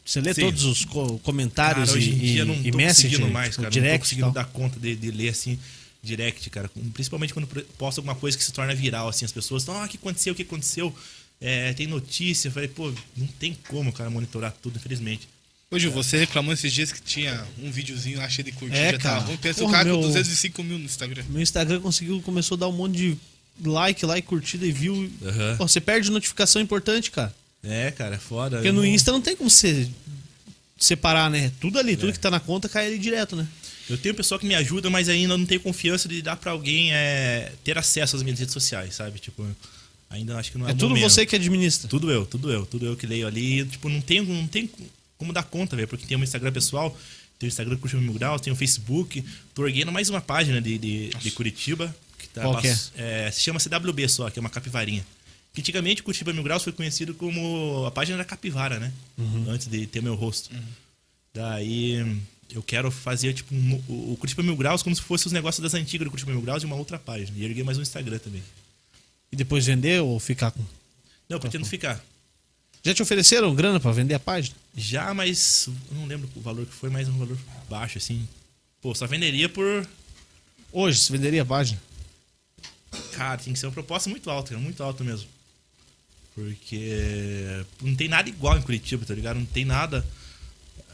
[0.05, 0.43] Você lê Sim.
[0.43, 3.57] todos os co- comentários Cara, hoje em e, dia não e tô message, conseguindo mais,
[3.57, 3.63] cara.
[3.69, 5.59] não tô direct conseguindo dar conta de, de ler assim,
[6.03, 6.71] direct, cara.
[6.93, 7.47] Principalmente quando
[7.79, 10.35] posta alguma coisa que se torna viral, assim, as pessoas estão, ah, o que aconteceu,
[10.35, 10.95] o que aconteceu?
[11.41, 12.49] É, tem notícia.
[12.49, 15.27] Eu falei, pô, não tem como, cara, monitorar tudo, infelizmente.
[15.71, 18.79] Hoje você reclamou esses dias que tinha um videozinho lá cheio de curtida.
[18.81, 19.15] É, já cara.
[19.17, 19.37] tava ruim.
[19.39, 21.25] Pensa Porra, o cara meu- com 205 mil no Instagram.
[21.29, 23.17] Meu Instagram conseguiu, começou a dar um monte de
[23.69, 25.11] like, like, curtida e view.
[25.25, 25.57] Aham.
[25.59, 27.35] Pô, você perde notificação importante, cara.
[27.63, 28.57] É, cara, é foda.
[28.57, 29.89] Porque Eu no não- Insta não tem como você
[30.79, 31.51] separar, né?
[31.61, 31.97] Tudo ali, É.
[31.97, 33.47] tudo que tá na conta cai ali direto, né?
[33.89, 36.93] Eu tenho pessoa que me ajuda, mas ainda não tenho confiança de dar pra alguém
[36.93, 39.19] é, ter acesso às minhas redes sociais, sabe?
[39.19, 39.47] Tipo,
[40.09, 41.11] ainda acho que não é É tudo momento.
[41.11, 41.89] você que administra.
[41.89, 43.65] Tudo eu, tudo eu, tudo eu que leio ali.
[43.67, 44.71] Tipo, não tem, não tem
[45.19, 45.89] como dar conta, velho.
[45.89, 46.91] Porque tem o meu Instagram pessoal,
[47.39, 49.25] tem o Instagram Curitiba Mil Graus, tem o Facebook.
[49.55, 51.95] Tô erguendo mais uma página de, de, de Curitiba.
[52.19, 52.77] Que tá Qual que é?
[52.97, 55.05] é, se chama CWB só, que é uma capivarinha.
[55.53, 57.85] Que antigamente Curitiba Mil Graus foi conhecido como.
[57.87, 58.93] A página era capivara, né?
[59.17, 59.47] Uhum.
[59.49, 60.51] Antes de ter meu rosto.
[61.33, 62.21] Daí
[62.53, 65.63] eu quero fazer, tipo, um- o o Curitiba Mil Graus como se fosse os negócios
[65.63, 67.37] das antigas do Curitiba Mil Graus e uma outra página.
[67.37, 68.43] E erguei mais um Instagram também.
[69.33, 70.61] E depois vender ou ficar com.
[71.29, 72.05] Não, eu pretendo ficar.
[72.85, 74.55] Já te ofereceram grana pra vender a página?
[74.77, 78.29] Já, mas eu não lembro o valor que foi, mas um valor baixo, assim.
[78.83, 79.89] Pô, só venderia por.
[80.71, 81.81] Hoje, você venderia a página?
[83.13, 85.27] Cara, tem que ser uma proposta muito alta, cara, muito alta mesmo.
[86.35, 89.39] Porque não tem nada igual em Curitiba, tá ligado?
[89.39, 90.07] Não tem nada.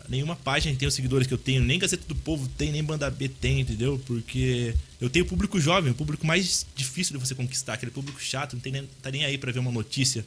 [0.09, 3.11] Nenhuma página tem os seguidores que eu tenho, nem Gazeta do Povo tem, nem Banda
[3.11, 4.01] B tem, entendeu?
[4.07, 8.55] Porque eu tenho público jovem, o público mais difícil de você conquistar, aquele público chato,
[8.55, 10.25] não tem nem, tá nem aí pra ver uma notícia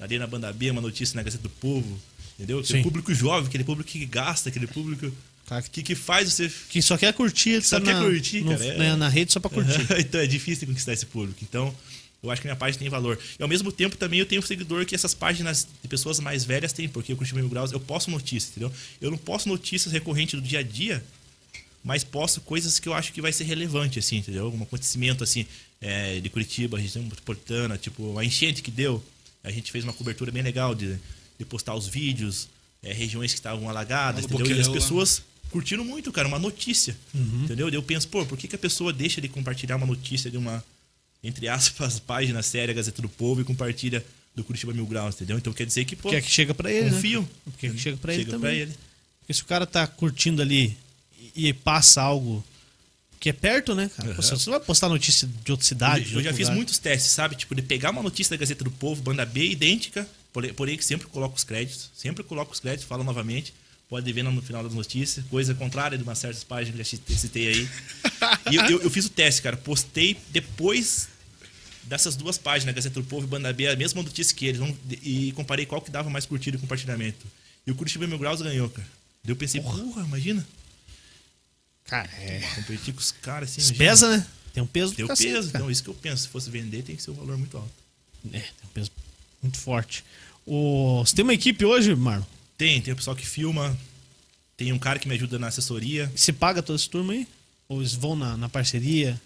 [0.00, 2.00] ali na Banda B, uma notícia na Gazeta do Povo,
[2.38, 2.58] entendeu?
[2.60, 2.82] Aquele Sim.
[2.82, 5.12] público jovem, aquele público que gasta, aquele público
[5.46, 8.52] Cara, que, que faz você Que só quer curtir, Só tá quer na, curtir, no-
[8.52, 8.78] cara, é.
[8.78, 9.84] na, na rede só pra curtir.
[9.98, 11.40] então é difícil conquistar esse público.
[11.42, 11.74] Então,
[12.22, 13.18] eu acho que minha página tem valor.
[13.38, 16.44] E ao mesmo tempo também eu tenho um seguidor que essas páginas de pessoas mais
[16.44, 18.72] velhas têm, porque eu curti mil graus, eu posto notícias, entendeu?
[19.00, 21.02] Eu não posto notícias recorrentes do dia a dia,
[21.82, 24.44] mas posto coisas que eu acho que vai ser relevante, assim, entendeu?
[24.44, 25.46] Algum acontecimento, assim,
[25.80, 29.02] é, de Curitiba, região metropolitana, tipo, a enchente que deu.
[29.42, 30.96] A gente fez uma cobertura bem legal de,
[31.38, 32.48] de postar os vídeos,
[32.82, 34.56] é, regiões que estavam alagadas, no entendeu?
[34.56, 36.96] E as pessoas curtiram muito, cara, uma notícia.
[37.14, 37.70] Entendeu?
[37.70, 40.36] Daí eu penso, pô, por que, que a pessoa deixa de compartilhar uma notícia de
[40.36, 40.62] uma,
[41.24, 45.36] entre aspas, página séria, Gazeta do Povo e compartilha do Curitiba Mil Graus, entendeu?
[45.38, 46.96] Então quer dizer que, pô, Porque é que chega pra ele, né?
[46.96, 47.28] confio.
[47.44, 48.50] Porque é que chega pra ele Chega também.
[48.50, 48.74] pra ele.
[49.20, 50.76] Porque se o cara tá curtindo ali
[51.34, 52.44] e passa algo
[53.20, 54.10] que é perto, né, cara?
[54.12, 54.22] Aham.
[54.22, 56.06] Você não vai postar notícia de outra cidade.
[56.06, 56.56] de eu, eu já outro fiz lugar.
[56.56, 57.36] muitos testes, sabe?
[57.36, 60.08] Tipo, de pegar uma notícia da Gazeta do Povo, banda B, idêntica,
[60.56, 61.90] porém, que sempre coloco os créditos.
[61.94, 63.52] Sempre coloco os créditos, falo novamente.
[63.90, 65.24] Pode ver no final das notícias.
[65.26, 67.68] Coisa contrária de umas certas páginas que já citei aí.
[68.50, 69.56] E eu, eu- eu fiz o teste, cara.
[69.56, 71.08] Postei depois
[71.82, 74.60] dessas duas páginas, Gazeta do Povo e Banda B, a mesma notícia que eles.
[75.02, 77.26] E comparei qual que dava mais curtida e compartilhamento.
[77.66, 78.86] E o Curitiba Mil Graus ganhou, cara.
[79.24, 80.46] Daí eu pensei, porra, imagina.
[81.90, 82.40] Cara, é.
[82.54, 83.74] Competir com os caras assim.
[83.74, 84.26] Pesa, né?
[84.52, 85.48] Tem um peso Tem cacete, peso.
[85.48, 86.22] Então, isso que eu penso.
[86.22, 87.70] Se fosse vender, tem que ser um valor muito alto.
[88.32, 88.92] É, tem um peso
[89.42, 90.04] muito forte.
[90.46, 91.02] O...
[91.04, 92.24] Você tem uma equipe hoje, Marlon?
[92.56, 93.76] Tem, tem o pessoal que filma.
[94.56, 96.10] Tem um cara que me ajuda na assessoria.
[96.14, 97.26] Você paga toda essa turma aí?
[97.68, 99.20] Ou eles vão na, na parceria?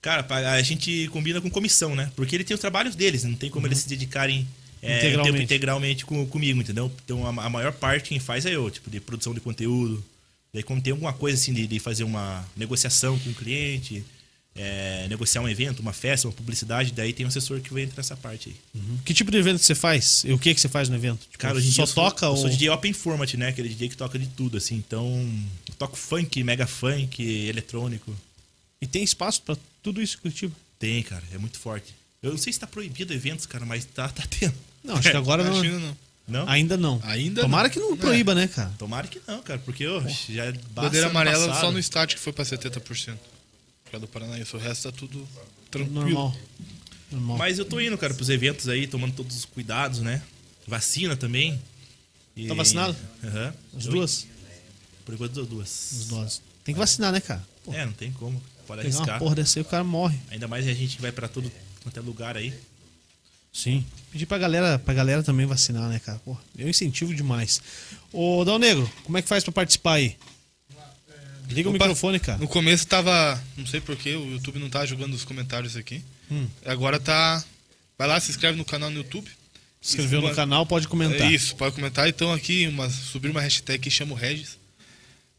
[0.00, 2.10] Cara, a gente combina com comissão, né?
[2.16, 4.48] Porque ele tem os trabalhos deles, não tem como eles se dedicarem
[4.82, 5.32] é, Integralmente.
[5.32, 6.90] tempo integralmente com, comigo, entendeu?
[7.04, 10.04] Então a, a maior parte quem faz é eu, tipo, de produção de conteúdo.
[10.52, 14.04] Daí quando tem alguma coisa assim de, de fazer uma negociação com o cliente,
[14.54, 17.96] é, negociar um evento, uma festa, uma publicidade, daí tem um assessor que vai entrar
[17.96, 18.82] nessa parte aí.
[19.02, 20.24] Que tipo de evento você faz?
[20.26, 21.20] E o que que você faz no evento?
[21.22, 22.36] Tipo, Cara, hoje em só dia eu sou- toca eu ou...
[22.36, 23.48] sou DJ Open Format, né?
[23.48, 24.74] Aquele DJ que toca de tudo, assim.
[24.76, 25.06] Então,
[25.68, 28.14] eu toco funk, mega funk, eletrônico.
[28.80, 30.54] E tem espaço pra tudo isso em Curitiba?
[30.78, 31.94] Tem, cara, é muito forte.
[32.22, 34.54] Eu não sei se tá proibido eventos, cara, mas tá, tá tendo.
[34.84, 35.64] Não, acho que agora não.
[35.64, 35.96] Imagina, não.
[36.26, 36.48] Não?
[36.48, 37.00] Ainda não.
[37.02, 37.72] Ainda Tomara não.
[37.74, 37.96] que não É.
[37.96, 38.72] proíba, né, cara?
[38.78, 41.60] Tomara que não, cara, porque ô, já basta Bandeira amarela passado.
[41.60, 43.16] só no estádio que foi pra 70%.
[43.84, 44.54] Por causa do Paranaense.
[44.54, 45.26] O resto tá tudo
[45.70, 46.00] tranquilo.
[46.02, 46.36] Normal.
[47.10, 47.36] Normal.
[47.38, 50.22] Mas eu tô indo, cara, pros eventos aí, tomando todos os cuidados, né?
[50.66, 51.60] Vacina também.
[52.34, 52.96] E- Tá vacinado?
[53.22, 53.54] Aham.
[53.76, 54.26] As Eu- duas?
[55.04, 55.92] Por enquanto, as duas.
[56.00, 56.42] As doses.
[56.64, 57.44] Tem que vacinar, né, cara?
[57.64, 58.40] Pô, É, não tem como.
[58.66, 59.18] Pode pegar uma arriscar.
[59.18, 60.18] porra dessa aí, o cara morre.
[60.30, 61.50] Ainda mais a gente que vai pra todo
[61.82, 62.54] quanto é lugar aí.
[63.52, 63.84] Sim.
[64.10, 66.18] Pedir pra galera, pra galera também vacinar, né, cara?
[66.20, 67.60] Porra, eu incentivo demais.
[68.12, 70.16] Ô, Dal Negro, como é que faz pra participar aí?
[71.48, 71.84] Liga o Opa.
[71.84, 72.38] microfone, cara.
[72.38, 73.42] No começo tava.
[73.56, 76.02] Não sei porquê, o YouTube não tá jogando os comentários aqui.
[76.30, 76.46] Hum.
[76.64, 77.44] Agora tá.
[77.98, 79.28] Vai lá, se inscreve no canal no YouTube.
[79.80, 81.26] Se inscreveu Isso, no canal, pode comentar.
[81.30, 82.08] É isso, pode comentar.
[82.08, 84.56] Então aqui, uma, subir uma hashtag que chama o Regis.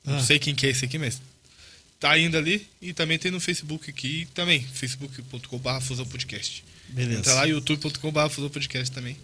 [0.06, 0.21] Não Ah.
[0.23, 1.19] sei quem que é esse aqui, mas
[1.99, 2.67] tá indo ali.
[2.82, 6.63] E também tem no Facebook aqui também, facebook.com.br Fusão Podcast.
[6.89, 7.19] Beleza.
[7.19, 9.17] Entra lá, youtube.com.br Podcast também.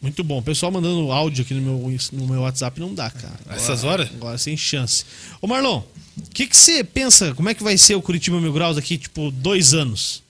[0.00, 0.38] Muito bom.
[0.38, 3.34] O pessoal mandando áudio aqui no meu, no meu WhatsApp não dá, cara.
[3.44, 4.08] Agora- Essas horas?
[4.08, 5.04] Agora sem chance.
[5.40, 5.82] Ô Marlon,
[6.16, 7.34] o que que você pensa?
[7.34, 10.22] Como é que vai ser o Curitiba Mil Graus daqui, tipo, dois anos?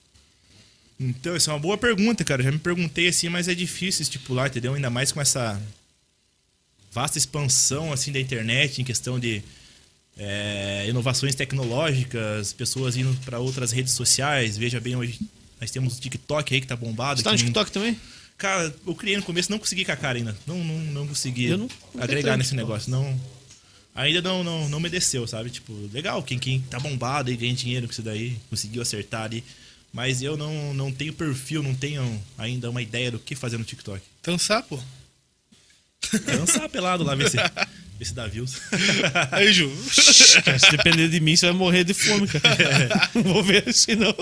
[1.01, 2.43] Então, essa é uma boa pergunta, cara.
[2.43, 4.75] Eu já me perguntei assim, mas é difícil estipular, entendeu?
[4.75, 5.61] Ainda mais com essa
[6.93, 9.43] vasta expansão assim da internet em questão de
[10.19, 14.59] é, inovações tecnológicas, pessoas indo para outras redes sociais.
[14.59, 15.19] Veja bem, hoje
[15.63, 17.21] nós temos o TikTok aí que tá bombado.
[17.21, 17.97] Você tá no não- TikTok também?
[18.37, 20.37] Cara, eu criei no começo, não consegui com a cara ainda.
[20.45, 22.91] Não, não, não consegui Eu não- não agregar nesse negócio.
[22.91, 23.21] Não,
[23.95, 25.51] ainda não, não, não me desceu, sabe?
[25.51, 29.45] Tipo, legal, quem, quem tá bombado e ganha dinheiro com isso daí, conseguiu acertar ali.
[29.93, 33.63] Mas eu não, não tenho perfil, não tenho ainda uma ideia do que fazer no
[33.65, 34.03] TikTok.
[34.25, 34.81] Dançar, pô.
[36.27, 37.37] Dançar pelado lá, ver se,
[37.99, 38.55] ver se dá views.
[39.31, 39.71] Aí, Ju.
[39.93, 43.11] Se depender de mim, você vai morrer de fome, cara.
[43.15, 44.13] Não vou ver isso, não.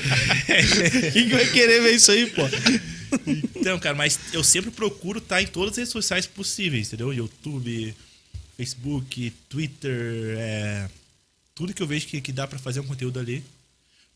[1.12, 2.42] Quem que vai querer ver isso aí, pô?
[3.56, 7.12] Então, cara, mas eu sempre procuro estar em todas as redes sociais possíveis, entendeu?
[7.12, 7.94] YouTube,
[8.56, 10.88] Facebook, Twitter, é,
[11.54, 13.42] tudo que eu vejo que, que dá pra fazer um conteúdo ali.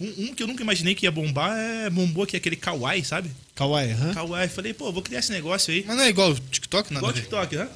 [0.01, 3.31] Um, um que eu nunca imaginei que ia bombar é bombou aqui, aquele Kawaii, sabe?
[3.55, 4.13] Kawaii, hã?
[4.13, 4.49] Kawaii.
[4.49, 5.85] Falei, pô, vou criar esse negócio aí.
[5.87, 7.15] Mas não é igual o TikTok, nada Igual o.
[7.15, 7.69] TikTok, né?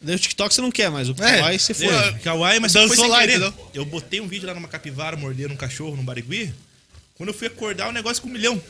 [0.00, 1.86] Daí o TikTok você não quer, mas o É, Kawaii você foi.
[1.86, 3.52] É, Kawaii, mas Dançou foi sem lá, querer.
[3.72, 6.52] Eu botei um vídeo lá numa capivara mordendo um cachorro no Barigui.
[7.14, 8.60] Quando eu fui acordar, o negócio com um milhão.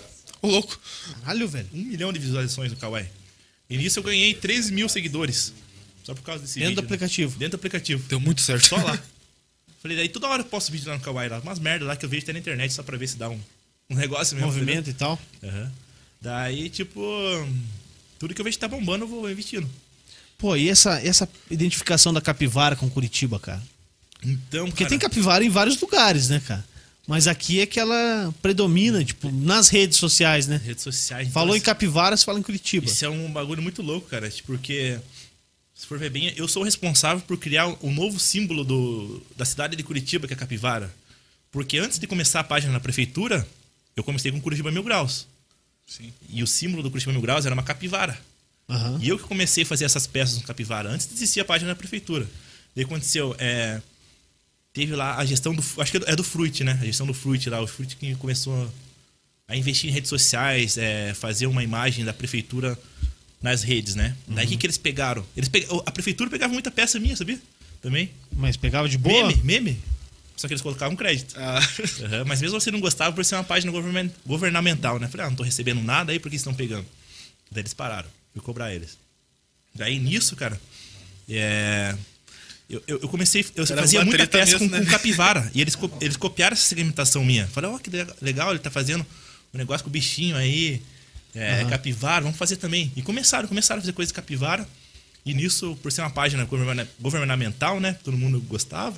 [0.42, 0.78] Ô, louco.
[1.22, 1.68] Caralho, velho.
[1.72, 3.08] Um milhão de visualizações no Kawaii.
[3.68, 5.52] E nisso eu ganhei 13 mil seguidores.
[6.04, 6.82] Só por causa desse Dentro do vídeo.
[6.82, 6.86] né?
[6.86, 7.38] aplicativo.
[7.38, 8.08] Dentro do aplicativo.
[8.08, 8.66] Deu muito certo.
[8.66, 8.98] Só lá.
[9.80, 12.04] Falei, daí toda hora eu posto vídeo lá no Kawaii, lá, umas merda lá que
[12.04, 13.38] eu vejo até na internet só pra ver se dá um,
[13.90, 14.50] um negócio mesmo.
[14.50, 15.18] Movimento e tal.
[15.42, 15.60] entendeu?
[15.60, 15.72] Aham.
[16.20, 17.00] Daí, tipo,
[18.18, 19.68] tudo que eu vejo que tá bombando, eu vou investindo.
[20.38, 23.62] Pô, e essa, essa identificação da capivara com Curitiba, cara?
[24.22, 26.64] Então, Porque cara, tem capivara em vários lugares, né, cara?
[27.06, 30.60] Mas aqui é que ela predomina, tipo, nas redes sociais, né?
[30.64, 31.28] redes sociais.
[31.30, 32.86] Falou em então, capivara, você fala em Curitiba.
[32.86, 34.30] Isso é um bagulho muito louco, cara.
[34.30, 34.98] tipo, Porque,
[35.74, 39.44] se for ver bem, eu sou o responsável por criar um novo símbolo do, da
[39.44, 40.94] cidade de Curitiba, que é a capivara.
[41.52, 43.46] Porque antes de começar a página na prefeitura,
[43.94, 45.26] eu comecei com Curitiba Mil Graus.
[45.86, 46.10] Sim.
[46.30, 48.18] E o símbolo do Curitiba Mil Graus era uma capivara.
[48.68, 48.98] Aham.
[49.02, 51.68] E eu que comecei a fazer essas peças no capivara antes de existir a página
[51.70, 52.26] na prefeitura.
[52.74, 53.80] Daí aconteceu, é,
[54.74, 56.78] teve lá a gestão do, acho que é do, é do Fruit, né?
[56.82, 58.70] A gestão do Fruit lá, o Fruit que começou
[59.48, 62.78] a investir em redes sociais, é, fazer uma imagem da prefeitura
[63.40, 64.16] nas redes, né?
[64.26, 65.24] Daí o que, que eles pegaram?
[65.36, 67.38] Eles pega- a prefeitura pegava muita peça minha, sabia?
[67.80, 68.10] Também.
[68.32, 69.28] Mas pegava de boa?
[69.28, 69.78] Meme, meme.
[70.36, 71.34] Só que eles colocavam crédito.
[71.38, 71.60] Ah,
[72.04, 73.70] Aham, mas mesmo assim não gostava por ser uma página
[74.26, 75.06] governamental, né?
[75.08, 76.86] Falei, ah, não tô recebendo nada aí, por que estão pegando?
[77.52, 78.98] Daí eles pararam, fui cobrar eles.
[79.74, 80.58] Daí nisso, cara,
[81.28, 81.94] é,
[82.68, 84.84] eu, eu eu comecei, eu Era fazia muita peça mesmo, com, né?
[84.84, 85.50] com capivara.
[85.54, 87.46] e eles, co- eles copiaram essa segmentação minha.
[87.48, 89.04] Falei, ó, que le- legal, ele tá fazendo
[89.52, 90.80] um negócio com o bichinho aí,
[91.34, 92.90] é, capivara, vamos fazer também.
[92.96, 94.66] E começaram, começaram a fazer coisa de capivara.
[95.26, 97.96] E nisso, por ser uma página governa- governamental, né?
[98.04, 98.96] Todo mundo gostava.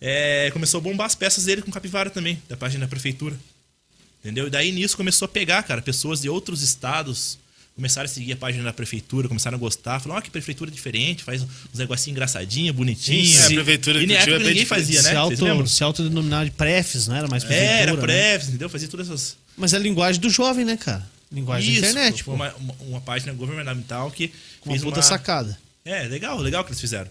[0.00, 3.36] é, começou a bombar as peças dele com capivara também, da página da prefeitura.
[4.20, 4.46] Entendeu?
[4.46, 7.36] E daí nisso começou a pegar, cara, pessoas de outros estados
[7.78, 11.22] começaram a seguir a página da prefeitura, começaram a gostar, falaram, ó, que prefeitura diferente,
[11.22, 13.28] faz uns negocinhos engraçadinhos, bonitinhos.
[13.28, 15.10] Sim, é, a prefeitura E de na época é ninguém fazia, né?
[15.10, 15.58] se, Vocês lembram?
[15.58, 18.00] auto, se autodenominava de prefs, não era mais É, prefeitura, era né?
[18.00, 18.68] Prefs, entendeu?
[18.68, 19.36] Fazia todas essas.
[19.56, 21.08] Mas é a linguagem do jovem, né, cara?
[21.30, 24.28] Linguagem Isso, da internet, foi uma, uma, uma página governamental que
[24.60, 25.02] Com uma fez puta uma...
[25.02, 25.56] sacada.
[25.84, 27.08] É, legal, legal que eles fizeram.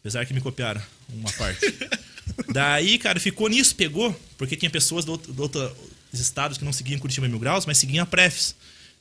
[0.00, 0.80] Apesar que me copiaram
[1.12, 1.60] uma parte.
[2.52, 5.76] Daí, cara, ficou nisso, pegou, porque tinha pessoas do outro, do outro-
[6.12, 8.54] dos estados que não seguiam Curitiba Mil Graus, mas seguiam a Prefs.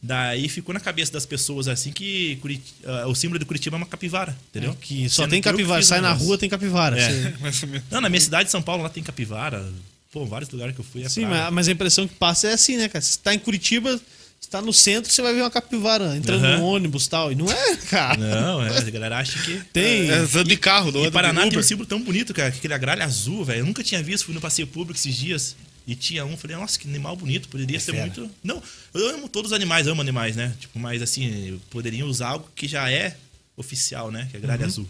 [0.08, 3.80] Daí ficou na cabeça das pessoas assim que Curit- ah, o símbolo de Curitiba é
[3.80, 4.72] uma capivara, entendeu?
[4.72, 5.82] É Que só tem capivara.
[5.82, 6.96] Sai na rua, tem capivara.
[7.00, 7.32] É.
[7.42, 7.82] Você-.
[7.90, 9.66] Não, na minha cidade de São Paulo lá tem capivara.
[10.12, 11.02] Pô, vários lugares que eu fui.
[11.04, 11.46] É Sim, praia.
[11.46, 13.02] mas, mas a impressão que passa é assim, né, cara?
[13.02, 14.00] Você tá em Curitiba,
[14.40, 16.58] você tá no centro, você vai ver uma capivara entrando Aham.
[16.60, 17.32] no ônibus e tal.
[17.32, 18.16] E não é, cara.
[18.16, 19.60] Não, é, a galera acha que.
[19.74, 20.08] Tem.
[20.12, 22.76] É, anda de carro, não E Paraná tem um símbolo tão bonito, cara, que aquele
[22.76, 23.62] agralha azul, velho.
[23.62, 25.56] Eu nunca tinha visto, fui no passeio público esses dias.
[25.88, 28.06] E tinha um, falei, nossa, que animal bonito, poderia ser fera.
[28.06, 28.30] muito.
[28.44, 28.62] Não,
[28.94, 30.54] eu amo todos os animais, amo animais, né?
[30.60, 33.16] Tipo, mas assim, poderiam usar algo que já é
[33.56, 34.28] oficial, né?
[34.32, 34.88] Que é gralha azul.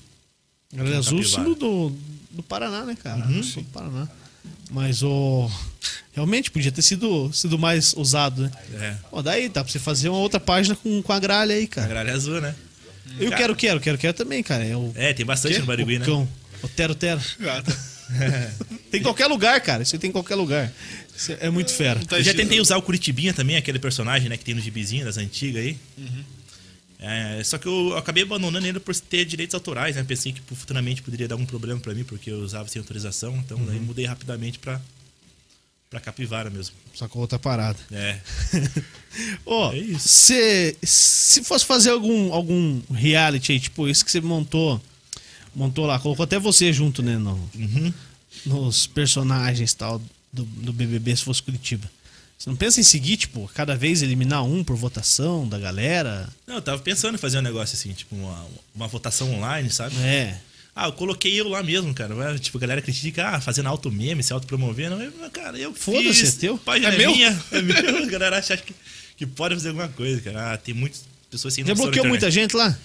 [0.73, 1.37] Galera azul, capivara.
[1.43, 1.95] símbolo do,
[2.31, 3.25] do Paraná, né, cara?
[3.27, 3.41] Uhum.
[3.41, 4.07] Do Paraná.
[4.71, 5.49] Mas o.
[6.13, 8.51] Realmente podia ter sido, sido mais usado, né?
[8.73, 11.65] É, Pô, daí dá pra você fazer uma outra página com, com a gralha aí,
[11.65, 11.87] a cara.
[11.87, 12.55] gralha azul, né?
[13.19, 13.41] Eu Cara.
[13.41, 14.63] quero, quero, quero, quero também, cara.
[14.65, 16.05] É É, tem bastante no Barigui, né?
[16.05, 16.27] cão.
[16.63, 17.21] O Tero Tero.
[17.41, 17.94] Ah, tá.
[18.91, 19.83] Tem em qualquer lugar, cara.
[19.83, 20.71] Isso tem em qualquer lugar.
[21.15, 21.99] Isso é muito fera.
[22.11, 25.17] Eu já tentei usar o Curitibinha também, aquele personagem, né, que tem no gibizinho das
[25.17, 25.77] antigas aí.
[25.97, 26.23] Uhum.
[26.99, 30.03] É, só que eu acabei abandonando ele por ter direitos autorais, né?
[30.03, 33.35] Pensei que futuramente poderia dar algum problema pra mim, porque eu usava sem autorização.
[33.45, 33.83] Então daí Uhum.
[33.83, 34.79] mudei rapidamente pra,
[35.89, 36.73] pra capivara mesmo.
[36.95, 37.77] Sacou outra parada.
[37.91, 38.17] É.
[39.45, 40.07] Ô, É isso.
[40.07, 44.81] cê- se fosse fazer algum, algum reality aí, tipo isso que você montou,
[45.55, 47.93] montou lá, colocou até você junto, né, no, Uhum.
[48.45, 50.01] nos personagens e tal
[50.31, 51.89] do, do BBB, se fosse Curitiba.
[52.37, 56.27] Você não pensa em seguir, tipo, cada vez eliminar um por votação da galera?
[56.45, 58.45] Não, eu tava pensando em fazer um negócio assim, tipo uma,
[58.75, 59.95] uma votação online, sabe?
[59.99, 60.37] É.
[60.75, 62.37] Ah, eu coloquei eu lá mesmo, cara.
[62.37, 65.01] Tipo, a galera critica, ah, fazendo auto meme, se autopromovendo.
[65.01, 66.57] Eu, cara, eu Foda-se, é teu?
[66.57, 67.11] Página É meu?
[67.15, 68.03] minha, é meu.
[68.03, 68.75] A galera acha que,
[69.15, 70.51] que pode fazer alguma coisa, cara.
[70.51, 72.77] Ah, tem muitas pessoas sem da bloqueou muita gente lá?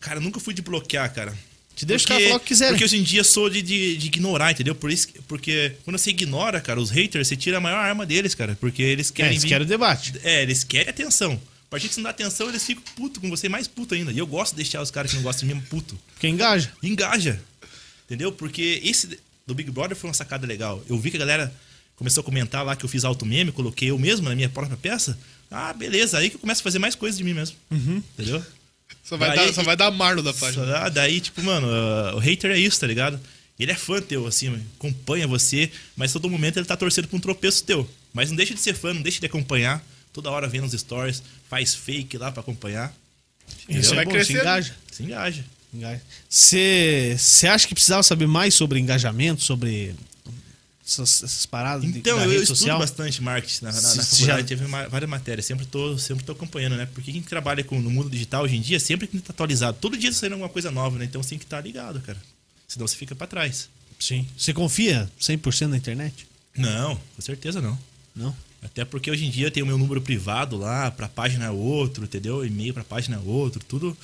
[0.00, 1.32] Cara, nunca fui de bloquear, cara.
[1.76, 2.72] Te deixa os caras falar o que quiserem.
[2.72, 4.74] Porque hoje em dia eu sou de, de, de ignorar, entendeu?
[4.74, 8.04] Por isso, que- porque quando você ignora, cara, os haters, você tira a maior arma
[8.06, 8.56] deles, cara.
[8.58, 9.30] Porque eles É, querem.
[9.32, 10.14] eles vir- querem o debate.
[10.24, 11.34] É, eles querem atenção.
[11.34, 14.10] A partir que você não dá atenção, eles ficam puto com você, mais puto ainda.
[14.10, 15.98] E eu gosto de deixar os caras que não gostam de mim puto.
[16.14, 16.72] Porque engaja.
[16.82, 17.40] Engaja.
[18.06, 18.32] Entendeu?
[18.32, 20.82] Porque esse do Big Brother foi uma sacada legal.
[20.88, 21.52] Eu vi que a galera
[21.96, 24.76] começou a comentar lá que eu fiz auto meme, coloquei eu mesmo na minha própria
[24.76, 25.18] peça.
[25.50, 26.18] Ah, beleza.
[26.18, 27.56] Aí que eu começo a fazer mais coisas de mim mesmo.
[27.70, 28.42] Entendeu?
[29.04, 30.88] Só vai, Daí- dar, só vai dar marlo da página.
[30.90, 31.66] Daí, tipo, mano,
[32.16, 33.20] o hater é isso, tá ligado?
[33.58, 37.20] Ele é fã teu, assim, acompanha você, mas todo momento ele tá torcendo pra um
[37.20, 37.88] tropeço teu.
[38.12, 39.84] Mas não deixa de ser fã, não deixa de acompanhar.
[40.12, 42.94] Toda hora vendo os stories, faz fake lá pra acompanhar.
[43.68, 43.92] Isso Entendeu?
[43.92, 44.36] é vai bom, crescendo.
[44.38, 44.76] se engaja.
[44.90, 45.44] Se engaja.
[46.28, 49.94] Você acha que precisava saber mais sobre engajamento, sobre
[50.86, 52.78] essas, essas paradas de- Então, da eu estudo social?
[52.78, 56.24] bastante marketing na, na, na Se- faculdade, já- teve ma- várias matérias, sempre tô, sempre
[56.24, 56.86] tô acompanhando, né?
[56.94, 59.76] Porque quem trabalha com, no mundo digital hoje em dia sempre que estar atualizado.
[59.80, 61.04] Todo dia tá saindo alguma coisa nova, né?
[61.04, 62.20] Então você tem que estar ligado, cara.
[62.68, 63.68] Senão você fica pra trás.
[63.98, 64.26] Sim.
[64.36, 66.26] Você confia 100% na internet?
[66.56, 67.78] Não, com certeza não.
[68.14, 68.34] Não.
[68.62, 72.44] Até porque hoje em dia tem o meu número privado lá, pra página outro, entendeu?
[72.44, 73.96] E-mail pra página é outro, tudo.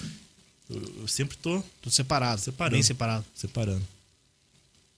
[0.70, 2.41] Eu, eu sempre tô Tudo separado.
[2.41, 2.74] Separando.
[2.76, 3.24] Bem separado.
[3.35, 3.83] separando.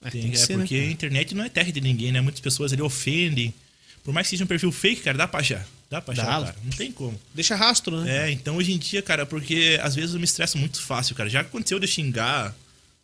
[0.05, 0.93] É, Tem- que é ser, né, porque a cara?
[0.93, 2.21] internet não é terra de ninguém, né?
[2.21, 3.53] Muitas pessoas ali ofendem.
[4.05, 5.67] Por mais que seja um perfil fake, cara, dá pra achar.
[5.89, 6.47] Dá pra achar, Dá.
[6.47, 6.57] cara.
[6.63, 7.19] Não tem como.
[7.35, 8.29] Deixa rastro, né?
[8.29, 11.31] É, então hoje em dia, cara, porque às vezes eu me estresso muito fácil, cara.
[11.31, 12.55] Já aconteceu de xingar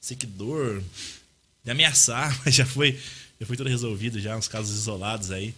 [0.00, 0.82] seguidor,
[1.64, 2.98] de ameaçar, mas já foi,
[3.40, 5.54] já foi tudo resolvido, já, uns casos isolados aí.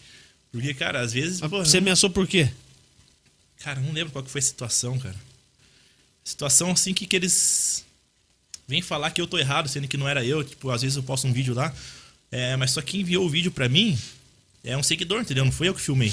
[0.53, 1.41] Porque, cara, às vezes.
[1.41, 2.49] Pô, Você ameaçou por quê?
[3.65, 5.17] Cara, não lembro qual que foi a situação, cara.
[6.25, 7.85] Situação assim que, que eles
[8.73, 10.43] vêm falar que eu tô errado, sendo que não era eu.
[10.43, 11.73] Tipo, às vezes eu posto um vídeo lá,
[12.31, 13.99] é, mas só quem enviou o vídeo pra mim
[14.65, 15.45] é um seguidor, entendeu?
[15.45, 16.13] Não foi eu que filmei.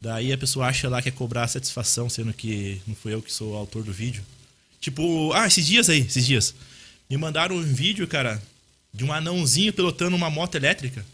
[0.00, 3.32] Daí a pessoa acha lá que é cobrar satisfação, sendo que não foi eu que
[3.32, 4.22] sou o autor do vídeo.
[4.80, 6.54] Tipo, ah, esses dias aí, esses dias.
[7.10, 8.40] Me mandaram um vídeo, cara,
[8.94, 11.04] de um anãozinho pilotando uma moto elétrica.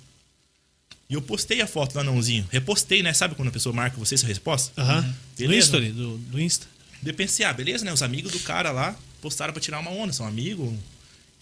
[1.08, 2.46] E eu postei a foto do anãozinho.
[2.50, 3.14] Repostei, né?
[3.14, 4.72] Sabe quando a pessoa marca você, você resposta?
[4.80, 5.02] Aham.
[5.02, 5.58] Do Beleza.
[5.58, 6.66] History, do, do Insta.
[7.00, 7.92] Daí pensei, ah, beleza, né?
[7.92, 10.74] Os amigos do cara lá postaram pra tirar uma onda, são amigos.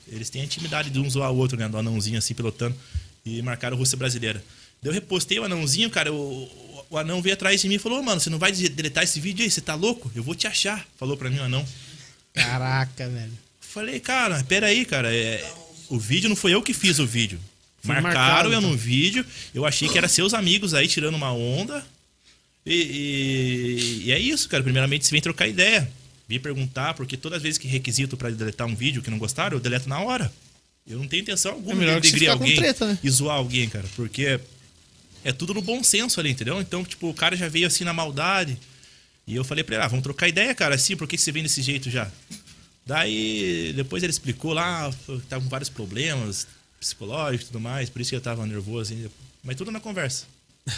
[0.07, 1.69] Eles têm a intimidade de um zoar o outro, né?
[1.69, 2.77] Do anãozinho assim, pilotando.
[3.27, 4.43] E marcaram Rússia brasileira.
[4.83, 6.13] Daí eu repostei o anãozinho, cara.
[6.13, 9.03] O, o anão veio atrás de mim e falou: "Ô, mano, você não vai deletar
[9.05, 9.51] esse vídeo aí?
[9.51, 10.11] Você tá louco?
[10.15, 10.87] Eu vou te achar.
[10.99, 11.65] Falou pra mim o anão.
[12.35, 13.33] Caraca, velho.
[13.61, 15.15] Falei, cara, peraí, cara.
[15.15, 15.45] É,
[15.89, 17.39] o vídeo não foi eu que fiz o vídeo.
[17.83, 18.71] Foi Marcaram marcado, eu então.
[18.71, 19.25] no vídeo.
[19.55, 21.85] Eu achei que era seus amigos aí tirando uma onda.
[22.67, 24.63] E, e- e é isso, cara.
[24.63, 25.91] Primeiramente, você vem trocar ideia.
[26.31, 29.57] Vim perguntar, porque todas as vezes que requisito pra deletar um vídeo que não gostaram,
[29.57, 30.33] eu deleto na hora.
[30.87, 32.97] Eu não tenho intenção alguma É melhor de com alguém treta, né?
[33.03, 33.89] e zoar alguém, cara.
[33.97, 34.39] Porque
[35.25, 36.61] é tudo no bom senso ali, entendeu?
[36.61, 38.57] Então, tipo, o cara já veio assim na maldade.
[39.27, 40.77] E eu falei pra ele, ah, vamos trocar ideia, cara.
[40.77, 42.09] Assim, por que você vem desse jeito já?
[42.87, 44.89] Daí, depois ele explicou lá,
[45.29, 46.47] tava com vários problemas
[46.79, 49.11] psicológicos e tudo mais, por isso que eu tava nervoso, assim,
[49.43, 50.27] mas tudo na conversa.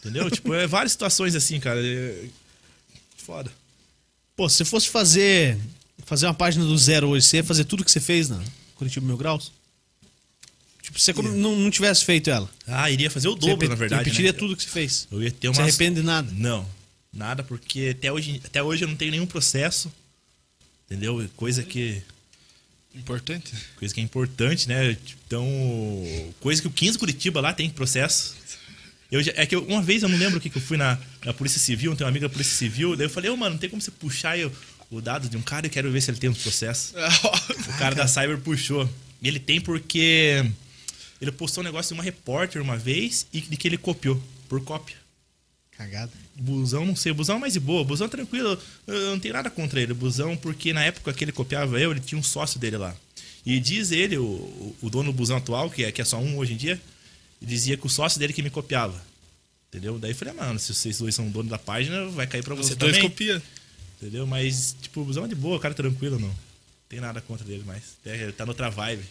[0.00, 0.28] Entendeu?
[0.28, 1.80] tipo, é várias situações assim, cara.
[1.80, 2.24] é-
[3.16, 3.61] Foda.
[4.36, 5.58] Pô, se você fosse fazer,
[6.04, 8.42] fazer uma página do zero hoje, você ia fazer tudo que você fez na
[8.74, 9.52] Curitiba Mil Graus?
[10.82, 12.50] Tipo, se você não, não tivesse feito ela.
[12.66, 14.02] Ah, iria fazer o Você dobro, na verdade.
[14.04, 14.38] repetiria né?
[14.38, 15.06] tudo que você fez.
[15.12, 15.56] Eu ia ter Não uma.
[15.56, 16.28] se arrepende de nada.
[16.34, 16.66] Não,
[17.12, 19.92] nada, porque até hoje, até hoje eu não tenho nenhum processo.
[20.86, 21.28] Entendeu?
[21.36, 22.02] Coisa que.
[22.94, 23.52] Importante.
[23.78, 24.96] Coisa que é importante, né?
[25.26, 25.46] Então,
[26.40, 28.34] coisa que o 15 Curitiba lá tem processo.
[29.10, 30.76] Eu já- é que eu- uma vez eu não lembro o que, que eu fui
[30.76, 33.52] na, na Polícia Civil, tem um amigo da Polícia Civil, daí eu falei, ô mano,
[33.52, 34.44] não tem como você puxar aí
[34.90, 36.94] o, dado de um cara e quero ver se ele tem um processo.
[37.68, 38.88] O cara da Cyber puxou.
[39.22, 40.44] E ele tem porque
[41.20, 44.60] ele postou um negócio de uma repórter uma vez e de que ele copiou, por
[44.64, 44.96] cópia.
[45.76, 46.12] Cagada.
[46.36, 47.82] Busão, não sei, Busão é mais de boa.
[47.84, 49.94] Busão tranquilo, eu não tenho nada contra ele.
[49.94, 52.94] Busão, porque na época que ele copiava eu, ele tinha um sócio dele lá.
[53.46, 56.18] E diz ele, o, o- o dono do Busão atual, que é, que é só
[56.18, 56.80] um hoje em dia,
[57.40, 59.02] dizia que o sócio dele que me copiava.
[59.72, 59.98] Entendeu?
[59.98, 62.52] Daí eu falei, ah, mano, se vocês dois são dono da página, vai cair pra
[62.52, 63.08] Os você dois também.
[63.08, 63.40] copiam.
[63.98, 64.26] Entendeu?
[64.26, 66.30] Mas, tipo, o Busão é de boa, o cara é tranquilo, não.
[66.90, 67.82] Tem nada contra dele mais.
[68.04, 69.04] Ele tá noutra vibe.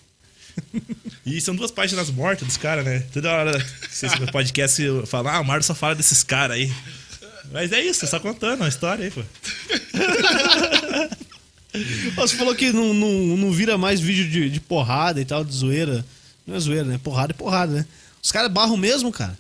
[1.24, 3.02] E são duas páginas mortas dos caras, né?
[3.14, 6.74] Toda hora vocês no podcast falam, ah, o Mário só fala desses caras aí.
[7.52, 9.22] Mas é isso, só contando uma história aí, pô.
[12.16, 15.54] Você falou que não, não, não vira mais vídeo de, de porrada e tal, de
[15.54, 16.04] zoeira.
[16.46, 17.00] Não é zoeira, né?
[17.02, 17.86] Porrada é porrada, né?
[18.22, 19.38] Os caras barram mesmo, cara.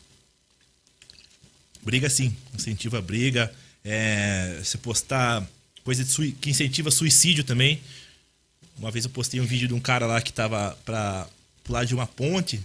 [1.83, 3.51] Briga sim, incentiva a briga.
[3.83, 5.47] É, se postar
[5.83, 7.81] coisa sui- que incentiva suicídio também.
[8.77, 11.27] Uma vez eu postei um vídeo de um cara lá que tava pra
[11.63, 12.59] pular de uma ponte.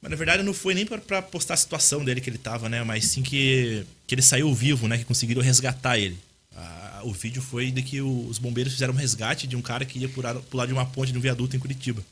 [0.00, 2.68] Mas na verdade não foi nem pra- pra postar a situação dele que ele tava,
[2.68, 2.84] né?
[2.84, 4.98] Mas sim que, que ele saiu vivo, né?
[4.98, 6.16] Que conseguiram resgatar ele.
[6.54, 9.84] Ah, o vídeo foi de que o- os bombeiros fizeram um resgate de um cara
[9.84, 12.04] que ia pular, pular de uma ponte de um viaduto em Curitiba.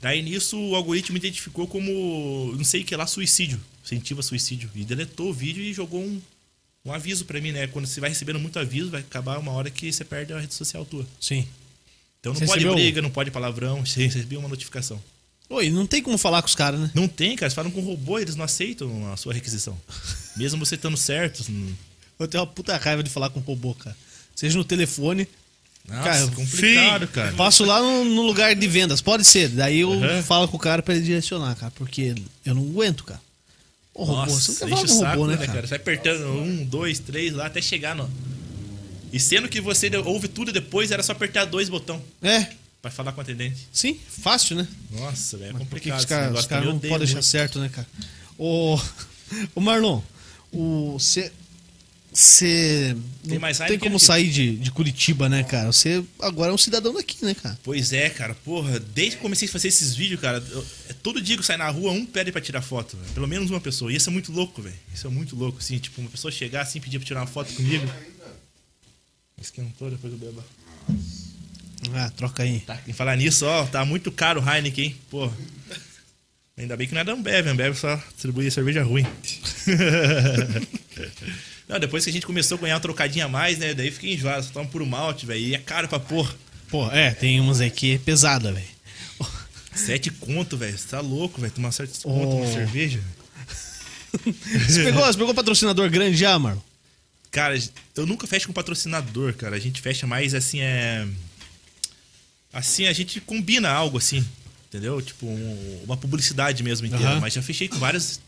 [0.00, 3.60] Daí nisso o algoritmo identificou como, não sei o que lá, suicídio.
[3.84, 4.70] Incentiva suicídio.
[4.74, 6.20] E deletou o vídeo e jogou um,
[6.84, 7.66] um aviso pra mim, né?
[7.66, 10.54] Quando você vai recebendo muito aviso, vai acabar uma hora que você perde a rede
[10.54, 11.06] social tua.
[11.20, 11.46] Sim.
[12.20, 15.02] Então não Você pode recebeu- briga, não pode palavrão, você recebeu uma notificação.
[15.50, 16.90] Oi, não tem como falar com os caras, né?
[16.94, 17.46] Não tem, cara.
[17.48, 19.78] Eles falam com robô, eles não aceitam a sua requisição.
[20.36, 21.44] Mesmo você estando certo.
[21.50, 21.76] não-
[22.18, 23.96] Eu tenho uma puta raiva de falar com robô, cara.
[24.34, 25.26] Seja no telefone.
[25.86, 27.12] Nossa, Cara, complicado, sim.
[27.12, 27.32] cara.
[27.32, 29.48] Passo lá no, no lugar de vendas, pode ser.
[29.48, 30.22] Daí eu Uhum.
[30.22, 32.14] falo com o cara pra ele direcionar, cara, porque
[32.46, 33.20] eu não aguento, cara.
[33.94, 35.52] O robô, Nossa, você não o quer falar saco, robô, né, né, cara?
[35.52, 35.66] cara?
[35.66, 38.10] Você vai apertando um, dois, três lá até chegar no.
[39.12, 42.46] E sendo que você ouve tudo depois era só apertar dois botões É,
[42.80, 43.68] pra falar com o atendente.
[43.70, 44.66] sim, fácil, né?
[44.90, 45.98] Nossa, velho, é complicado.
[45.98, 47.86] os caras cara não podem deixar certo, né, cara?
[48.38, 48.78] Ô,
[49.54, 50.00] ô Marlon,
[50.50, 50.96] o
[52.12, 52.94] você
[53.26, 55.72] Tem não tem como sair de, de Curitiba, né, cara?
[55.72, 57.58] Você agora é um cidadão daqui, né, cara?
[57.62, 61.22] Pois é, cara, porra, desde que comecei a fazer esses vídeos, cara, eu- é todo
[61.22, 63.12] dia que eu saio na rua, um pede pra tirar foto, velho.
[63.14, 63.90] Pelo menos uma pessoa.
[63.92, 64.76] E isso é muito louco, velho.
[64.94, 67.52] Isso é muito louco, assim, tipo, uma pessoa chegar assim, pedir pra tirar uma foto
[67.54, 67.86] comigo.
[69.40, 70.44] Esquentou depois eu bebo.
[71.94, 72.60] Ah, troca aí.
[72.60, 74.96] Tá, em falar nisso, ó, tá muito caro o Heineken, hein?
[75.10, 75.32] Porra.
[76.56, 79.06] Ainda bem que não é da Ambev, a Ambev só distribui cerveja ruim.
[81.72, 83.74] não, depois que a gente começou a ganhar uma trocadinha a mais, né?
[83.74, 85.40] Daí fiquei enjoado, só toma puro malte, velho.
[85.40, 86.34] E é caro pra porra.
[86.68, 87.70] Pô, é, tem umas é
[88.04, 88.66] pesada, velho.
[89.74, 90.76] Sete conto, velho.
[90.76, 91.52] Você tá louco, velho.
[91.52, 92.10] Tomar sete Oh.
[92.12, 93.00] conto de cerveja.
[94.68, 96.60] Você pegou, você pegou patrocinador grande já, Marlon?
[97.30, 97.58] Cara,
[97.96, 99.56] eu nunca fecho com patrocinador, cara.
[99.56, 101.06] A gente fecha mais assim, é.
[102.52, 104.22] Assim, a gente combina algo assim,
[104.68, 105.00] entendeu?
[105.00, 107.12] Tipo, um- uma publicidade mesmo inteira.
[107.12, 107.20] Aham.
[107.20, 108.20] Mas já fechei com várias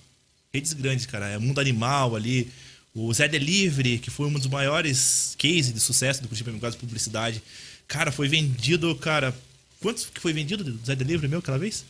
[0.53, 1.29] redes grandes, cara.
[1.29, 2.51] É Mundo Animal ali,
[2.95, 6.81] o Zé Delivery, que foi um dos maiores cases de sucesso do Curitiba causa de
[6.81, 7.43] publicidade.
[7.89, 9.35] Cara, foi vendido, cara.
[9.81, 11.85] Quantos que foi vendido do Zé Delivery meu aquela vez?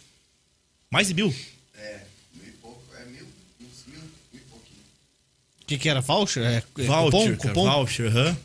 [0.91, 1.33] Mais de mil.
[1.77, 2.01] É,
[2.35, 3.27] mil e pouco, é mil,
[3.61, 4.81] uns mil, mil e pouquinho.
[5.63, 6.01] O que, que era?
[6.01, 6.43] Voucher?
[6.43, 7.37] É, é Voucher, cupom?
[7.37, 7.71] cara, cupom?
[7.71, 8.37] voucher, aham.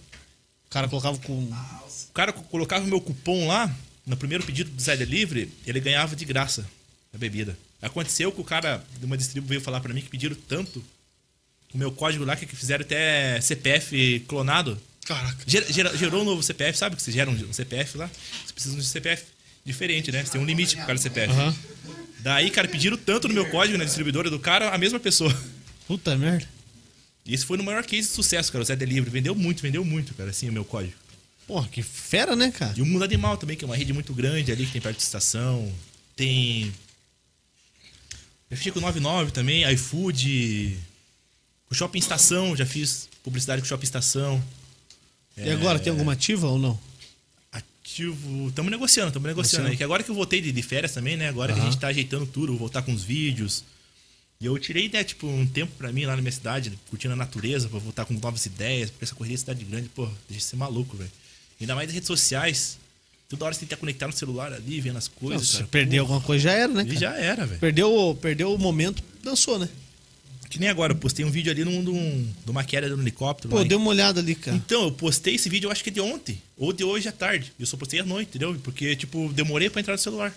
[0.66, 1.34] O cara colocava com.
[1.43, 3.74] O cara co- colocava o meu cupom lá,
[4.05, 6.70] no primeiro pedido do Zé Delivery, ele ganhava de graça
[7.14, 7.57] a bebida.
[7.82, 10.84] Aconteceu que o cara de uma distribu veio falar pra mim que pediram tanto
[11.74, 14.80] o meu código lá que fizeram até CPF clonado.
[15.06, 15.38] Caraca.
[15.48, 16.96] Gera- gera- gerou um novo CPF, sabe?
[16.96, 18.10] Que você gera um, um CPF lá.
[18.46, 19.24] Você precisa de um CPF
[19.66, 20.24] diferente, né?
[20.24, 21.32] Você tem um limite pro cara do CPF.
[21.34, 21.56] Aham.
[22.20, 25.36] Daí, cara, pediram tanto no meu código na distribuidora do cara, a mesma pessoa.
[25.88, 26.48] Puta merda.
[27.26, 28.62] E esse foi no maior case de sucesso, cara.
[28.62, 30.94] O Zé Delivery vendeu muito, vendeu muito, cara, assim, o meu código.
[31.48, 32.74] Porra, que fera, né, cara?
[32.78, 34.98] E o Mundo Animal também, que é uma rede muito grande ali, que tem perto
[34.98, 35.72] de estação.
[36.16, 36.72] Tem.
[38.52, 40.78] Eu fiz com o 99 também, iFood.
[41.70, 44.44] O Shopping Estação, já fiz publicidade com o Shopping Estação.
[45.38, 46.80] E agora, tem alguma ativa ou não?
[47.52, 48.50] Ativo.
[48.50, 49.78] Estamos negociando, estamos negociando aí.
[49.78, 51.30] Que agora que eu voltei de, de férias também, né?
[51.30, 53.64] Agora que a gente tá ajeitando tudo, vou voltar com os vídeos.
[54.42, 57.18] E eu tirei, né, tipo, um tempo pra mim lá na minha cidade, curtindo a
[57.18, 60.44] natureza, pra voltar com novas ideias, porque essa corrida de cidade grande, pô, deixa de
[60.44, 61.12] ser maluco, velho.
[61.60, 62.78] Ainda mais nas redes sociais.
[63.28, 65.48] Toda hora você tem que estar conectado no celular ali, vendo as coisas.
[65.48, 66.86] se perder Pô, alguma coisa já era, né?
[66.96, 67.60] Já era, velho.
[67.60, 69.70] Perdeu, perdeu o momento, dançou, né?
[70.50, 73.02] Que nem agora, eu postei um vídeo ali num, num, de uma queda de um
[73.02, 73.50] helicóptero.
[73.50, 74.58] Pô, deu uma olhada ali, cara.
[74.58, 77.12] Então, eu postei esse vídeo, eu acho que é de ontem, ou de hoje à
[77.12, 77.54] tarde.
[77.60, 78.56] Eu só postei à noite, entendeu?
[78.64, 80.36] Porque, tipo, demorei pra entrar no celular.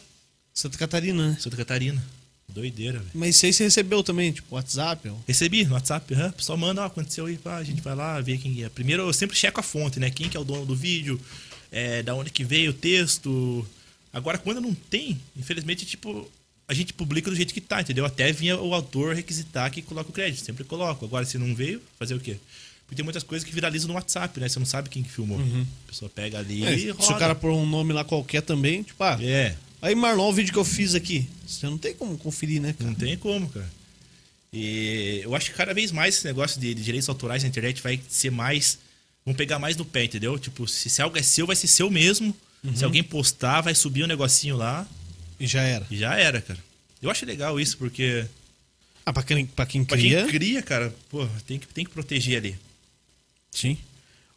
[0.53, 1.37] Santa Catarina, né?
[1.41, 2.05] Santa Catarina.
[2.47, 3.11] Doideira, velho.
[3.15, 5.09] Mas isso aí você recebeu também, tipo, WhatsApp?
[5.09, 5.25] Ou...
[5.27, 6.13] Recebi no WhatsApp.
[6.13, 8.69] O pessoal manda, ó, aconteceu aí, pá, a gente vai lá ver quem é.
[8.69, 10.11] Primeiro eu sempre checo a fonte, né?
[10.11, 11.19] Quem que é o dono do vídeo,
[11.71, 13.67] é, da onde que veio o texto.
[14.13, 16.31] Agora, quando não tem, infelizmente, tipo,
[16.73, 18.05] a gente publica do jeito que tá, entendeu?
[18.05, 20.45] Até vinha o autor requisitar que coloca o crédito.
[20.45, 21.05] Sempre coloco.
[21.05, 22.37] Agora, se não veio, fazer o quê?
[22.85, 24.49] Porque tem muitas coisas que viralizam no WhatsApp, né?
[24.49, 25.39] Você não sabe quem que filmou.
[25.41, 27.15] A pessoa pega ali É, e se roda.
[27.15, 30.53] o cara pôr um nome lá qualquer também, tipo, ah, É, aí Marlon, o vídeo
[30.53, 31.27] que eu fiz aqui.
[31.47, 32.91] Você não tem como conferir, né, cara?
[32.91, 33.71] Não tem como, cara.
[34.53, 37.83] E eu acho que cada vez mais esse negócio de, de direitos autorais na internet
[37.83, 38.79] vai ser mais.
[39.25, 40.39] Vão pegar mais no pé, entendeu?
[40.39, 42.35] Tipo, se, se algo é seu, vai ser seu mesmo.
[42.77, 44.87] Se alguém postar, vai subir um negocinho lá
[45.43, 45.87] E já era.
[45.91, 46.59] e já era, cara.
[47.03, 48.25] Eu acho legal isso, porque
[49.05, 51.91] Ah, pra quem, pra quem pra cria, quem cria, cara, pô, tem que, tem que
[51.91, 52.57] proteger ali.
[53.51, 53.77] sim.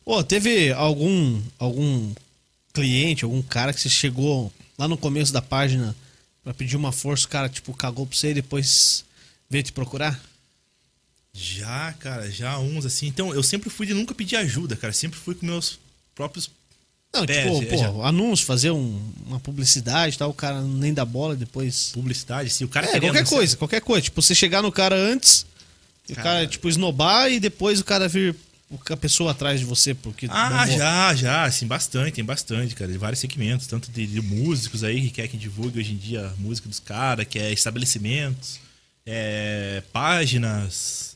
[0.03, 2.13] Ô, teve algum, algum
[2.73, 5.95] cliente, algum cara que você chegou lá no começo da página
[6.43, 9.03] pra pedir uma força, o cara, tipo, cagou pra você e depois
[9.49, 10.19] veio te procurar?
[11.33, 13.07] Já, cara, já uns assim.
[13.07, 14.93] Então, eu sempre fui de nunca pedir ajuda, cara.
[14.93, 15.79] Sempre fui com meus
[16.13, 16.49] próprios.
[17.15, 18.07] Não, É, tipo, já- pô, já.
[18.07, 21.89] anúncio, fazer um- uma publicidade e tal, o cara nem dá bola depois.
[21.93, 24.01] Publicidade, se o cara É, qualquer coisa, qualquer coisa.
[24.03, 25.45] Tipo, você chegar no cara antes,
[26.09, 28.35] o cara, tipo, esnobar e depois o cara vir
[28.89, 30.27] a pessoa atrás de você, porque.
[30.29, 34.83] Ah, já, já, assim, bastante, tem bastante, cara, de vários segmentos, tanto de, de músicos
[34.83, 38.59] aí que quer que divulgue hoje em dia a música dos caras, que é estabelecimentos,
[39.05, 41.14] é, páginas.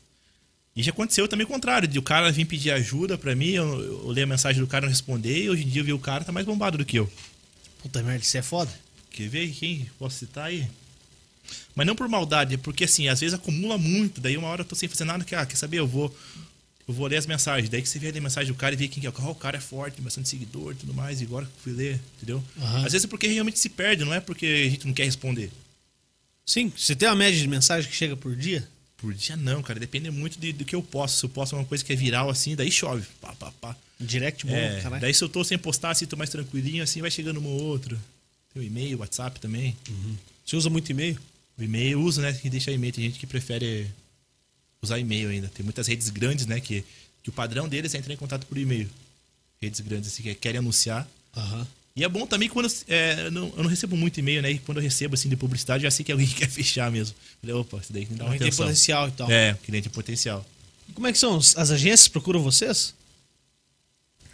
[0.74, 3.80] E já aconteceu também o contrário, de o cara vir pedir ajuda pra mim, eu,
[3.80, 5.92] eu ler a mensagem do cara e não responder, e hoje em dia eu vi
[5.92, 7.10] o cara tá mais bombado do que eu.
[7.82, 8.70] Puta merda, isso é foda.
[9.10, 10.68] Quer ver quem posso citar aí?
[11.74, 14.64] Mas não por maldade, é porque assim, às vezes acumula muito, daí uma hora eu
[14.64, 16.14] tô sem fazer nada, que, ah, quer saber, eu vou
[16.88, 18.88] eu vou ler as mensagens, daí que você vê a mensagem do cara e vê
[18.88, 20.92] quem que é o cara, "Oh, o cara é forte, tem bastante seguidor e tudo
[20.92, 22.42] mais, e agora que eu fui ler, entendeu?
[22.60, 22.84] Aham.
[22.84, 25.50] Às vezes é porque realmente se perde, não é porque a gente não quer responder.
[26.44, 28.66] Sim, você tem uma média de mensagem que chega por dia?
[29.00, 29.80] Por dia não, cara.
[29.80, 31.18] Depende muito de- do que eu posto.
[31.18, 33.06] Se eu posto uma coisa que é viral assim, daí chove.
[33.20, 33.76] Pá, pá, pá.
[33.98, 35.00] Direct bom, É, caralho.
[35.00, 37.62] daí se eu tô sem postar, assim, tô mais tranquilinho, assim, vai chegando um ou
[37.62, 37.98] outro.
[38.52, 39.76] Tem o e-mail, WhatsApp também.
[40.44, 41.18] Você usa muito e-mail?
[41.58, 42.32] O e-mail eu uso, né?
[42.32, 42.92] Que deixa e-mail.
[42.92, 43.86] Tem gente que prefere
[44.82, 45.48] usar e-mail ainda.
[45.48, 46.60] Tem muitas redes grandes, né?
[46.60, 46.84] Que,
[47.22, 48.88] que o padrão deles é entrar em contato por e-mail.
[49.60, 51.06] Redes grandes, assim, que querem anunciar.
[51.36, 51.66] Aham.
[51.96, 54.52] E é bom também quando é, eu, não, eu não recebo muito e-mail, né?
[54.52, 57.14] E quando eu recebo assim de publicidade, eu já sei que alguém quer fechar mesmo.
[57.40, 58.66] Falei, opa, isso daí me dá uma Alguém tem atenção.
[58.66, 59.30] potencial e tal.
[59.30, 60.46] É, cliente tem potencial.
[60.94, 61.36] Como é que são?
[61.36, 62.94] As agências procuram vocês?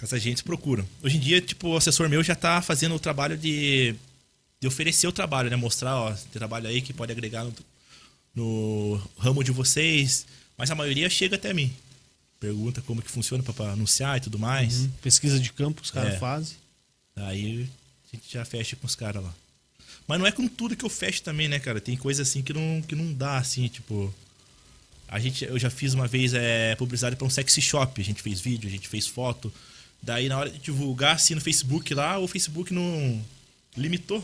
[0.03, 0.87] As agentes procuram.
[1.03, 3.95] Hoje em dia, tipo, o assessor meu já tá fazendo o trabalho de,
[4.61, 5.57] de oferecer o trabalho, né?
[5.57, 7.55] Mostrar, ó, tem trabalho aí que pode agregar no,
[8.35, 10.27] no ramo de vocês.
[10.57, 11.73] Mas a maioria chega até mim.
[12.39, 14.81] Pergunta como que funciona para anunciar e tudo mais.
[14.81, 14.91] Uhum.
[15.03, 16.19] Pesquisa de campo, os caras É.
[16.19, 16.57] fazem.
[17.17, 17.69] Aí
[18.13, 19.35] a gente já fecha com os caras lá.
[20.07, 21.81] Mas não é com tudo que eu fecho também, né, cara?
[21.81, 24.13] Tem coisa assim que não, que não dá, assim, tipo.
[25.09, 28.01] A gente, eu já fiz uma vez é, publicidade para um sexy shop.
[28.01, 29.53] A gente fez vídeo, a gente fez foto.
[30.03, 33.25] Daí, na hora de divulgar assim no Facebook lá, o Facebook não
[33.77, 34.23] limitou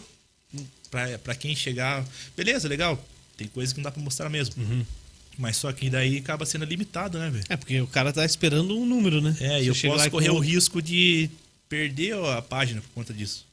[0.90, 2.04] pra, pra quem chegar.
[2.36, 3.02] Beleza, legal.
[3.36, 4.54] Tem coisa que não dá pra mostrar mesmo.
[5.38, 7.44] Mas só que daí acaba sendo limitado, né, velho?
[7.48, 9.34] É, porque o cara tá esperando um número, né?
[9.40, 11.30] É, e eu posso correr com- o risco de
[11.72, 13.46] perder a página por conta disso.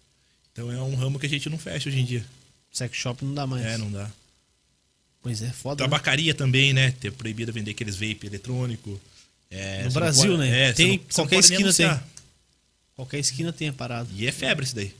[0.52, 2.26] Então é um ramo que a gente não fecha hoje em dia.
[2.70, 3.66] Sex shop não dá mais.
[3.66, 4.12] É, não dá.
[5.22, 5.84] Pois é, foda.
[5.84, 5.90] né?
[5.90, 6.92] Tabacaria também, né?
[6.92, 9.00] Ter proibido vender aqueles vape eletrônico.
[9.50, 10.70] É, No Brasil, pode- né?
[10.70, 12.00] É, Tem- não- qualquer esquina tem.
[12.96, 14.10] Qualquer esquina tem a parada.
[14.14, 14.94] E é febre isso daí.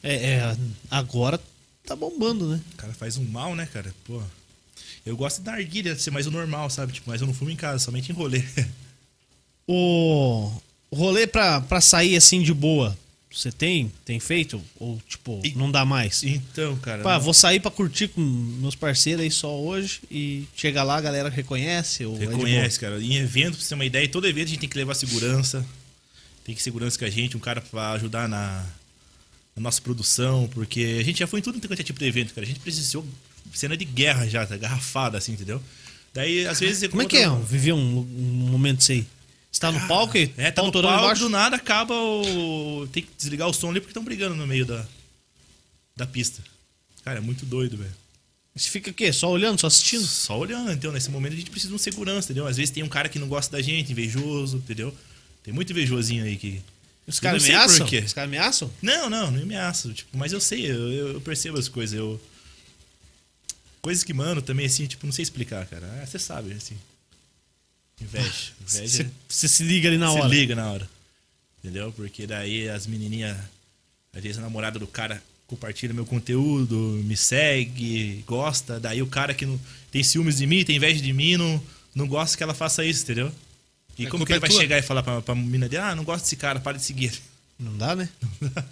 [0.00, 0.56] É, é,
[0.88, 1.40] agora
[1.84, 2.60] tá bombando, né?
[2.74, 3.92] O cara faz um mal, né, cara?
[4.04, 4.22] Pô.
[5.04, 6.92] Eu gosto da narguilha de ser mais o normal, sabe?
[6.92, 8.44] Tipo, mas eu não fumo em casa, somente em rolê.
[9.70, 10.50] O
[10.96, 12.96] rolê pra, pra sair assim de boa,
[13.30, 13.92] você tem?
[14.04, 14.60] Tem feito?
[14.80, 16.22] Ou, tipo, E- não dá mais?
[16.22, 17.02] então, cara.
[17.02, 20.96] Pá, não- vou sair pra curtir com meus parceiros aí só hoje e chega lá,
[20.96, 22.04] a galera reconhece?
[22.04, 22.20] Ou é?
[22.20, 23.00] Reconhece, cara.
[23.02, 25.64] Em evento, pra você ter uma ideia, todo evento a gente tem que levar segurança.
[26.44, 28.64] Tem que segurança com a gente, um cara pra ajudar na,
[29.54, 32.32] na nossa produção, porque a gente já foi em tudo quanto é tipo de evento,
[32.32, 32.46] cara.
[32.46, 33.06] A gente precisou
[33.52, 34.56] cena de guerra já, tá?
[34.56, 35.62] garrafada, assim, entendeu?
[36.14, 36.88] Daí, às vezes.
[36.88, 39.06] Como é que é viver um, um momento assim?
[39.50, 41.22] Você tá no palco e É, tá no palco, embaixo?
[41.22, 42.86] do nada acaba o.
[42.92, 44.86] Tem que desligar o som ali porque estão brigando no meio da,
[45.96, 46.42] da pista.
[47.04, 47.94] Cara, é muito doido, velho.
[48.54, 49.12] Você fica o quê?
[49.12, 50.04] Só olhando, só assistindo?
[50.04, 52.46] Só olhando, então, nesse momento a gente precisa de um segurança, entendeu?
[52.46, 54.94] Às vezes tem um cara que não gosta da gente, invejoso, entendeu?
[55.42, 56.60] Tem muito invejosinho aí que.
[57.06, 57.86] Os caras ameaçam?
[57.86, 58.70] Os caras ameaçam?
[58.82, 59.92] Não, não, não me ameaço.
[59.94, 61.96] Tipo, mas eu sei, eu, eu- eu percebo as coisas.
[61.98, 62.20] Eu...
[63.80, 65.86] Coisas que, mano, também, assim, tipo, não sei explicar, cara.
[66.02, 66.76] Ah, Você sabe, assim.
[68.00, 68.52] Inveja.
[68.62, 69.10] Inveja.
[69.28, 70.28] Você se liga ali na se hora.
[70.28, 70.88] liga na hora.
[71.62, 71.92] Entendeu?
[71.92, 73.36] Porque daí as menininhas,
[74.14, 78.78] às vezes a namorada do cara compartilha meu conteúdo, me segue, gosta.
[78.78, 79.58] Daí o cara que não
[79.90, 81.60] tem ciúmes de mim, tem inveja de mim, não,
[81.94, 83.32] não gosta que ela faça isso, entendeu?
[83.98, 84.60] E A como que ele é vai tua.
[84.60, 87.12] chegar e falar pra, pra menina dele, ah, não gosto desse cara, para de seguir.
[87.58, 88.08] Não dá, né?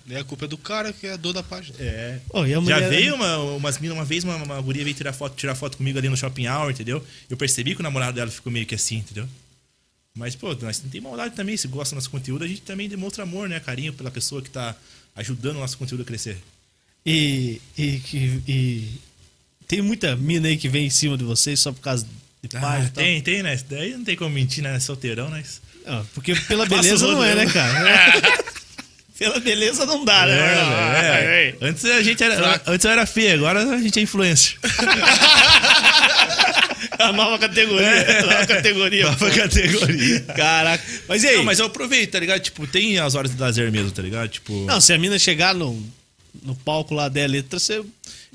[0.06, 1.76] E a culpa é do cara que é dor da página.
[1.80, 2.20] É.
[2.34, 5.12] E a Já mulher- veio uma, umas minas, uma vez uma, uma guria veio tirar
[5.12, 7.04] foto, tirar foto comigo ali no shopping hour, entendeu?
[7.28, 9.28] Eu percebi que o namorado dela ficou meio que assim, entendeu?
[10.14, 11.56] Mas, pô, nós não tem maldade também.
[11.56, 13.58] Se gosta do nosso conteúdo, a gente também demonstra amor, né?
[13.60, 14.74] Carinho pela pessoa que tá
[15.16, 16.38] ajudando o nosso conteúdo a crescer.
[17.04, 18.00] E, e,
[18.48, 18.88] e
[19.66, 22.04] tem muita mina aí que vem em cima de vocês só por causa
[22.42, 22.90] de Ah, e tal.
[22.94, 23.56] tem, tem, né?
[23.68, 24.78] Daí não tem como mentir, né?
[24.80, 25.42] Solteirão, né?
[25.86, 28.46] Ah, porque pela beleza não é, né, cara?
[29.18, 30.34] pela beleza não dá, né?
[30.36, 31.66] É, é.
[31.66, 34.56] Antes a gente era, antes eu era feio, agora a gente é influencer.
[36.98, 38.20] A nova categoria.
[38.20, 39.04] a Nova categoria.
[39.04, 40.20] Nova categoria.
[40.34, 40.84] Caraca.
[41.08, 41.36] Mas e aí?
[41.36, 42.40] Não, mas eu aproveito, tá ligado?
[42.40, 44.28] Tipo, tem as horas de lazer mesmo, tá ligado?
[44.28, 44.64] Tipo.
[44.64, 45.82] Não, se a mina chegar no,
[46.42, 47.82] no palco lá der letra, você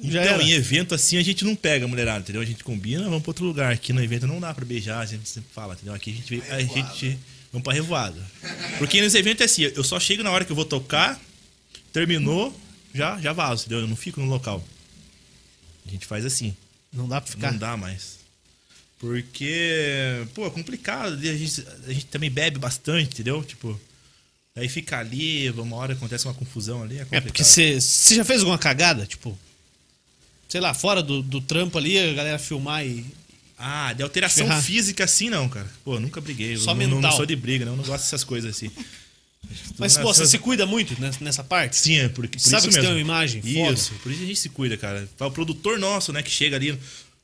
[0.03, 0.43] já então, era.
[0.43, 2.41] em evento assim a gente não pega a mulherada, entendeu?
[2.41, 3.71] A gente combina, vamos pra outro lugar.
[3.71, 5.93] Aqui no evento não dá pra beijar, a gente sempre fala, entendeu?
[5.93, 7.19] Aqui a gente a gente
[7.51, 8.19] vamos pra revoada.
[8.77, 11.19] Porque nos eventos é assim, eu só chego na hora que eu vou tocar,
[11.93, 12.57] terminou,
[12.93, 13.79] já já vazo, entendeu?
[13.81, 14.63] Eu não fico no local.
[15.85, 16.55] A gente faz assim,
[16.93, 17.51] Não dá pra ficar.
[17.51, 18.19] não dá mais.
[18.99, 23.43] Porque, pô, é complicado, a gente, a gente também bebe bastante, entendeu?
[23.43, 23.79] Tipo,
[24.55, 27.23] aí fica ali, uma hora acontece uma confusão ali, é É complicado.
[27.25, 29.05] porque você você já fez alguma cagada?
[29.07, 29.37] Tipo,
[30.47, 33.03] sei lá, fora do, do trampo ali, a galera filmar e.
[33.63, 34.63] Ah, de alteração Ferrar.
[34.63, 35.69] física assim não, cara.
[35.83, 36.55] Pô, nunca briguei.
[36.55, 37.11] Eu Só não, não, mental.
[37.15, 37.75] sou de briga, não.
[37.75, 38.71] Não gosto dessas coisas assim.
[39.77, 41.75] Mas, pô, você se cuida muito nessa, parte?
[41.77, 42.81] Sim, é porque, por Sabe isso que mesmo.
[42.83, 43.73] tem uma imagem foda?
[43.73, 45.07] Isso, por isso a gente se cuida, cara.
[45.19, 46.77] O produtor nosso, né, que chega ali,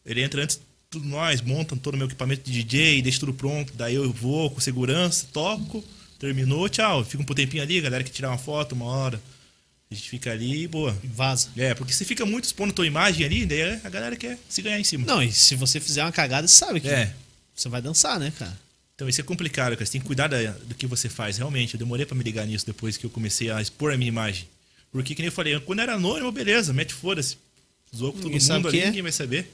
[0.06, 3.34] ele entra antes de tudo nós, monta todo o meu equipamento de DJ, deixa tudo
[3.34, 3.74] pronto.
[3.76, 5.84] Daí eu vou com segurança, toco,
[6.20, 7.04] terminou, tchau.
[7.04, 9.22] Fica um tempinho ali, galera que tirar uma foto, uma hora.
[9.90, 10.98] A gente fica ali e boa.
[11.04, 11.50] Vaza.
[11.56, 14.80] É, porque se fica muito expondo tua imagem ali, daí a galera quer se ganhar
[14.80, 15.06] em cima.
[15.06, 17.14] Não, e se você fizer uma cagada, você sabe que É.
[17.56, 18.58] você vai dançar, né, cara?
[18.96, 19.86] Então isso é complicado, cara.
[19.86, 21.38] Você tem que cuidar da- do que você faz.
[21.38, 24.10] Realmente, eu demorei pra me ligar nisso depois que eu comecei a expor a minha
[24.10, 24.46] imagem.
[24.92, 27.38] Porque, que nem eu falei, quando era anônimo, beleza, mete foda-se.
[27.96, 28.86] Zoou com todo Ninguém mundo ali, é.
[28.88, 29.50] ninguém vai saber.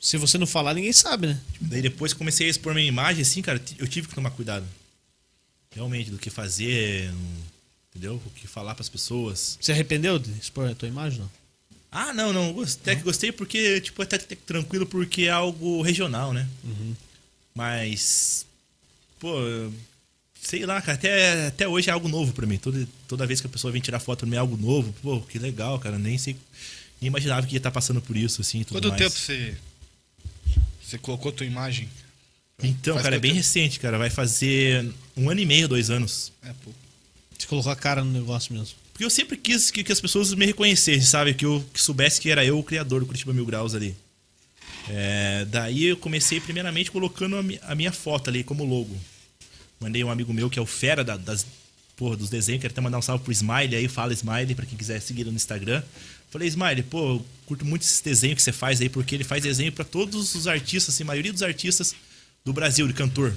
[0.00, 1.40] Se você não falar, ninguém sabe, né?
[1.60, 4.66] Daí depois que comecei a expor minha imagem, assim, cara, eu tive que tomar cuidado.
[5.74, 7.10] Realmente, do que fazer,
[7.96, 8.20] entendeu?
[8.24, 9.58] O que falar pras pessoas.
[9.60, 11.30] Você arrependeu de expor a tua imagem, não?
[11.90, 12.60] Ah, não, não.
[12.62, 16.46] Até que gostei porque, tipo, até, tranquilo porque é algo regional, né?
[17.54, 18.46] Mas,
[19.18, 19.34] pô,
[20.40, 22.58] sei lá, cara, até, até hoje é algo novo pra mim.
[22.58, 24.94] Toda, toda vez que a pessoa vem tirar foto é algo novo.
[25.02, 25.98] Pô, que legal, cara.
[25.98, 26.36] Nem sei.
[27.00, 28.62] Nem imaginava que ia estar passando por isso, assim.
[28.62, 29.00] Tudo Quanto mais.
[29.00, 29.56] tempo você,
[30.82, 31.88] você colocou tua imagem?
[32.62, 33.38] Então, Faz cara, é bem tempo?
[33.42, 33.96] recente, cara.
[33.96, 36.32] Vai fazer um ano e meio, dois anos.
[36.42, 36.70] É, pô.
[37.38, 38.74] Você colocou a cara no negócio mesmo.
[38.92, 41.34] Porque eu sempre quis que, que as pessoas me reconhecessem, sabe?
[41.34, 43.94] Que eu que soubesse que era eu o criador do Curitiba Mil Graus ali.
[44.88, 48.96] É, daí eu comecei primeiramente colocando a, mi- a minha foto ali como logo.
[49.80, 51.44] Mandei um amigo meu que é o fera da- das,
[51.96, 54.78] porra, dos desenhos, quero até mandar um salve pro Smiley aí, fala Smiley, pra quem
[54.78, 55.82] quiser seguir no Instagram.
[56.30, 59.42] Falei, Smiley, pô, eu curto muito esse desenho que você faz aí, porque ele faz
[59.42, 61.94] desenho pra todos os artistas, assim, a maioria dos artistas
[62.44, 63.34] do Brasil, de cantor,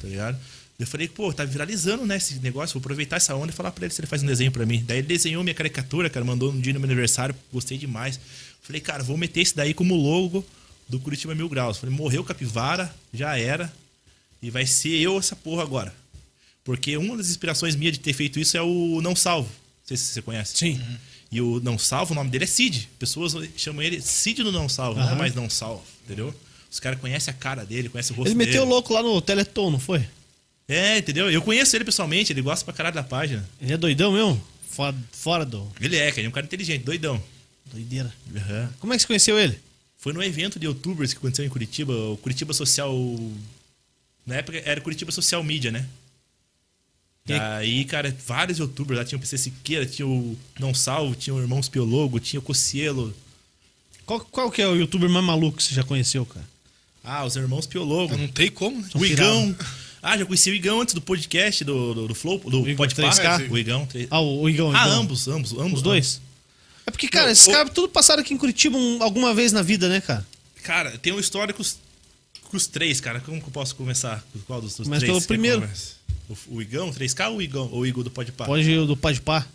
[0.00, 0.38] tá ligado?
[0.82, 3.84] Eu falei, pô, tá viralizando, né, esse negócio, vou aproveitar essa onda e falar pra
[3.84, 4.82] ele se ele faz um desenho pra mim.
[4.86, 8.18] Daí ele desenhou minha caricatura, cara, mandou um dia no meu aniversário, gostei demais.
[8.62, 10.44] Falei, cara, vou meter esse daí como logo
[10.88, 11.78] do Curitiba Mil Graus.
[11.78, 13.72] Falei, morreu Capivara, já era,
[14.42, 15.94] e vai ser eu essa porra agora.
[16.64, 19.48] Porque uma das inspirações minhas de ter feito isso é o Não Salvo.
[19.48, 20.56] Não sei se você conhece.
[20.56, 20.80] Sim.
[21.30, 22.88] E o Não Salvo, o nome dele é Cid.
[22.98, 26.34] Pessoas chamam ele Cid do Não Salvo, não é mais Não Salvo, entendeu?
[26.70, 28.50] Os caras conhecem a cara dele, conhecem o rosto Ele dele.
[28.50, 30.04] meteu o louco lá no Teleton, não foi?
[30.72, 31.30] É, entendeu?
[31.30, 33.48] Eu conheço ele pessoalmente, ele gosta pra caralho da página.
[33.60, 34.42] Ele é doidão mesmo?
[34.70, 35.70] Fora, fora do.
[35.80, 37.22] Ele é, cara, ele é um cara inteligente, doidão.
[37.72, 38.12] Doideira.
[38.34, 38.72] Aham.
[38.80, 39.58] Como é que você conheceu ele?
[39.98, 42.92] Foi no evento de youtubers que aconteceu em Curitiba, o Curitiba Social.
[44.26, 45.86] Na época era Curitiba Social Media, né?
[47.28, 49.04] E aí- cara, vários youtubers lá.
[49.04, 53.14] Tinha o PC Siqueira, tinha o Não Salvo, tinha o Irmãos Piologo, tinha o Cocielo.
[54.04, 56.44] Qual, qual que é o youtuber mais maluco que você já conheceu, cara?
[57.04, 58.16] Ah, os Irmãos Piologo.
[58.16, 58.88] Não tem como, né?
[58.94, 59.56] O Igão.
[60.02, 62.76] Ah, já conheci o Igão antes do podcast, do, do, do Flow, do O Igão
[62.76, 63.48] Pode 3K?
[63.50, 63.88] O Igão.
[64.10, 64.70] Ah, o, o Igão.
[64.70, 65.00] o Ah, Igão.
[65.02, 65.74] ambos, ambos, ambos.
[65.74, 66.20] Os dois?
[66.84, 69.52] É porque, cara, Não, esses o- caras tudo passaram aqui em Curitiba um- alguma vez
[69.52, 70.26] na vida, né, cara?
[70.64, 71.78] Cara, tem um histórico com os,
[72.42, 73.20] com os três, cara.
[73.20, 74.24] Como que eu posso começar?
[74.32, 75.08] Com Qual dos, dos Mas três?
[75.10, 75.68] pelo você primeiro.
[76.28, 77.68] O, o Igão, 3K ou o Igão?
[77.70, 78.44] Ou o Igor do Pode Pá?
[78.46, 79.46] Pode ir o do Padpá.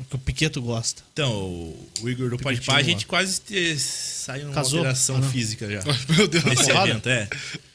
[0.00, 1.02] É que o Piqueto gosta.
[1.12, 4.78] Então, o, Igor do Pode Pá, a gente quase te- saiu numa Casou?
[4.80, 5.80] alteração Ah, física já.
[6.16, 6.44] Meu Deus.
[6.44, 6.90] Nesse porrada?
[6.90, 7.28] evento, é.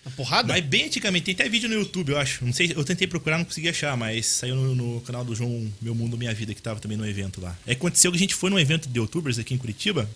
[0.06, 0.48] A porrada?
[0.54, 2.44] Mas bem antigamente, tem até vídeo no YouTube, eu acho.
[2.46, 5.72] Não sei, eu tentei procurar, não consegui achar, mas saiu no, no canal do João
[5.82, 7.58] Meu Mundo Minha Vida, que tava também no evento lá.
[7.66, 10.10] É que aconteceu que a gente foi num evento de youtubers aqui em Curitiba.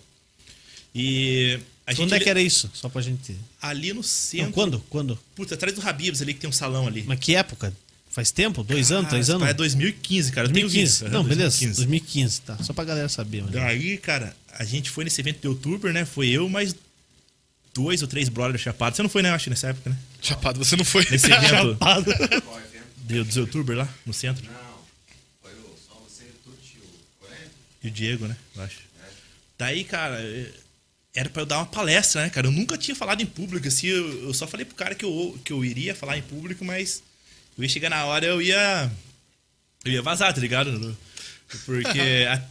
[0.94, 2.70] E a gente Quando é que era isso?
[2.74, 3.34] Só pra gente.
[3.60, 4.46] ali no centro.
[4.46, 4.80] Não, quando?
[4.90, 5.18] Quando?
[5.34, 7.04] Putz, atrás do Habibs ali que tem um salão ali.
[7.06, 7.72] Mas que época?
[8.12, 8.62] Faz tempo?
[8.62, 9.08] Dois anos?
[9.08, 9.48] Três anos?
[9.48, 10.46] É 2015, cara.
[10.46, 10.92] eu tenho 2015.
[11.04, 11.12] visto.
[11.12, 11.48] Não, Aham, beleza.
[11.58, 11.76] 2015.
[11.86, 12.58] 2015, tá.
[12.62, 13.42] Só pra galera saber.
[13.42, 13.52] Mas...
[13.52, 16.04] Daí, cara, a gente foi nesse evento de youtuber, né?
[16.04, 16.74] Foi eu, mais
[17.72, 18.96] dois ou três brothers chapados.
[18.96, 19.30] Você não foi, né?
[19.30, 19.96] eu Acho, nessa época, né?
[20.20, 21.06] Chapado, você não foi.
[21.10, 22.14] Nesse evento Chapado.
[22.42, 22.86] Qual evento?
[22.98, 24.44] de- dos youtubers lá, no centro.
[24.44, 24.52] Não,
[25.40, 27.50] foi o só você e o Tuti, o Coelho.
[27.82, 28.36] E o Diego, né?
[28.54, 28.76] Eu acho.
[29.58, 30.50] Daí, cara, eh,
[31.14, 32.46] era pra eu dar uma palestra, né, cara?
[32.46, 33.86] Eu nunca tinha falado em público, assim.
[33.86, 37.02] Eu, eu só falei pro cara que eu, que eu iria falar em público, mas
[37.56, 38.90] eu ia chegar na hora, eu ia.
[39.84, 40.96] Eu ia vazar, tá ligado?
[41.64, 42.00] Porque.
[42.30, 42.42] a-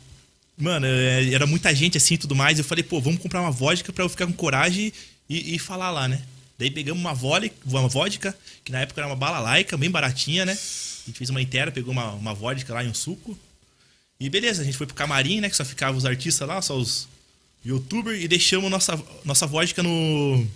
[0.58, 2.60] mano, eh, era muita gente assim e tudo mais.
[2.60, 4.94] Eu falei, pô, vamos comprar uma vodka pra eu ficar com coragem
[5.30, 6.22] e, e falar lá, né?
[6.60, 10.46] Daí pegamos uma, vole, uma vodka, que na época era uma bala laica, bem baratinha,
[10.46, 10.52] né?
[10.54, 13.36] A gente fez uma inteira, pegou uma, uma vodka lá e um suco.
[14.20, 15.50] E beleza, a gente foi pro camarim, né?
[15.50, 17.08] Que só ficavam os artistas lá, só os
[17.66, 20.48] youtubers, e deixamos nossa, nossa vodka no.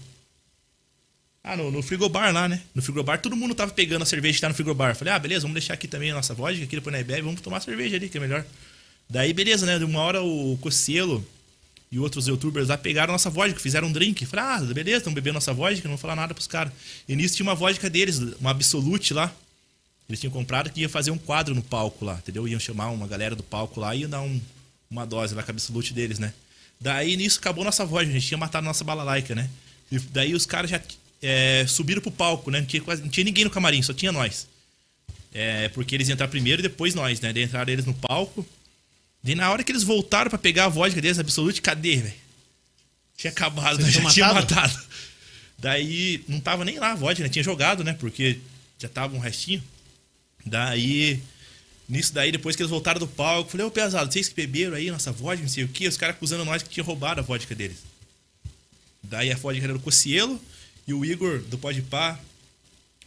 [1.47, 2.59] Ah, no, no frigobar lá, né?
[2.73, 4.95] No frigobar, todo mundo tava pegando a cerveja que tá no frigobar.
[4.95, 7.39] Falei, ah, beleza, vamos deixar aqui também a nossa vodka, aqui depois na bebe, vamos
[7.39, 8.43] tomar cerveja ali, que é melhor.
[9.07, 9.77] Daí, beleza, né?
[9.77, 11.23] De uma hora o Cocielo
[11.91, 14.25] e outros youtubers lá pegaram nossa vodka, fizeram um drink.
[14.25, 16.73] Falei, ah, beleza, estão bebendo nossa vodka, não vou falar nada pros caras.
[17.07, 19.31] E nisso tinha uma vodka deles, uma Absolute lá.
[20.09, 22.47] Eles tinham comprado que ia fazer um quadro no palco lá, entendeu?
[22.47, 24.41] Iam chamar uma galera do palco lá e iam dar um-
[24.89, 26.33] uma dose lá com a Absolute deles, né?
[26.81, 29.47] Daí nisso acabou nossa vodka, a gente tinha matado nossa bala laica, né?
[29.91, 30.81] E daí os caras já
[31.21, 32.59] é, subiram pro palco, né?
[32.59, 34.47] Não tinha, quase, não tinha ninguém no camarim, só tinha nós.
[35.33, 37.33] É, porque eles iam entrar primeiro e depois nós, né?
[37.33, 38.45] Daí entraram eles no palco.
[39.23, 42.13] Daí na hora que eles voltaram pra pegar a vodka deles, Absolute, cadê, velho?
[43.17, 44.55] Tinha acabado, já tinham tinha matado?
[44.73, 44.85] matado.
[45.57, 47.29] Daí não tava nem lá a vodka, né?
[47.29, 47.93] Tinha jogado, né?
[47.93, 48.39] Porque
[48.79, 49.63] já tava um restinho.
[50.45, 51.21] Daí
[51.87, 54.89] Nisso daí, depois que eles voltaram do palco, falei, ô pesado, vocês que beberam aí
[54.89, 57.53] nossa vodka, não sei o que, os caras acusando nós que tinha roubado a vodka
[57.53, 57.77] deles.
[59.03, 60.41] Daí a vodka era do Cocielo
[60.87, 62.19] e o Igor do Pode Pá.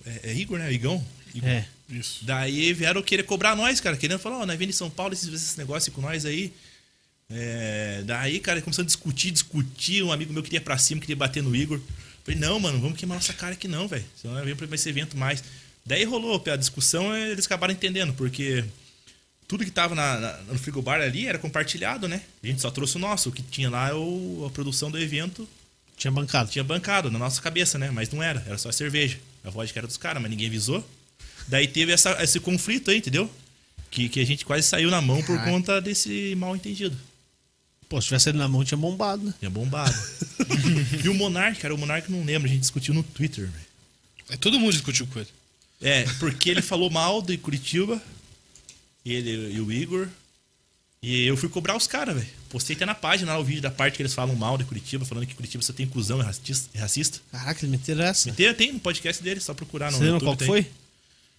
[0.05, 0.73] É, é Igor, né?
[0.73, 1.05] Igão?
[1.35, 1.49] Igor.
[1.49, 1.67] É.
[1.91, 2.25] Isso.
[2.25, 5.29] Daí vieram querer cobrar nós, cara, querendo falar, ó, nós vem de São Paulo, esses,
[5.33, 6.53] esses negócios com nós aí.
[7.31, 10.03] É, daí, cara, começando a discutir, discutir.
[10.03, 11.81] Um amigo meu queria ir pra cima, queria bater no Igor.
[12.25, 14.05] Falei, não, mano, vamos queimar nossa cara aqui não, velho.
[14.21, 15.43] Senão nós vamos pra esse evento mais.
[15.85, 18.65] Daí rolou a discussão, eles acabaram entendendo, porque
[19.47, 22.21] tudo que tava na, na- no frigobar ali era compartilhado, né?
[22.43, 23.31] A gente só trouxe o nosso.
[23.31, 25.49] O que tinha lá, é o, a produção do evento,
[25.99, 26.49] Tinha bancado.
[26.49, 27.91] tinha bancado na nossa cabeça, né?
[27.91, 29.19] Mas não era, era só cerveja.
[29.45, 30.89] A vodka era dos caras, mas ninguém avisou.
[31.49, 33.31] Daí teve essa, esse conflito aí, entendeu?
[33.91, 36.97] Que, que a gente quase saiu na mão por conta desse mal entendido.
[37.89, 39.35] Pô, se tivesse saído na mão, tinha bombado, né?
[39.39, 39.95] Tinha bombado.
[41.03, 43.67] e o Monark, cara, o Monark não lembra, a gente discutiu no Twitter, velho.
[44.29, 45.29] É, todo mundo discutiu com ele.
[45.81, 48.01] É, porque ele falou mal de Curitiba,
[49.07, 50.07] ele e o Igor.
[51.03, 52.27] E eu fui cobrar os caras, velho.
[52.51, 55.05] Postei até na página lá o vídeo da parte que eles falam mal de Curitiba,
[55.05, 57.21] falando que Curitiba só tem cuzão e racista.
[57.31, 58.33] Caraca, eles meteram essa.
[58.33, 60.27] Tem, tem no podcast dele, só procurar no Você lembra YouTube.
[60.27, 60.49] qual que tem.
[60.65, 60.67] foi?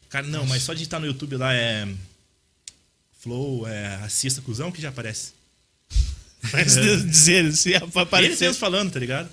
[0.09, 1.87] Cara, não, mas só digitar no YouTube lá é.
[3.19, 5.33] Flow, é racista, cuzão, que já aparece.
[6.53, 6.73] Mas
[7.05, 8.45] dizer, se Eles aparecer.
[8.45, 9.29] mesmos falando, tá ligado?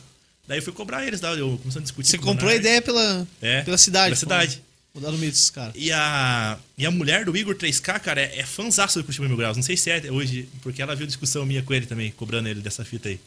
[0.48, 1.28] Daí eu fui cobrar eles, tá?
[1.34, 2.10] eu começando a discutir.
[2.10, 4.06] Você comprou a ideia pela, É, pela cidade.
[4.06, 4.62] pela cidade.
[4.96, 5.74] Vou dar no meio desses caras.
[5.76, 9.36] E a, e a mulher do Igor 3K, cara, é, é fãzaço do Curitiba Mil
[9.36, 9.54] Graus.
[9.54, 12.62] Não sei se é hoje, porque ela viu discussão minha com ele também, cobrando ele
[12.62, 13.20] dessa fita aí.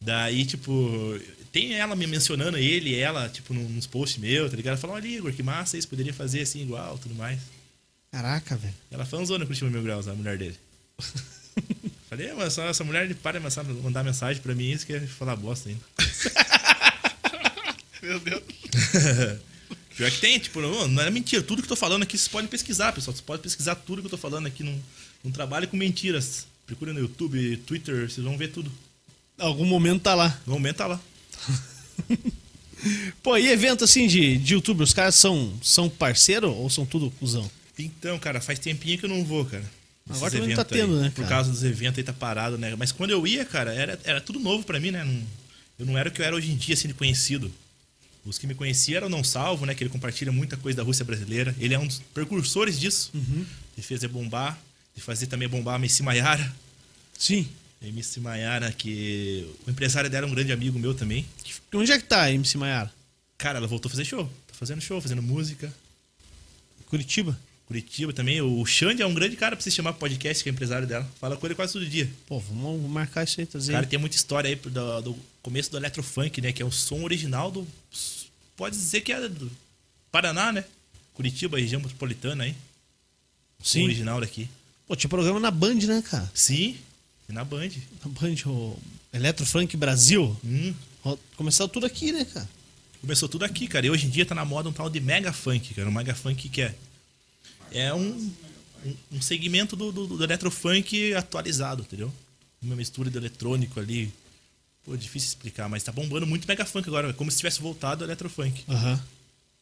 [0.00, 1.16] Daí, tipo,
[1.52, 4.72] tem ela me mencionando ele, ela, tipo, nos posts meus, tá ligado?
[4.72, 7.38] Ela falou, olha, Igor, que massa isso, poderia fazer assim igual, tudo mais.
[8.10, 8.74] Caraca, velho.
[8.90, 10.56] Ela fanzona Curitiba Mil Graus, a mulher dele.
[12.10, 15.00] Falei, "É, mas só essa mulher para de mandar mensagem pra mim, isso que é
[15.00, 15.80] falar bosta ainda.
[18.02, 18.42] Meu Deus.
[19.98, 21.42] Pior que tem, tipo, não, não é mentira.
[21.42, 23.12] Tudo que eu tô falando aqui vocês podem pesquisar, pessoal.
[23.14, 24.62] Vocês podem pesquisar tudo que eu tô falando aqui.
[24.62, 24.80] Não,
[25.24, 26.46] não trabalhe com mentiras.
[26.66, 28.70] Procure no YouTube, Twitter, vocês vão ver tudo.
[29.38, 30.40] Algum momento tá lá.
[30.46, 31.00] No momento tá lá.
[33.22, 37.10] Pô, e evento assim de, de youtuber, os caras são, são parceiro ou são tudo
[37.12, 37.50] cuzão?
[37.76, 39.64] Então, cara, faz tempinho que eu não vou, cara.
[40.08, 40.80] Agora também tá eventos aí.
[40.80, 41.28] tendo, né, Por cara?
[41.28, 42.74] causa dos eventos aí tá parado, né?
[42.76, 45.02] Mas quando eu ia, cara, era, era tudo novo pra mim, né?
[45.04, 45.22] Não-
[45.78, 47.52] eu não era o que eu era hoje em dia, assim, de conhecido.
[48.28, 49.74] Os que me conheciam Não Salvo, né?
[49.74, 51.54] Que ele compartilha muita coisa da Rússia brasileira.
[51.58, 53.10] Ele é um dos precursores disso.
[53.14, 53.46] Uhum.
[53.76, 54.58] De fazer bombar.
[54.94, 56.54] De fazer também bombar a Messi Maiara.
[57.18, 57.48] Sim.
[57.80, 61.24] A MC Maiara, que o empresário dela é um grande amigo meu também.
[61.72, 62.92] Onde é que tá a MC Maiara?
[63.38, 64.24] Cara, ela voltou a fazer show.
[64.46, 65.72] Tá fazendo show, fazendo música.
[66.86, 67.38] Curitiba?
[67.68, 68.40] Curitiba também.
[68.40, 71.06] O Xande é um grande cara pra você chamar pro podcast, que é empresário dela.
[71.20, 72.10] Fala com ele quase todo dia.
[72.26, 73.72] Pô, vamos marcar isso aí, trazer.
[73.72, 76.50] Cara, tem muita história aí do, do começo do Electrofunk, né?
[76.50, 77.68] Que é o som original do.
[78.56, 79.52] Pode dizer que é do
[80.10, 80.64] Paraná, né?
[81.12, 82.52] Curitiba, região metropolitana aí.
[83.60, 83.84] O som Sim.
[83.84, 84.48] original daqui.
[84.86, 86.30] Pô, tinha programa na Band, né, cara?
[86.32, 86.74] Sim,
[87.28, 87.68] na Band.
[88.02, 88.78] Na Band, o
[89.12, 90.34] Eletrofunk Brasil.
[90.42, 90.72] Hum,
[91.36, 92.48] Começou tudo aqui, né, cara?
[93.02, 93.86] Começou tudo aqui, cara.
[93.86, 95.88] E hoje em dia tá na moda um tal de mega funk, cara.
[95.88, 96.74] Um mega funk que é.
[97.72, 98.30] É um,
[98.84, 102.12] um, um segmento do, do, do eletrofunk atualizado, entendeu?
[102.62, 104.12] Uma mistura de eletrônico ali.
[104.84, 107.10] Pô, difícil explicar, mas tá bombando muito mega funk agora.
[107.10, 108.64] É como se tivesse voltado ao eletrofunk.
[108.68, 109.00] Aham.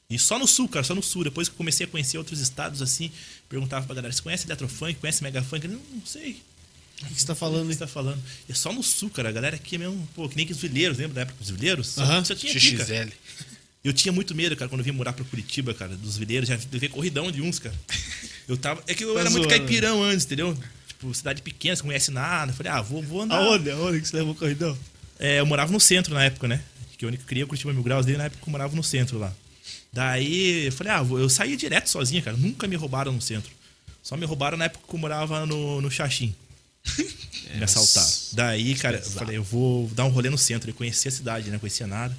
[0.08, 1.24] E só no sul, cara, só no sul.
[1.24, 3.10] Depois que eu comecei a conhecer outros estados assim,
[3.48, 4.94] perguntava pra galera: você conhece eletrofunk?
[5.00, 5.64] Conhece mega funk?
[5.66, 6.40] Eu, Não, não sei.
[7.02, 7.74] O que que você tá O falando que aí?
[7.74, 8.22] você tá falando?
[8.48, 9.28] É só no sul, cara.
[9.28, 11.50] A galera aqui é mesmo, pô, que nem que os vileiros, lembra da época dos
[11.50, 11.88] vileiros?
[11.88, 12.24] Só, Aham.
[12.24, 12.84] só tinha aqui, cara.
[13.10, 13.16] XXL.
[13.86, 16.58] Eu tinha muito medo, cara, quando eu vim morar pra Curitiba, cara, dos vileiros, já
[16.72, 17.74] levei corridão de uns, cara.
[18.48, 18.82] Eu tava.
[18.86, 20.56] É que eu Tá era muito zoando, caipirão antes, entendeu?
[20.86, 22.52] Tipo, cidade pequena, você não conhece nada.
[22.52, 23.38] Eu falei, ah, vou, vou andar.
[23.38, 23.70] Aonde?
[23.70, 24.78] Aonde que você levou o corridão?
[25.18, 26.60] É, eu morava no centro na época, né?
[26.96, 29.32] Que eu o Curitiba Mil Graus dele na época que eu morava no centro lá.
[29.92, 32.36] Daí eu falei, ah, vou- eu saía direto sozinho, cara.
[32.36, 33.50] Nunca me roubaram no centro.
[34.02, 36.32] Só me roubaram na época que eu morava no, no Xaxim.
[37.54, 38.08] me assaltaram.
[38.32, 40.70] Daí, cara, eu falei, eu vou dar um rolê no centro.
[40.70, 41.52] Eu conhecia a cidade, né?
[41.54, 42.16] Não conhecia nada.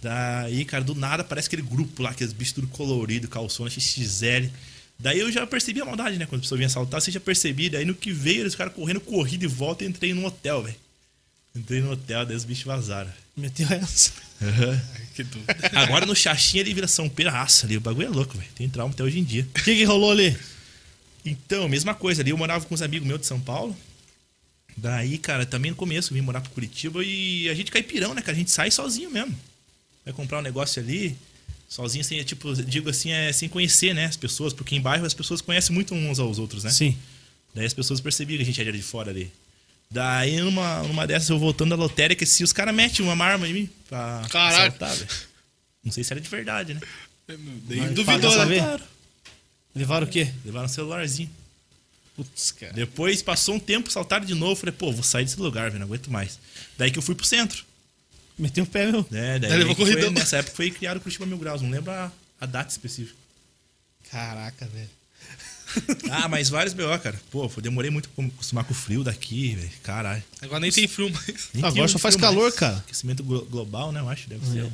[0.00, 4.48] Daí, cara, do nada parece aquele grupo lá, aqueles bichos tudo colorido, calçona, XXL.
[4.98, 6.26] Daí eu já percebi a maldade, né?
[6.26, 7.70] Quando a pessoa vinha assaltar, você já percebia.
[7.70, 10.76] Daí no que veio, eles ficaram correndo, corri de volta e entrei num hotel, velho.
[11.54, 13.10] Entrei no hotel, daí os bichos vazaram.
[13.36, 14.12] Meteu essa.
[15.14, 15.44] Que tudo.
[15.74, 17.76] Agora no Xaxim ele vira São Pedro Raça ali.
[17.76, 18.50] O bagulho é louco, velho.
[18.54, 19.46] Tem trauma até hoje em dia.
[19.56, 20.36] O que que rolou ali?
[21.24, 22.22] Então, mesma coisa.
[22.22, 23.76] Ali eu morava com uns amigos meus de São Paulo.
[24.76, 28.22] Daí, cara, também no começo eu vim morar pro Curitiba e a gente caipirão, né,
[28.22, 28.32] cara?
[28.32, 29.36] A gente sai sozinho mesmo.
[30.08, 31.14] Vai comprar um negócio ali,
[31.68, 35.12] sozinho, sem, tipo, digo assim, é sem conhecer, né, as pessoas, porque em bairro as
[35.12, 36.70] pessoas conhecem muito uns aos outros, né?
[36.70, 36.96] Sim.
[37.54, 39.30] Daí as pessoas percebiam que a gente era de fora ali.
[39.90, 43.52] Daí, numa, numa dessas, eu voltando da lotérica, se os caras metem uma arma em
[43.52, 44.68] mim pra Caralho.
[44.68, 45.10] assaltar, velho.
[45.84, 46.80] Não sei se era de verdade, né?
[47.26, 48.46] Daí duvidou, né?
[48.46, 48.82] ver.
[49.74, 50.32] Levaram o quê?
[50.42, 51.28] Levaram um celularzinho.
[52.16, 52.72] Putz, cara.
[52.72, 54.56] Depois passou um tempo, saltaram de novo.
[54.56, 56.38] Falei, pô, vou sair desse lugar, velho, não aguento mais.
[56.78, 57.68] Daí que eu fui pro centro.
[58.38, 59.04] Meteu o pé, meu.
[59.10, 59.38] Né?
[59.38, 60.10] Daí Daí levou foi- corridão.
[60.12, 63.16] nessa época foi criado o Curitiba Mil Graus, não lembro a, a data específica.
[64.10, 64.88] Caraca, velho.
[66.10, 67.20] Ah, mas vários BO, cara.
[67.30, 69.70] Pô, eu demorei muito pra me acostumar com o frio daqui, velho.
[69.82, 70.22] Caralho.
[70.40, 71.48] Agora nem tem frio mais.
[71.52, 72.54] Nem Agora só um faz calor, mais.
[72.54, 72.76] cara.
[72.78, 74.00] Aquecimento glo- global, né?
[74.00, 74.66] Eu acho, deve ser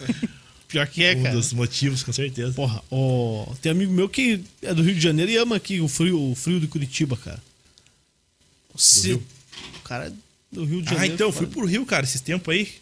[0.66, 1.34] Pior que é, um cara.
[1.36, 2.52] dos motivos, com certeza.
[2.54, 5.86] Porra, ó, tem amigo meu que é do Rio de Janeiro e ama aqui o
[5.86, 7.40] frio, o frio de Curitiba, cara.
[8.76, 9.12] Se-?
[9.14, 9.22] O
[9.84, 10.12] cara é
[10.50, 11.14] do Rio de Ah, Janeiro.
[11.14, 12.74] então, eu fui pro Rio, cara, esses tempos aí.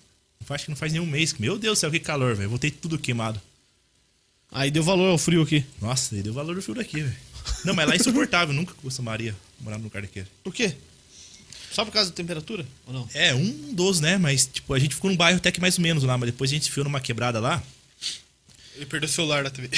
[0.49, 1.35] Acho que não faz nenhum mês.
[1.39, 2.49] Meu Deus do céu, que calor, velho.
[2.49, 3.41] Voltei tudo queimado.
[4.51, 5.65] Aí deu valor ao frio aqui.
[5.81, 7.17] Nossa, aí deu valor do frio daqui, velho.
[7.65, 8.53] Não, mas lá é insuportável.
[8.55, 10.27] Nunca costumaria morar num lugar daquele.
[10.43, 10.75] Por quê?
[11.73, 12.65] Só por causa da temperatura?
[12.87, 13.09] Ou não?
[13.15, 14.17] É, um dos, né?
[14.17, 16.17] Mas, tipo, a gente ficou num bairro até que mais ou menos lá.
[16.17, 17.63] Mas depois a gente enfiou numa quebrada lá.
[18.77, 19.71] Ele perdeu o celular da TV.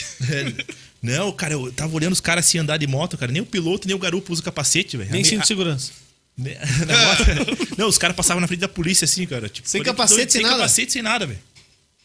[1.03, 3.31] Não, cara, eu tava olhando os caras assim andar de moto, cara.
[3.31, 5.11] Nem o piloto, nem o garupa usa capacete, velho.
[5.11, 5.93] Nem cinto de segurança.
[6.39, 9.49] Moto- não, os caras passavam na frente da polícia assim, cara.
[9.49, 10.57] Tipo, Sem capacete, doido, sem sem nada.
[10.57, 11.39] capacete, sem nada, velho.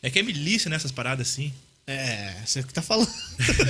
[0.01, 1.51] É que é milícia nessas paradas assim.
[1.87, 3.09] É, você que tá falando.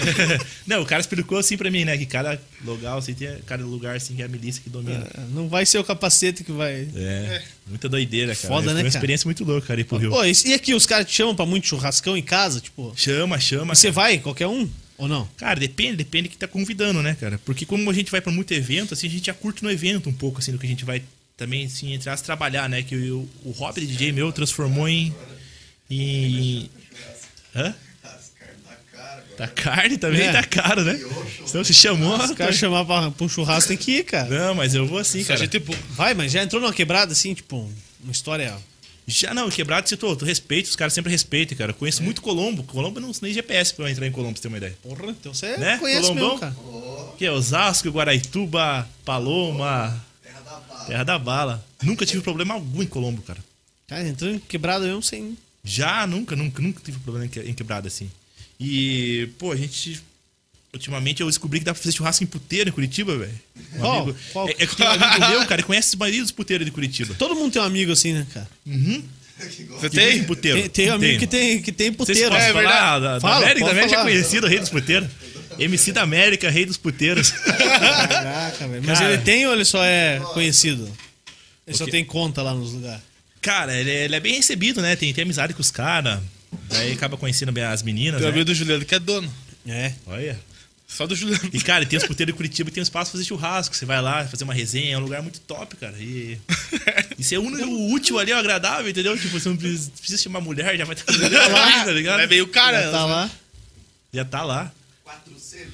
[0.67, 1.97] não, o cara explicou assim pra mim, né?
[1.97, 5.07] Que cada lugar, assim, tem cada lugar assim que é a milícia que domina.
[5.13, 6.87] É, Não vai ser o capacete que vai.
[6.95, 8.47] É, muita doideira, cara.
[8.47, 8.87] Foda, Foi né, uma cara?
[8.89, 10.11] experiência muito louca, cara, ir pro Rio.
[10.11, 12.59] Pô, e e aqui os caras te chamam pra muito churrascão em casa?
[12.59, 13.73] Tipo, Chama, chama.
[13.73, 14.69] você vai, qualquer um?
[15.01, 15.27] Ou não?
[15.35, 17.39] Cara, depende, depende que tá convidando, né, cara?
[17.43, 20.07] Porque como a gente vai pra muito evento, assim, a gente já curte no evento
[20.07, 21.01] um pouco, assim, do que a gente vai
[21.35, 22.83] também, assim, entre as trabalhar, né?
[22.83, 25.11] Que o, o hobby de DJ meu transformou em.
[25.89, 26.69] em.
[27.55, 27.73] Hã?
[28.91, 29.21] Cara.
[29.37, 30.31] Tá carne também, É.
[30.31, 30.99] tá caro, né?
[31.49, 32.15] Então se chamou.
[32.23, 34.29] Os caras chamar pra, pra um churrasco tem que ir, cara.
[34.29, 35.39] Não, mas eu vou assim, Só cara.
[35.39, 35.79] gente boa.
[35.95, 37.67] Vai, mas já entrou numa quebrada assim, tipo,
[38.03, 38.55] uma história.
[39.07, 41.71] Já não, quebrado citou, tu respeita, os caras sempre respeitam, cara.
[41.71, 42.63] Eu conheço muito Colombo.
[42.63, 44.77] Colombo não nem GPS pra eu entrar em Colombo, pra você ter uma ideia.
[44.81, 45.77] Porra, então você Né?
[45.79, 46.27] conhece Colombão?
[46.29, 46.55] mesmo, cara.
[47.17, 50.85] Que é Osasco, Guaraituba, Paloma, Terra da bala.
[50.85, 51.65] Terra da Bala.
[51.83, 53.39] Nunca tive problema algum em Colombo, cara.
[53.87, 55.37] Cara, entrando em quebrada mesmo sem.
[55.63, 58.09] Já, nunca, nunca, nunca tive problema em que- em quebrada assim.
[58.59, 60.01] E, pô, a gente.
[60.73, 63.33] Ultimamente eu descobri que dá pra fazer churrasco em puteiro em Curitiba, velho.
[63.75, 64.01] Um Qual?
[64.03, 64.47] amigo- Qual?
[64.47, 67.13] É, é que tem um amigo meu, cara, conhece a maioria dos puteiros de Curitiba.
[67.15, 68.47] Todo mundo tem um amigo assim, né, cara?
[68.65, 69.09] Gosta.
[69.79, 70.17] Você tem?
[70.19, 70.59] em puteiro.
[70.61, 72.33] Tem, tem um amigo que tem, que tem puteiro.
[72.35, 73.01] É falar verdade.
[73.03, 73.59] da, da Fala, América?
[73.65, 75.09] pode Da América é conhecido, rei dos puteiros.
[75.59, 77.31] MC da América, rei dos puteiros.
[77.31, 78.83] Caraca, velho.
[78.85, 79.13] Mas Cara.
[79.13, 80.89] ele tem ou ele só é conhecido?
[81.67, 83.01] Ele só tem conta lá nos lugares.
[83.41, 84.95] Cara, ele é, ele é bem recebido, né?
[84.95, 86.19] Tem, tem amizade com os caras.
[86.69, 88.19] Daí acaba conhecendo bem as meninas.
[88.21, 88.35] Tem o Né?
[88.35, 89.31] amigo do Juliano que é dono.
[89.67, 89.93] É.
[90.05, 90.39] Olha.
[90.91, 91.49] Só do Juliano.
[91.53, 93.73] E, cara, tem os puteiros de Curitiba e tem um espaço pra fazer churrasco.
[93.73, 95.97] Você vai lá fazer uma resenha, é um lugar muito top, cara.
[95.97, 96.37] E
[97.17, 99.17] isso é o útil ali, o agradável, entendeu?
[99.17, 101.11] Tipo, você não precisa, precisa chamar mulher, já vai estar
[101.49, 102.19] lá, tá ligado?
[102.19, 102.83] É meio cara.
[102.83, 103.31] Já tá lá.
[104.13, 104.73] Já tá lá.
[105.05, 105.71] 400.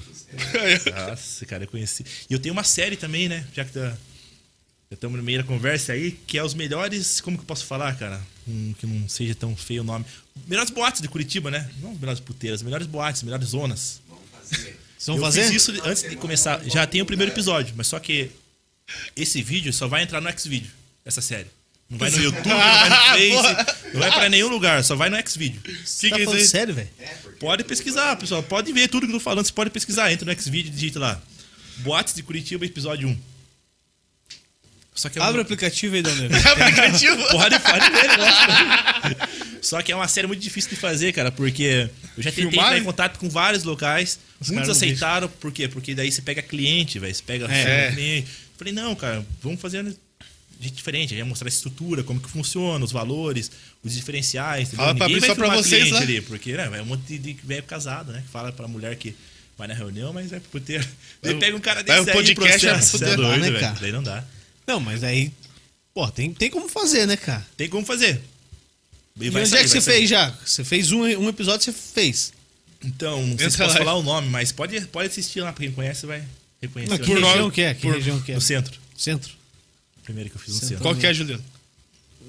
[1.09, 2.05] Nossa, cara, eu conheci.
[2.29, 3.43] E eu tenho uma série também, né?
[3.55, 3.97] Já que tá.
[4.89, 7.19] Já estamos no meio da conversa aí, que é os melhores.
[7.19, 8.21] Como que eu posso falar, cara?
[8.47, 10.05] Um, que não seja tão feio o nome.
[10.45, 11.69] Melhores boates de Curitiba, né?
[11.81, 13.99] Não os melhores puteiras, melhores boates, melhores zonas.
[14.97, 15.43] Vocês vão eu fazer?
[15.51, 16.61] fiz isso antes de começar.
[16.65, 18.31] Já tem o primeiro episódio, mas só que
[19.15, 20.71] esse vídeo só vai entrar no Xvideo,
[21.05, 21.47] essa série.
[21.89, 25.09] Não vai no YouTube, não vai no Face, não vai pra nenhum lugar, só vai
[25.09, 25.61] no Xvideo.
[25.85, 26.59] Você tá que é falando isso aí?
[26.59, 26.89] sério, velho?
[27.39, 28.41] Pode pesquisar, pessoal.
[28.43, 29.45] Pode ver tudo que eu tô falando.
[29.45, 30.11] Você pode pesquisar.
[30.11, 31.21] Entra no Xvideo e digita lá.
[31.77, 33.17] Boates de Curitiba, episódio 1.
[34.95, 36.31] Só que é Abre o aplicativo aí, Daniel.
[36.51, 37.23] aplicativo.
[37.29, 39.37] Pode, pode ver, lógico.
[39.61, 42.75] Só que é uma série muito difícil de fazer, cara, porque eu já tentei entrar
[42.77, 42.85] em né?
[42.85, 44.19] contato com vários locais.
[44.39, 45.67] Os muitos aceitaram, por quê?
[45.67, 47.13] Porque daí você pega cliente, velho.
[47.13, 47.91] Você pega É.
[47.91, 48.27] cliente.
[48.57, 49.95] Falei, não, cara, vamos fazer de
[50.59, 51.13] jeito diferente.
[51.13, 53.51] Aí mostrar a estrutura, como que funciona, os valores,
[53.83, 54.67] os diferenciais.
[54.69, 54.85] entendeu?
[54.85, 55.99] Fala pra Ninguém abrir vai só pra vocês cliente lá.
[56.01, 58.21] ali, porque né, vai um monte de- velho casado, né?
[58.25, 59.15] Que fala pra mulher que
[59.57, 60.83] vai na reunião, mas vai pro puteiro.
[61.21, 62.95] Daí Vai- pega um cara vai desse o aí, podcast, vai pro processo.
[62.95, 63.21] É puteiro.
[63.21, 63.77] doido, né, cara?
[63.79, 64.23] Daí não dá.
[64.67, 65.31] Não, mas aí.
[65.93, 67.45] Pô, tem, tem como fazer, né, cara?
[67.57, 68.21] Tem como fazer.
[69.19, 69.95] E E onde sair, é que você sair.
[69.97, 70.29] fez já?
[70.45, 72.31] Você fez um, um episódio, você fez.
[72.83, 75.71] Então, não sei se posso falar o nome, mas pode, pode assistir lá, pra quem
[75.73, 76.23] conhece vai
[76.61, 76.91] reconhecer.
[76.91, 77.25] Mas que nome.
[77.25, 77.73] região nós- que é?
[77.73, 78.35] Que por- região que é?
[78.35, 78.77] No centro.
[78.95, 79.31] Centro?
[80.03, 80.67] Primeiro que eu fiz no Centro.
[80.69, 80.83] centro.
[80.83, 81.43] Qual que é, Juliano?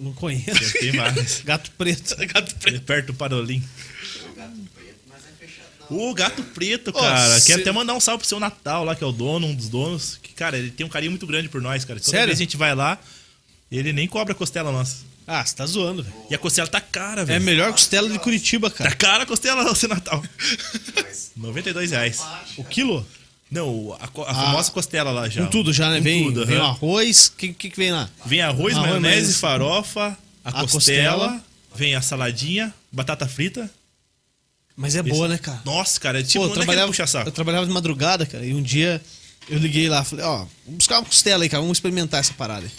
[0.01, 0.73] Não conheço.
[0.79, 1.41] Tem vários.
[1.45, 2.17] Gato preto.
[2.27, 2.81] Gato preto.
[2.83, 3.63] Perto do Parolim.
[5.91, 7.41] O gato preto, é cara.
[7.41, 9.55] cê- Quero até mandar um salve pro seu Natal lá, que é o dono, um
[9.55, 10.19] dos donos.
[10.23, 11.99] Que, cara, ele tem um carinho muito grande por nós, cara.
[11.99, 12.27] Toda Sério?
[12.27, 13.01] vez a gente vai lá,
[13.73, 15.08] ele nem cobra a costela nossa.
[15.31, 16.15] Ah, você tá zoando, velho.
[16.31, 17.45] E a costela tá cara, É a velho.
[17.45, 18.97] melhor costela de Curitiba, Tá cara.
[18.97, 20.23] cara a costela no seu Natal.
[20.97, 22.23] Mas 92 reais.
[22.57, 23.07] O quilo?
[23.51, 25.45] Não, a, a famosa costela lá já.
[25.45, 25.99] Com tudo já, né?
[25.99, 26.71] Com Vem, tudo, vem o aham.
[26.71, 27.27] arroz.
[27.29, 28.09] O que, que, que vem lá?
[28.25, 29.35] Vem arroz, Arroz, maionese, maionese.
[29.35, 31.45] farofa, a, A costela, costela.
[31.75, 33.71] vem a saladinha, batata frita.
[34.77, 35.61] Mas é boa, né, cara?
[35.65, 37.29] Nossa, cara, é tipo, Pô, eu é trabalhava, puxa-saco.
[37.29, 39.03] eu trabalhava de madrugada, cara, e um dia
[39.49, 42.65] Eu liguei lá, falei, ó, vamos buscar uma costela aí, cara, vamos experimentar essa parada
[42.67, 42.71] aí.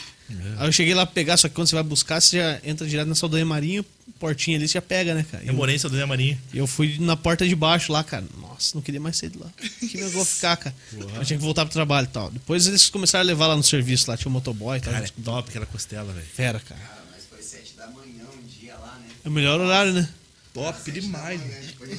[0.57, 2.87] Aí eu cheguei lá pra pegar, só que quando você vai buscar, você já entra
[2.87, 3.83] direto na Saldanha Marinho,
[4.19, 5.43] portinha ali, você já pega, né, cara?
[5.43, 6.37] Eu eu, morei em Saldanha Marinha.
[6.53, 8.25] e eu fui na porta de baixo lá, cara.
[8.39, 9.47] Nossa, não queria mais sair de lá.
[9.79, 10.75] Que eu vou ficar, cara.
[10.93, 12.29] Eu tinha que voltar pro trabalho e tal.
[12.29, 14.93] Depois eles começaram a levar lá no serviço, lá tinha um motoboy e tal.
[14.93, 16.25] Cara, é top aquela costela, velho.
[16.25, 16.79] Fera, cara.
[16.81, 19.07] Cara, mas foi sete da manhã um dia lá, né?
[19.23, 20.07] É o melhor horário, né?
[20.53, 21.95] Top Sete demais, manhã, rolê.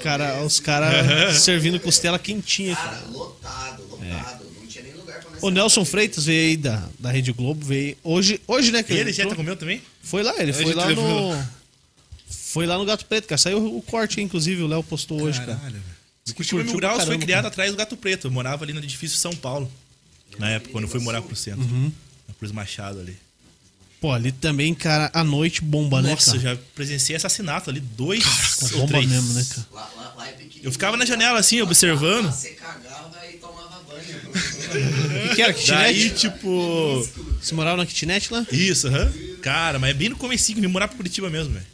[0.00, 3.06] Cara, os caras servindo costela quentinha, Cara, cara.
[3.10, 4.44] lotado, lotado.
[4.58, 5.84] Não tinha nem lugar pra nós O Nelson.
[5.84, 8.82] Freitas veio aí da, da Rede Globo, veio hoje, hoje né?
[8.82, 9.30] Que Ele já entrou?
[9.30, 9.82] tá comeu também?
[10.02, 11.48] Foi lá, ele A foi lá levou no.
[12.30, 13.38] Foi lá no Gato Preto, cara.
[13.38, 15.54] Saiu o corte, inclusive, o Léo postou hoje, cara.
[15.56, 15.84] Caralho, velho.
[16.28, 17.48] O Curitiba Mil Graus foi criado cara.
[17.48, 18.26] atrás do Gato Preto.
[18.26, 19.70] Eu morava ali no edifício São Paulo.
[20.38, 21.62] Na época, quando eu fui morar pro centro.
[21.62, 21.90] Uhum.
[22.28, 23.16] Na Cruz Machado ali.
[24.00, 26.36] Pô, ali também, cara, a noite bomba, né, Nossa, cara?
[26.36, 28.24] eu já presenciei assassinato ali, dois
[28.72, 29.08] ou Bomba três.
[29.08, 29.66] mesmo, né, cara?
[29.72, 30.36] Lá, lá, lá é.
[30.62, 32.30] Eu ficava na janela assim, observando.
[32.30, 32.50] Você
[35.24, 35.52] O que, que era?
[35.52, 36.14] Daí, Kitnet?
[36.18, 37.08] tipo...
[37.40, 38.46] Você morava na kitnet lá?
[38.50, 39.12] Isso, aham.
[39.42, 41.66] Cara, mas é bem no comecinho, me morar pro Curitiba mesmo, velho.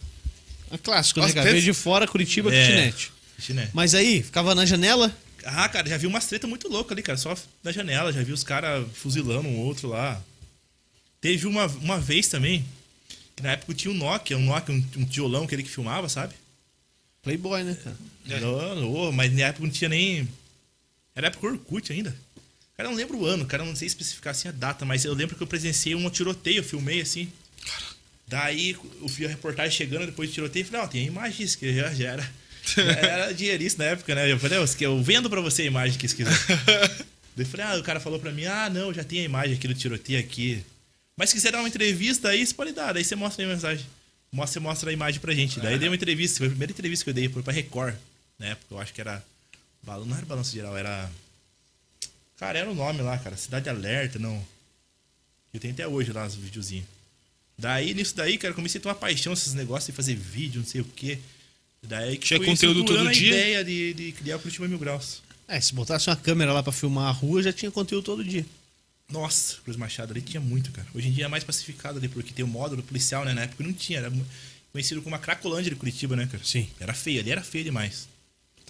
[0.71, 1.47] É clássico, né, Nossa, cara?
[1.47, 2.67] teve- Veio de fora, Curitiba, É.
[2.67, 3.13] kitnet.
[3.39, 3.71] Kitnet.
[3.73, 5.15] Mas aí, ficava na janela.
[5.45, 7.19] Ah, cara, já vi umas treta muito loucas ali, cara.
[7.19, 10.21] Só na janela, já vi os caras fuzilando um outro lá.
[11.21, 12.65] Teve uma, uma vez também,
[13.37, 16.35] que na época tinha um Nokia, um Nokia, um, um tijolão, aquele que filmava, sabe?
[17.23, 17.97] Playboy, né, cara?
[18.29, 18.41] É.
[18.41, 20.29] Não, não, mas na época não tinha nem.
[21.15, 22.15] Era época Orkut ainda.
[22.77, 25.05] Cara, eu não lembro o ano, cara, eu não sei especificar assim a data, mas
[25.05, 27.31] eu lembro que eu presenciei um tiroteio, eu filmei assim.
[28.27, 28.71] Daí
[29.01, 31.59] eu vi a reportagem chegando depois do tiroteio e falei, ó, tem a imagem disso,
[31.59, 32.31] que já, já era.
[32.67, 34.33] Já era dinheirista na época, né?
[34.33, 36.33] Eu falei, "Ó, eu vendo pra você a imagem que se quiser.
[37.37, 39.55] Daí eu falei, ah, o cara falou pra mim, ah, não, já tem a imagem
[39.57, 40.65] aqui do tiroteio aqui.
[41.17, 42.93] Mas se quiser dar uma entrevista aí, você pode dar.
[42.95, 43.85] Daí você mostra a mensagem.
[44.33, 45.61] Mostra, você mostra a imagem pra gente.
[45.61, 47.95] Daí eu dei uma entrevista, foi a primeira entrevista que eu dei, foi pra Record.
[48.39, 49.23] Na época, eu acho que era.
[49.87, 51.11] Não era balanço geral, era.
[52.39, 53.37] Cara, era o nome lá, cara.
[53.37, 54.45] Cidade Alerta, não.
[55.53, 56.87] Eu tenho até hoje lá os videozinhos.
[57.57, 60.61] Daí, nisso daí, cara, eu comecei a ter uma paixão esses negócios de fazer vídeo,
[60.61, 61.19] não sei o quê.
[61.83, 63.29] Daí que Tinha conteúdo todo a dia?
[63.29, 65.23] ideia de, de criar o Curitiba Mil Graus.
[65.47, 68.45] É, se botasse uma câmera lá pra filmar a rua, já tinha conteúdo todo dia.
[69.09, 70.89] Nossa, Cruz Machado ali tinha muito, cara.
[70.95, 73.35] Hoje em dia é mais pacificado ali, porque tem o módulo policial, né?
[73.35, 74.13] Na época não tinha, era
[74.73, 76.43] conhecido como a Cracolândia de Curitiba, né, cara?
[76.43, 76.69] Sim.
[76.81, 78.09] Era feio, ali era feio demais.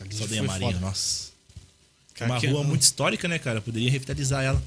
[0.01, 0.85] Ali Saldanha foi Marinho, foda.
[0.85, 1.32] nossa.
[2.15, 3.61] É Cara, uma que- rua muito histórica, né, cara?
[3.61, 4.62] Poderia revitalizar ela.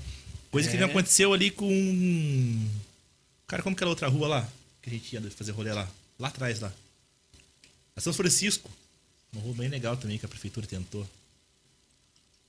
[0.52, 0.80] Coisa que É.
[0.80, 2.68] não aconteceu ali com.
[3.48, 4.50] Cara, como que era a outra rua lá?
[4.82, 5.90] Que a gente ia fazer rolê lá.
[6.20, 6.72] Lá atrás, lá.
[7.96, 8.70] A São Francisco.
[9.34, 11.08] Uma rua bem legal também que a prefeitura tentou.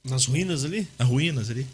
[0.04, 0.86] Nas ruínas ali?
[0.98, 1.66] A Ruínas ali.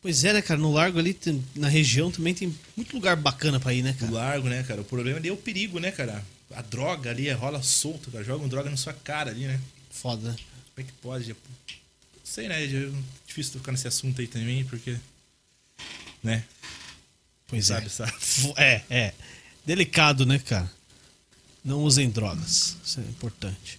[0.00, 0.60] Pois é, né, cara?
[0.60, 4.12] No largo ali, tem- na região também tem muito lugar bacana pra ir, né, cara?
[4.12, 4.82] largo, né, cara?
[4.82, 6.24] O problema ali é o perigo, né, cara?
[6.54, 8.22] A droga ali rola solto, cara.
[8.22, 9.58] Jogam droga na sua cara ali, né?
[9.90, 10.36] Foda, né?
[10.74, 11.34] Como é que pode?
[12.24, 12.64] Não sei, né?
[12.64, 12.90] É
[13.26, 14.96] difícil tocar nesse assunto aí também, porque.
[16.22, 16.42] Né?
[17.46, 17.88] Pois sabe, é.
[17.90, 18.12] sabe?
[18.56, 19.14] É, é.
[19.66, 20.70] Delicado, né, cara?
[21.62, 22.76] Não usem drogas.
[22.82, 23.78] Isso é importante.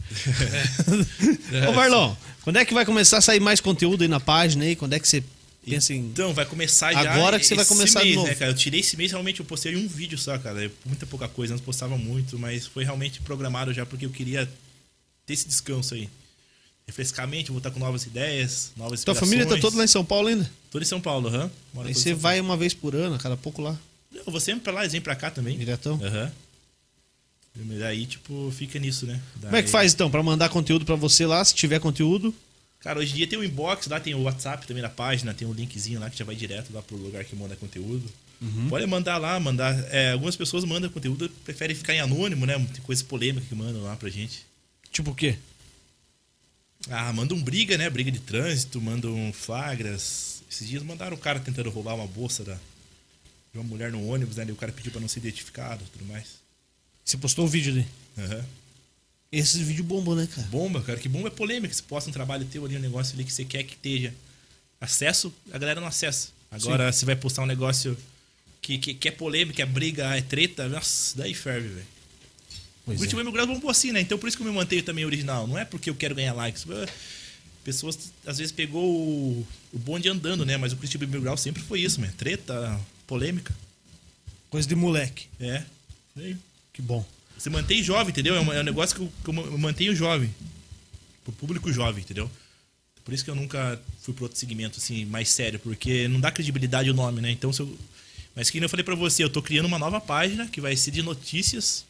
[1.69, 4.75] Ô, Marlon, quando é que vai começar a sair mais conteúdo aí na página aí?
[4.75, 5.23] Quando é que você
[5.63, 5.99] pensa em.
[5.99, 7.13] Então, vai começar já.
[7.13, 8.27] Agora que você vai começar de mês, novo.
[8.27, 8.51] né, cara?
[8.51, 10.65] Eu tirei esse mês, realmente, eu postei um vídeo só, cara.
[10.65, 14.47] É muita pouca coisa, antes postava muito, mas foi realmente programado já porque eu queria
[15.25, 16.09] ter esse descanso aí.
[16.87, 20.05] Refrescar a mente, voltar com novas ideias, novas Tua família tá toda lá em São
[20.05, 20.49] Paulo ainda?
[20.69, 21.49] Toda em São Paulo, aham.
[21.73, 23.77] Mora Aí você vai uma vez por ano, cada pouco lá.
[24.13, 25.57] Eu vou sempre pra lá, eles vêm pra cá também.
[25.57, 25.99] diretão.
[26.01, 26.31] Aham.
[27.55, 29.19] E Daí, tipo, fica nisso, né?
[29.41, 30.11] Como é que faz então?
[30.11, 32.33] Pra mandar conteúdo pra você lá, se tiver conteúdo.
[32.81, 35.47] Cara, hoje em dia tem o inbox lá, tem o WhatsApp também na página, tem
[35.47, 38.03] um linkzinho lá que já vai direto lá pro lugar que manda conteúdo.
[38.41, 38.67] Uhum.
[38.69, 39.73] Pode mandar lá, mandar.
[39.91, 42.53] é, algumas pessoas mandam conteúdo, preferem ficar em anônimo, né?
[42.73, 44.45] Tem coisa polêmica que mandam lá pra gente.
[44.91, 45.37] Tipo o quê?
[46.89, 47.89] Ah, mandam briga, né?
[47.89, 50.43] Briga de trânsito, mandam flagras.
[50.49, 54.35] Esses dias mandaram o cara tentando roubar uma bolsa da, de uma mulher no ônibus,
[54.35, 54.45] né?
[54.47, 56.35] E o cara pediu pra não ser identificado e tudo mais.
[57.03, 57.87] Você postou o vídeo ali.
[58.17, 58.45] Aham.
[59.31, 60.47] Esses vídeos bombam, né, cara?
[60.47, 61.73] Bomba, cara, que bomba é polêmica.
[61.73, 64.13] Você posta um trabalho teu ali, um negócio ali que você quer que esteja
[64.79, 66.29] acesso, a galera não acessa.
[66.49, 67.97] Agora, você vai postar um negócio
[68.61, 71.87] que, que, que é polêmica, é briga, é treta, nossa, daí ferve, velho.
[72.85, 73.23] Pois Curitiba é.
[73.23, 73.99] Mil Graus bombou assim, né?
[73.99, 75.47] Então por isso que eu me mantenho também original.
[75.47, 76.65] Não é porque eu quero ganhar likes.
[77.63, 80.55] Pessoas, às vezes, pegou o, o bonde andando, né?
[80.55, 82.13] Mas o Curitiba Mil Graus sempre foi isso, né?
[82.15, 83.55] Treta, polêmica.
[84.51, 85.27] Coisa de moleque.
[85.39, 85.63] É.
[86.71, 87.03] Que bom.
[87.35, 88.35] Você mantém jovem, entendeu?
[88.35, 90.33] É um, é um negócio que eu, que eu mantenho jovem.
[91.23, 92.29] Pro público jovem, entendeu?
[93.03, 96.31] Por isso que eu nunca fui pro outro segmento, assim, mais sério, porque não dá
[96.31, 97.31] credibilidade o nome, né?
[97.31, 97.77] Então, se eu...
[98.35, 100.91] Mas que eu falei pra você, eu tô criando uma nova página que vai ser
[100.91, 101.85] de notícias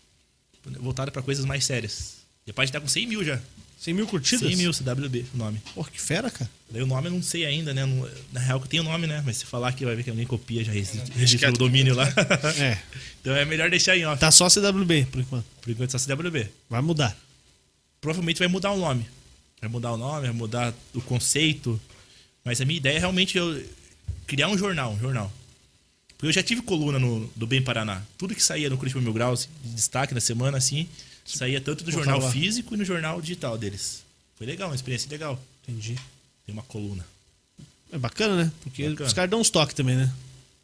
[0.79, 2.17] voltada pra coisas mais sérias.
[2.45, 3.39] E a página tá com 100 mil já.
[3.79, 4.47] 100 mil curtidas?
[4.47, 5.61] 100 mil CWB, o nome.
[5.75, 6.49] Pô, que fera, cara.
[6.69, 7.83] Daí o nome eu não sei ainda, né?
[8.31, 9.21] Na real que tem o nome, né?
[9.25, 11.59] Mas se falar aqui vai ver que alguém copia, já resi- registra que o é-
[11.59, 12.07] domínio lá.
[12.57, 12.77] É.
[13.21, 14.19] então é melhor deixar em off.
[14.19, 15.45] Tá só CWB, por enquanto.
[15.61, 16.47] Por enquanto só CWB.
[16.69, 17.15] Vai mudar.
[18.01, 19.05] Provavelmente vai mudar o nome.
[19.61, 21.79] Vai mudar o nome, vai mudar o conceito.
[22.43, 23.61] Mas a minha ideia é realmente eu
[24.25, 25.31] criar um jornal, um jornal.
[26.25, 28.01] Eu já tive coluna no, do Bem Paraná.
[28.17, 30.87] Tudo que saía no Curitiba Mil Graus, de destaque na semana, assim,
[31.25, 32.31] saía tanto do Colocava jornal lá.
[32.33, 34.03] físico e no jornal digital deles.
[34.37, 35.39] Foi legal, uma experiência legal.
[35.63, 35.95] Entendi.
[36.45, 37.05] Tem uma coluna.
[37.91, 38.51] É bacana, né?
[38.63, 39.07] Porque Bacana.
[39.07, 40.11] os caras dão uns toques também, né?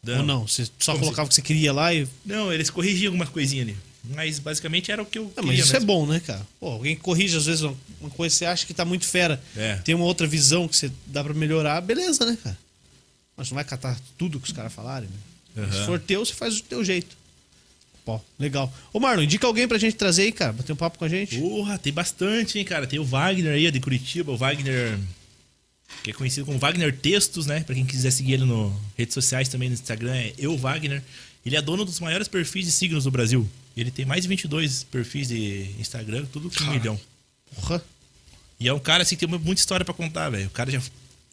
[0.04, 0.20] Dão.
[0.20, 0.48] Ou não?
[0.48, 2.08] Você só Como colocava o que você queria lá e.
[2.26, 3.78] Não, eles corrigiam algumas coisinhas ali.
[4.04, 5.86] Mas basicamente era o que eu Ah, queria mas isso é mesmo.
[5.88, 6.46] bom, né, cara?
[6.60, 9.42] Pô, alguém corrige às vezes uma coisa que você acha que tá muito fera.
[9.56, 9.76] É.
[9.78, 12.58] Tem uma outra visão que você dá pra melhorar, beleza, né, cara?
[13.38, 15.16] Mas não vai catar tudo que os caras falarem, né?
[15.58, 15.72] Aham.
[15.72, 17.16] Se for teu, você faz do teu jeito.
[18.04, 18.74] Pô, legal.
[18.92, 20.54] Ô, Marlon, indica alguém pra gente trazer aí, cara.
[20.54, 21.38] Bater um papo com a gente.
[21.38, 22.88] Porra, tem bastante, hein, cara.
[22.88, 24.98] Tem o Wagner aí, de Curitiba, o Wagner.
[26.04, 27.62] Que é conhecido como Wagner Textos, né?
[27.62, 31.04] Pra quem quiser seguir ele no redes sociais também, no Instagram, é Eu Wagner.
[31.46, 33.48] Ele é dono dos maiores perfis de signos do Brasil.
[33.76, 37.00] Ele tem mais de 22 perfis de Instagram, tudo com um milhão.
[37.56, 37.84] Porra.
[38.60, 40.48] E é um cara assim que tem muita história pra contar, velho.
[40.48, 40.82] O cara já.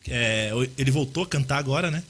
[0.08, 2.02] é, ele voltou a cantar agora, né?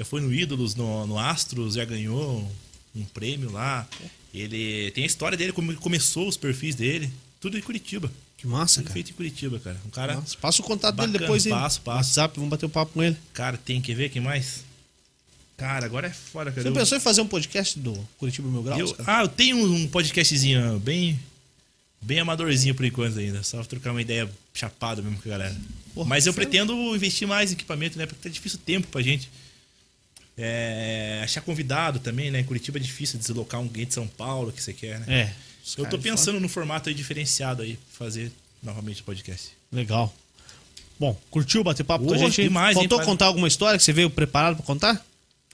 [0.00, 2.50] Já foi no Ídolos, no, no Astros, já ganhou
[2.96, 3.86] um prêmio lá.
[4.32, 7.12] Ele tem a história dele, como ele começou os perfis dele.
[7.38, 8.10] Tudo em Curitiba.
[8.38, 8.94] Que massa, Tudo cara.
[8.94, 9.78] feito em Curitiba, cara.
[9.86, 10.14] Um cara.
[10.14, 11.52] Nossa, passa o contato dele Bacana, depois aí.
[11.52, 11.98] passo, passo.
[11.98, 13.14] WhatsApp, vamos bater um papo com ele.
[13.34, 14.64] Cara, tem que ver quem mais?
[15.58, 16.62] Cara, agora é fora, cara.
[16.62, 18.80] Você Eu- pensou em fazer um podcast do Curitiba Mil Graus?
[18.80, 21.20] eu- ah, eu tenho um podcastzinho bem.
[22.00, 23.42] Bem amadorzinho por enquanto ainda.
[23.42, 25.54] Só trocar uma ideia chapada mesmo com a galera.
[25.94, 28.06] Porra, Mas eu pretendo investir mais em equipamento, né?
[28.06, 29.28] Porque tá difícil o tempo pra gente.
[30.42, 32.42] É, achar convidado também, né?
[32.42, 35.06] Curitiba é difícil deslocar alguém de São Paulo que você quer, né?
[35.08, 35.34] É.
[35.76, 39.50] eu tô pensando no formato aí diferenciado aí, fazer novamente o podcast.
[39.70, 40.14] Legal.
[40.98, 42.42] Bom, curtiu bater papo com a gente?
[42.42, 43.06] demais, hein, Faltou pai?
[43.06, 45.04] contar alguma história que você veio preparado pra contar?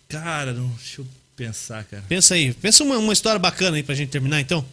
[0.09, 1.07] Cara, não, deixa eu
[1.37, 2.05] pensar, cara.
[2.09, 2.53] Pensa aí.
[2.55, 4.65] Pensa uma, uma história bacana aí pra gente terminar, então.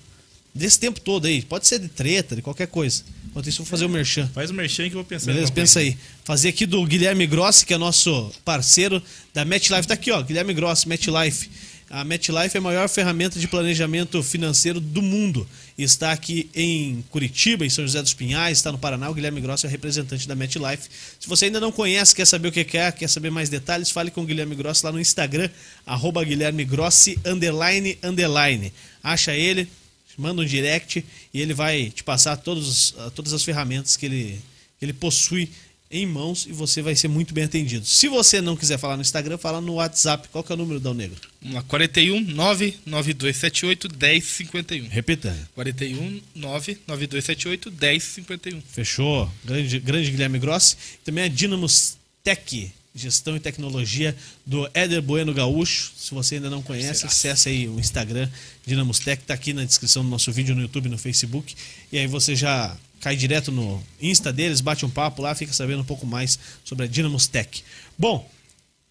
[0.53, 1.41] Desse tempo todo aí.
[1.41, 3.03] Pode ser de treta, de qualquer coisa.
[3.33, 4.29] Enquanto isso, eu vou fazer o merchan.
[4.31, 5.33] Faz o merchan que eu vou pensar.
[5.33, 5.51] Beleza?
[5.51, 5.97] Pensa aí.
[6.23, 9.01] Fazer aqui do Guilherme Grossi, que é nosso parceiro
[9.33, 9.87] da MetLife.
[9.87, 10.21] Tá aqui, ó.
[10.21, 11.49] Guilherme Grossi, MetLife.
[11.89, 15.47] A MetLife é a maior ferramenta de planejamento financeiro do mundo.
[15.75, 19.09] Está aqui em Curitiba, em São José dos Pinhais, está no Paraná.
[19.09, 20.89] O Guilherme Grossi é o representante da MetLife.
[21.19, 24.11] Se você ainda não conhece, quer saber o que é, quer saber mais detalhes, fale
[24.11, 25.49] com o Guilherme Grossi lá no Instagram,
[25.87, 28.71] arroba Guilherme Grossi, underline, underline.
[29.03, 29.67] Acha ele,
[30.21, 31.03] manda um direct
[31.33, 34.41] e ele vai te passar todos, ah, todas as ferramentas que ele,
[34.79, 35.49] que ele possui
[35.93, 37.85] em mãos e você vai ser muito bem atendido.
[37.85, 40.27] Se você não quiser falar no Instagram, fala no WhatsApp.
[40.29, 41.19] Qual que é o número, Dal Negro?
[41.39, 44.87] Vamos lá, 41 99278 1051.
[44.87, 45.49] Repita.
[45.53, 48.61] 41 99278 1051.
[48.61, 49.29] Fechou.
[49.45, 50.75] Grande, grande Guilherme Grossi.
[51.05, 54.15] Também a Dynamos Tech, gestão e tecnologia
[54.45, 55.91] do Éder Bueno Gaúcho.
[55.97, 58.29] Se você ainda não conhece, acesse aí o Instagram
[58.65, 61.55] Dynamos Tech, tá aqui na descrição do nosso vídeo no YouTube e no Facebook.
[61.91, 65.81] E aí você já cai direto no Insta deles, bate um papo lá, fica sabendo
[65.81, 67.63] um pouco mais sobre a Dynamos Tech.
[67.97, 68.29] Bom,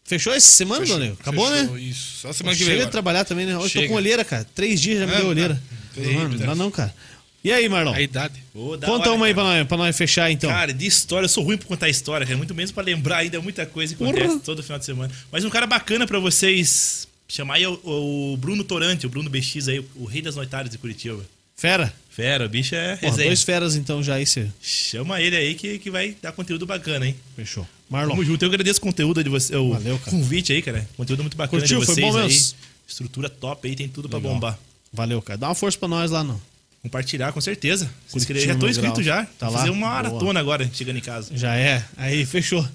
[0.05, 1.81] fechou essa semana, Fechou, Dona Acabou, fechou, né?
[1.81, 2.19] Isso.
[2.23, 2.77] Só semana que Chega vem.
[2.79, 2.93] de agora.
[2.93, 3.57] trabalhar também, né?
[3.57, 3.89] Hoje tô Chega.
[3.89, 4.45] com olheira, cara.
[4.55, 5.63] Três dias já me Ah, deu olheira.
[5.97, 6.95] Mano, não dá não, cara.
[7.45, 7.93] E aí, Marlon?
[7.93, 8.35] A idade.
[8.55, 9.47] Ô, da Conta hora, uma aí cara.
[9.47, 10.49] pra nós, pra nós fechar, então.
[10.49, 12.37] Cara, de história, eu sou ruim pra contar história, cara.
[12.37, 14.41] Muito menos pra lembrar ainda muita coisa que acontece Porra.
[14.41, 15.13] todo final de semana.
[15.31, 19.29] Mas um cara bacana pra vocês chamar aí é o, o Bruno Torante, o Bruno
[19.29, 21.21] BX aí, o rei das noitárias de Curitiba.
[21.57, 21.93] Fera.
[22.11, 24.49] Fera, o bicho é Porra, dois feras então já aí, você.
[24.61, 27.17] Chama ele aí que, que vai dar conteúdo bacana, hein?
[27.35, 27.67] Fechou.
[27.89, 28.11] Marlon.
[28.11, 28.45] Tamo junto.
[28.45, 30.11] Eu agradeço o conteúdo de você, o Valeu, cara.
[30.11, 30.87] convite aí, cara.
[30.97, 31.81] Conteúdo muito bacana Curtiu?
[31.81, 32.25] de Foi vocês bom aí.
[32.29, 32.57] mesmo?
[32.87, 34.35] Estrutura top aí, tem tudo pra Legal.
[34.35, 34.59] bombar.
[34.93, 35.39] Valeu, cara.
[35.39, 36.41] Dá uma força pra nós lá, não.
[36.83, 37.89] Compartilhar, com certeza.
[38.09, 39.25] Se inscrever, já tô Mil inscrito já.
[39.39, 39.59] Tá Vou lá?
[39.61, 39.93] fazer uma Boa.
[40.03, 41.31] maratona agora, chegando em casa.
[41.37, 41.85] Já é.
[41.97, 42.67] Aí, fechou.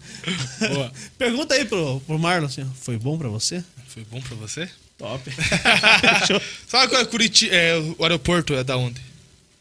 [0.69, 0.91] Boa.
[1.19, 3.61] Pergunta aí pro, pro Marlon, assim, foi bom pra você?
[3.89, 4.69] Foi bom pra você?
[4.97, 5.21] Top.
[6.19, 6.41] fechou.
[6.69, 7.53] Sabe qual é Curitiba?
[7.53, 9.01] É, o aeroporto é da onde?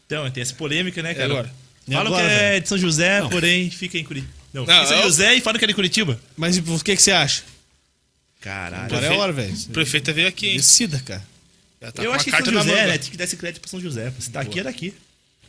[0.05, 1.25] Então, tem essa polêmica, né, É cara?
[1.25, 1.53] agora.
[1.85, 2.61] E Falam agora, que é velho?
[2.61, 3.29] de São José, Não.
[3.29, 4.33] porém fica em Curitiba.
[4.53, 6.17] Não, Não, fica em São eu- José e falam que é de Curitiba.
[6.37, 7.43] Mas o que, que você acha?
[8.39, 8.85] Caralho.
[8.85, 9.53] Agora é a hora, velho.
[9.53, 10.55] O prefeito veio aqui, hein?
[10.57, 11.21] Decida, cara.
[11.79, 12.97] Tá eu acho que São na José, né?
[12.97, 14.11] Tem que dar esse crédito pra São José.
[14.19, 14.93] Se tá aqui, é daqui.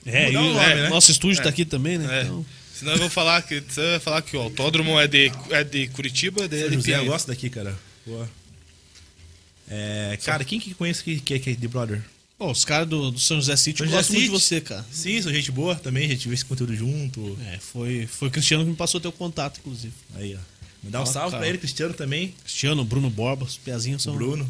[0.07, 0.89] É, e nome, é, né?
[0.89, 2.21] nosso estúdio tá aqui também, né?
[2.21, 2.23] É.
[2.23, 5.65] Então, Senão eu vou falar que, você vai falar que o autódromo é de, é
[5.65, 7.77] de Curitiba, é de, São de José, eu gosto daqui, cara.
[8.07, 8.31] Boa.
[9.69, 12.03] É, cara, quem que conhece que, que, que é de brother?
[12.39, 14.87] pô, os caras do, do São José City gostam muito de você, cara.
[14.91, 17.37] Sim, sou gente boa também, a gente viu esse conteúdo junto.
[17.53, 19.93] É, foi, foi o Cristiano que me passou teu contato, inclusive.
[20.15, 20.59] Aí, ó.
[20.83, 21.41] Me dá um salve cara.
[21.41, 22.33] pra ele, Cristiano também.
[22.45, 24.49] Cristiano, Bruno Borba, os pezinhos são O Bruno.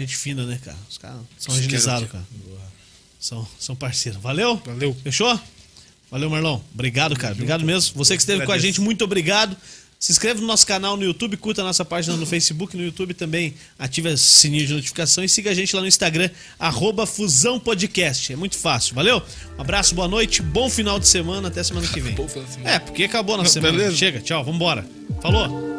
[0.00, 0.76] Gente fina, né, cara?
[0.88, 2.24] Os caras são Os agilizados, cara.
[3.18, 4.20] São, são parceiros.
[4.20, 4.56] Valeu?
[4.64, 4.96] Valeu.
[5.02, 5.38] Fechou?
[6.10, 6.60] Valeu, Marlon.
[6.74, 7.34] Obrigado, cara.
[7.34, 7.94] Obrigado mesmo.
[7.96, 9.56] Você que esteve com a gente, muito obrigado.
[9.98, 13.12] Se inscreve no nosso canal no YouTube, curta a nossa página no Facebook, no YouTube
[13.12, 17.60] também ativa o sininho de notificação e siga a gente lá no Instagram, arroba Fusão
[17.60, 18.32] Podcast.
[18.32, 19.22] É muito fácil, valeu?
[19.58, 22.16] Um abraço, boa noite, bom final de semana, até semana que vem.
[22.64, 23.76] É, porque acabou a nossa semana.
[23.76, 23.96] Beleza.
[23.96, 24.88] Chega, tchau, vambora.
[25.20, 25.69] Falou!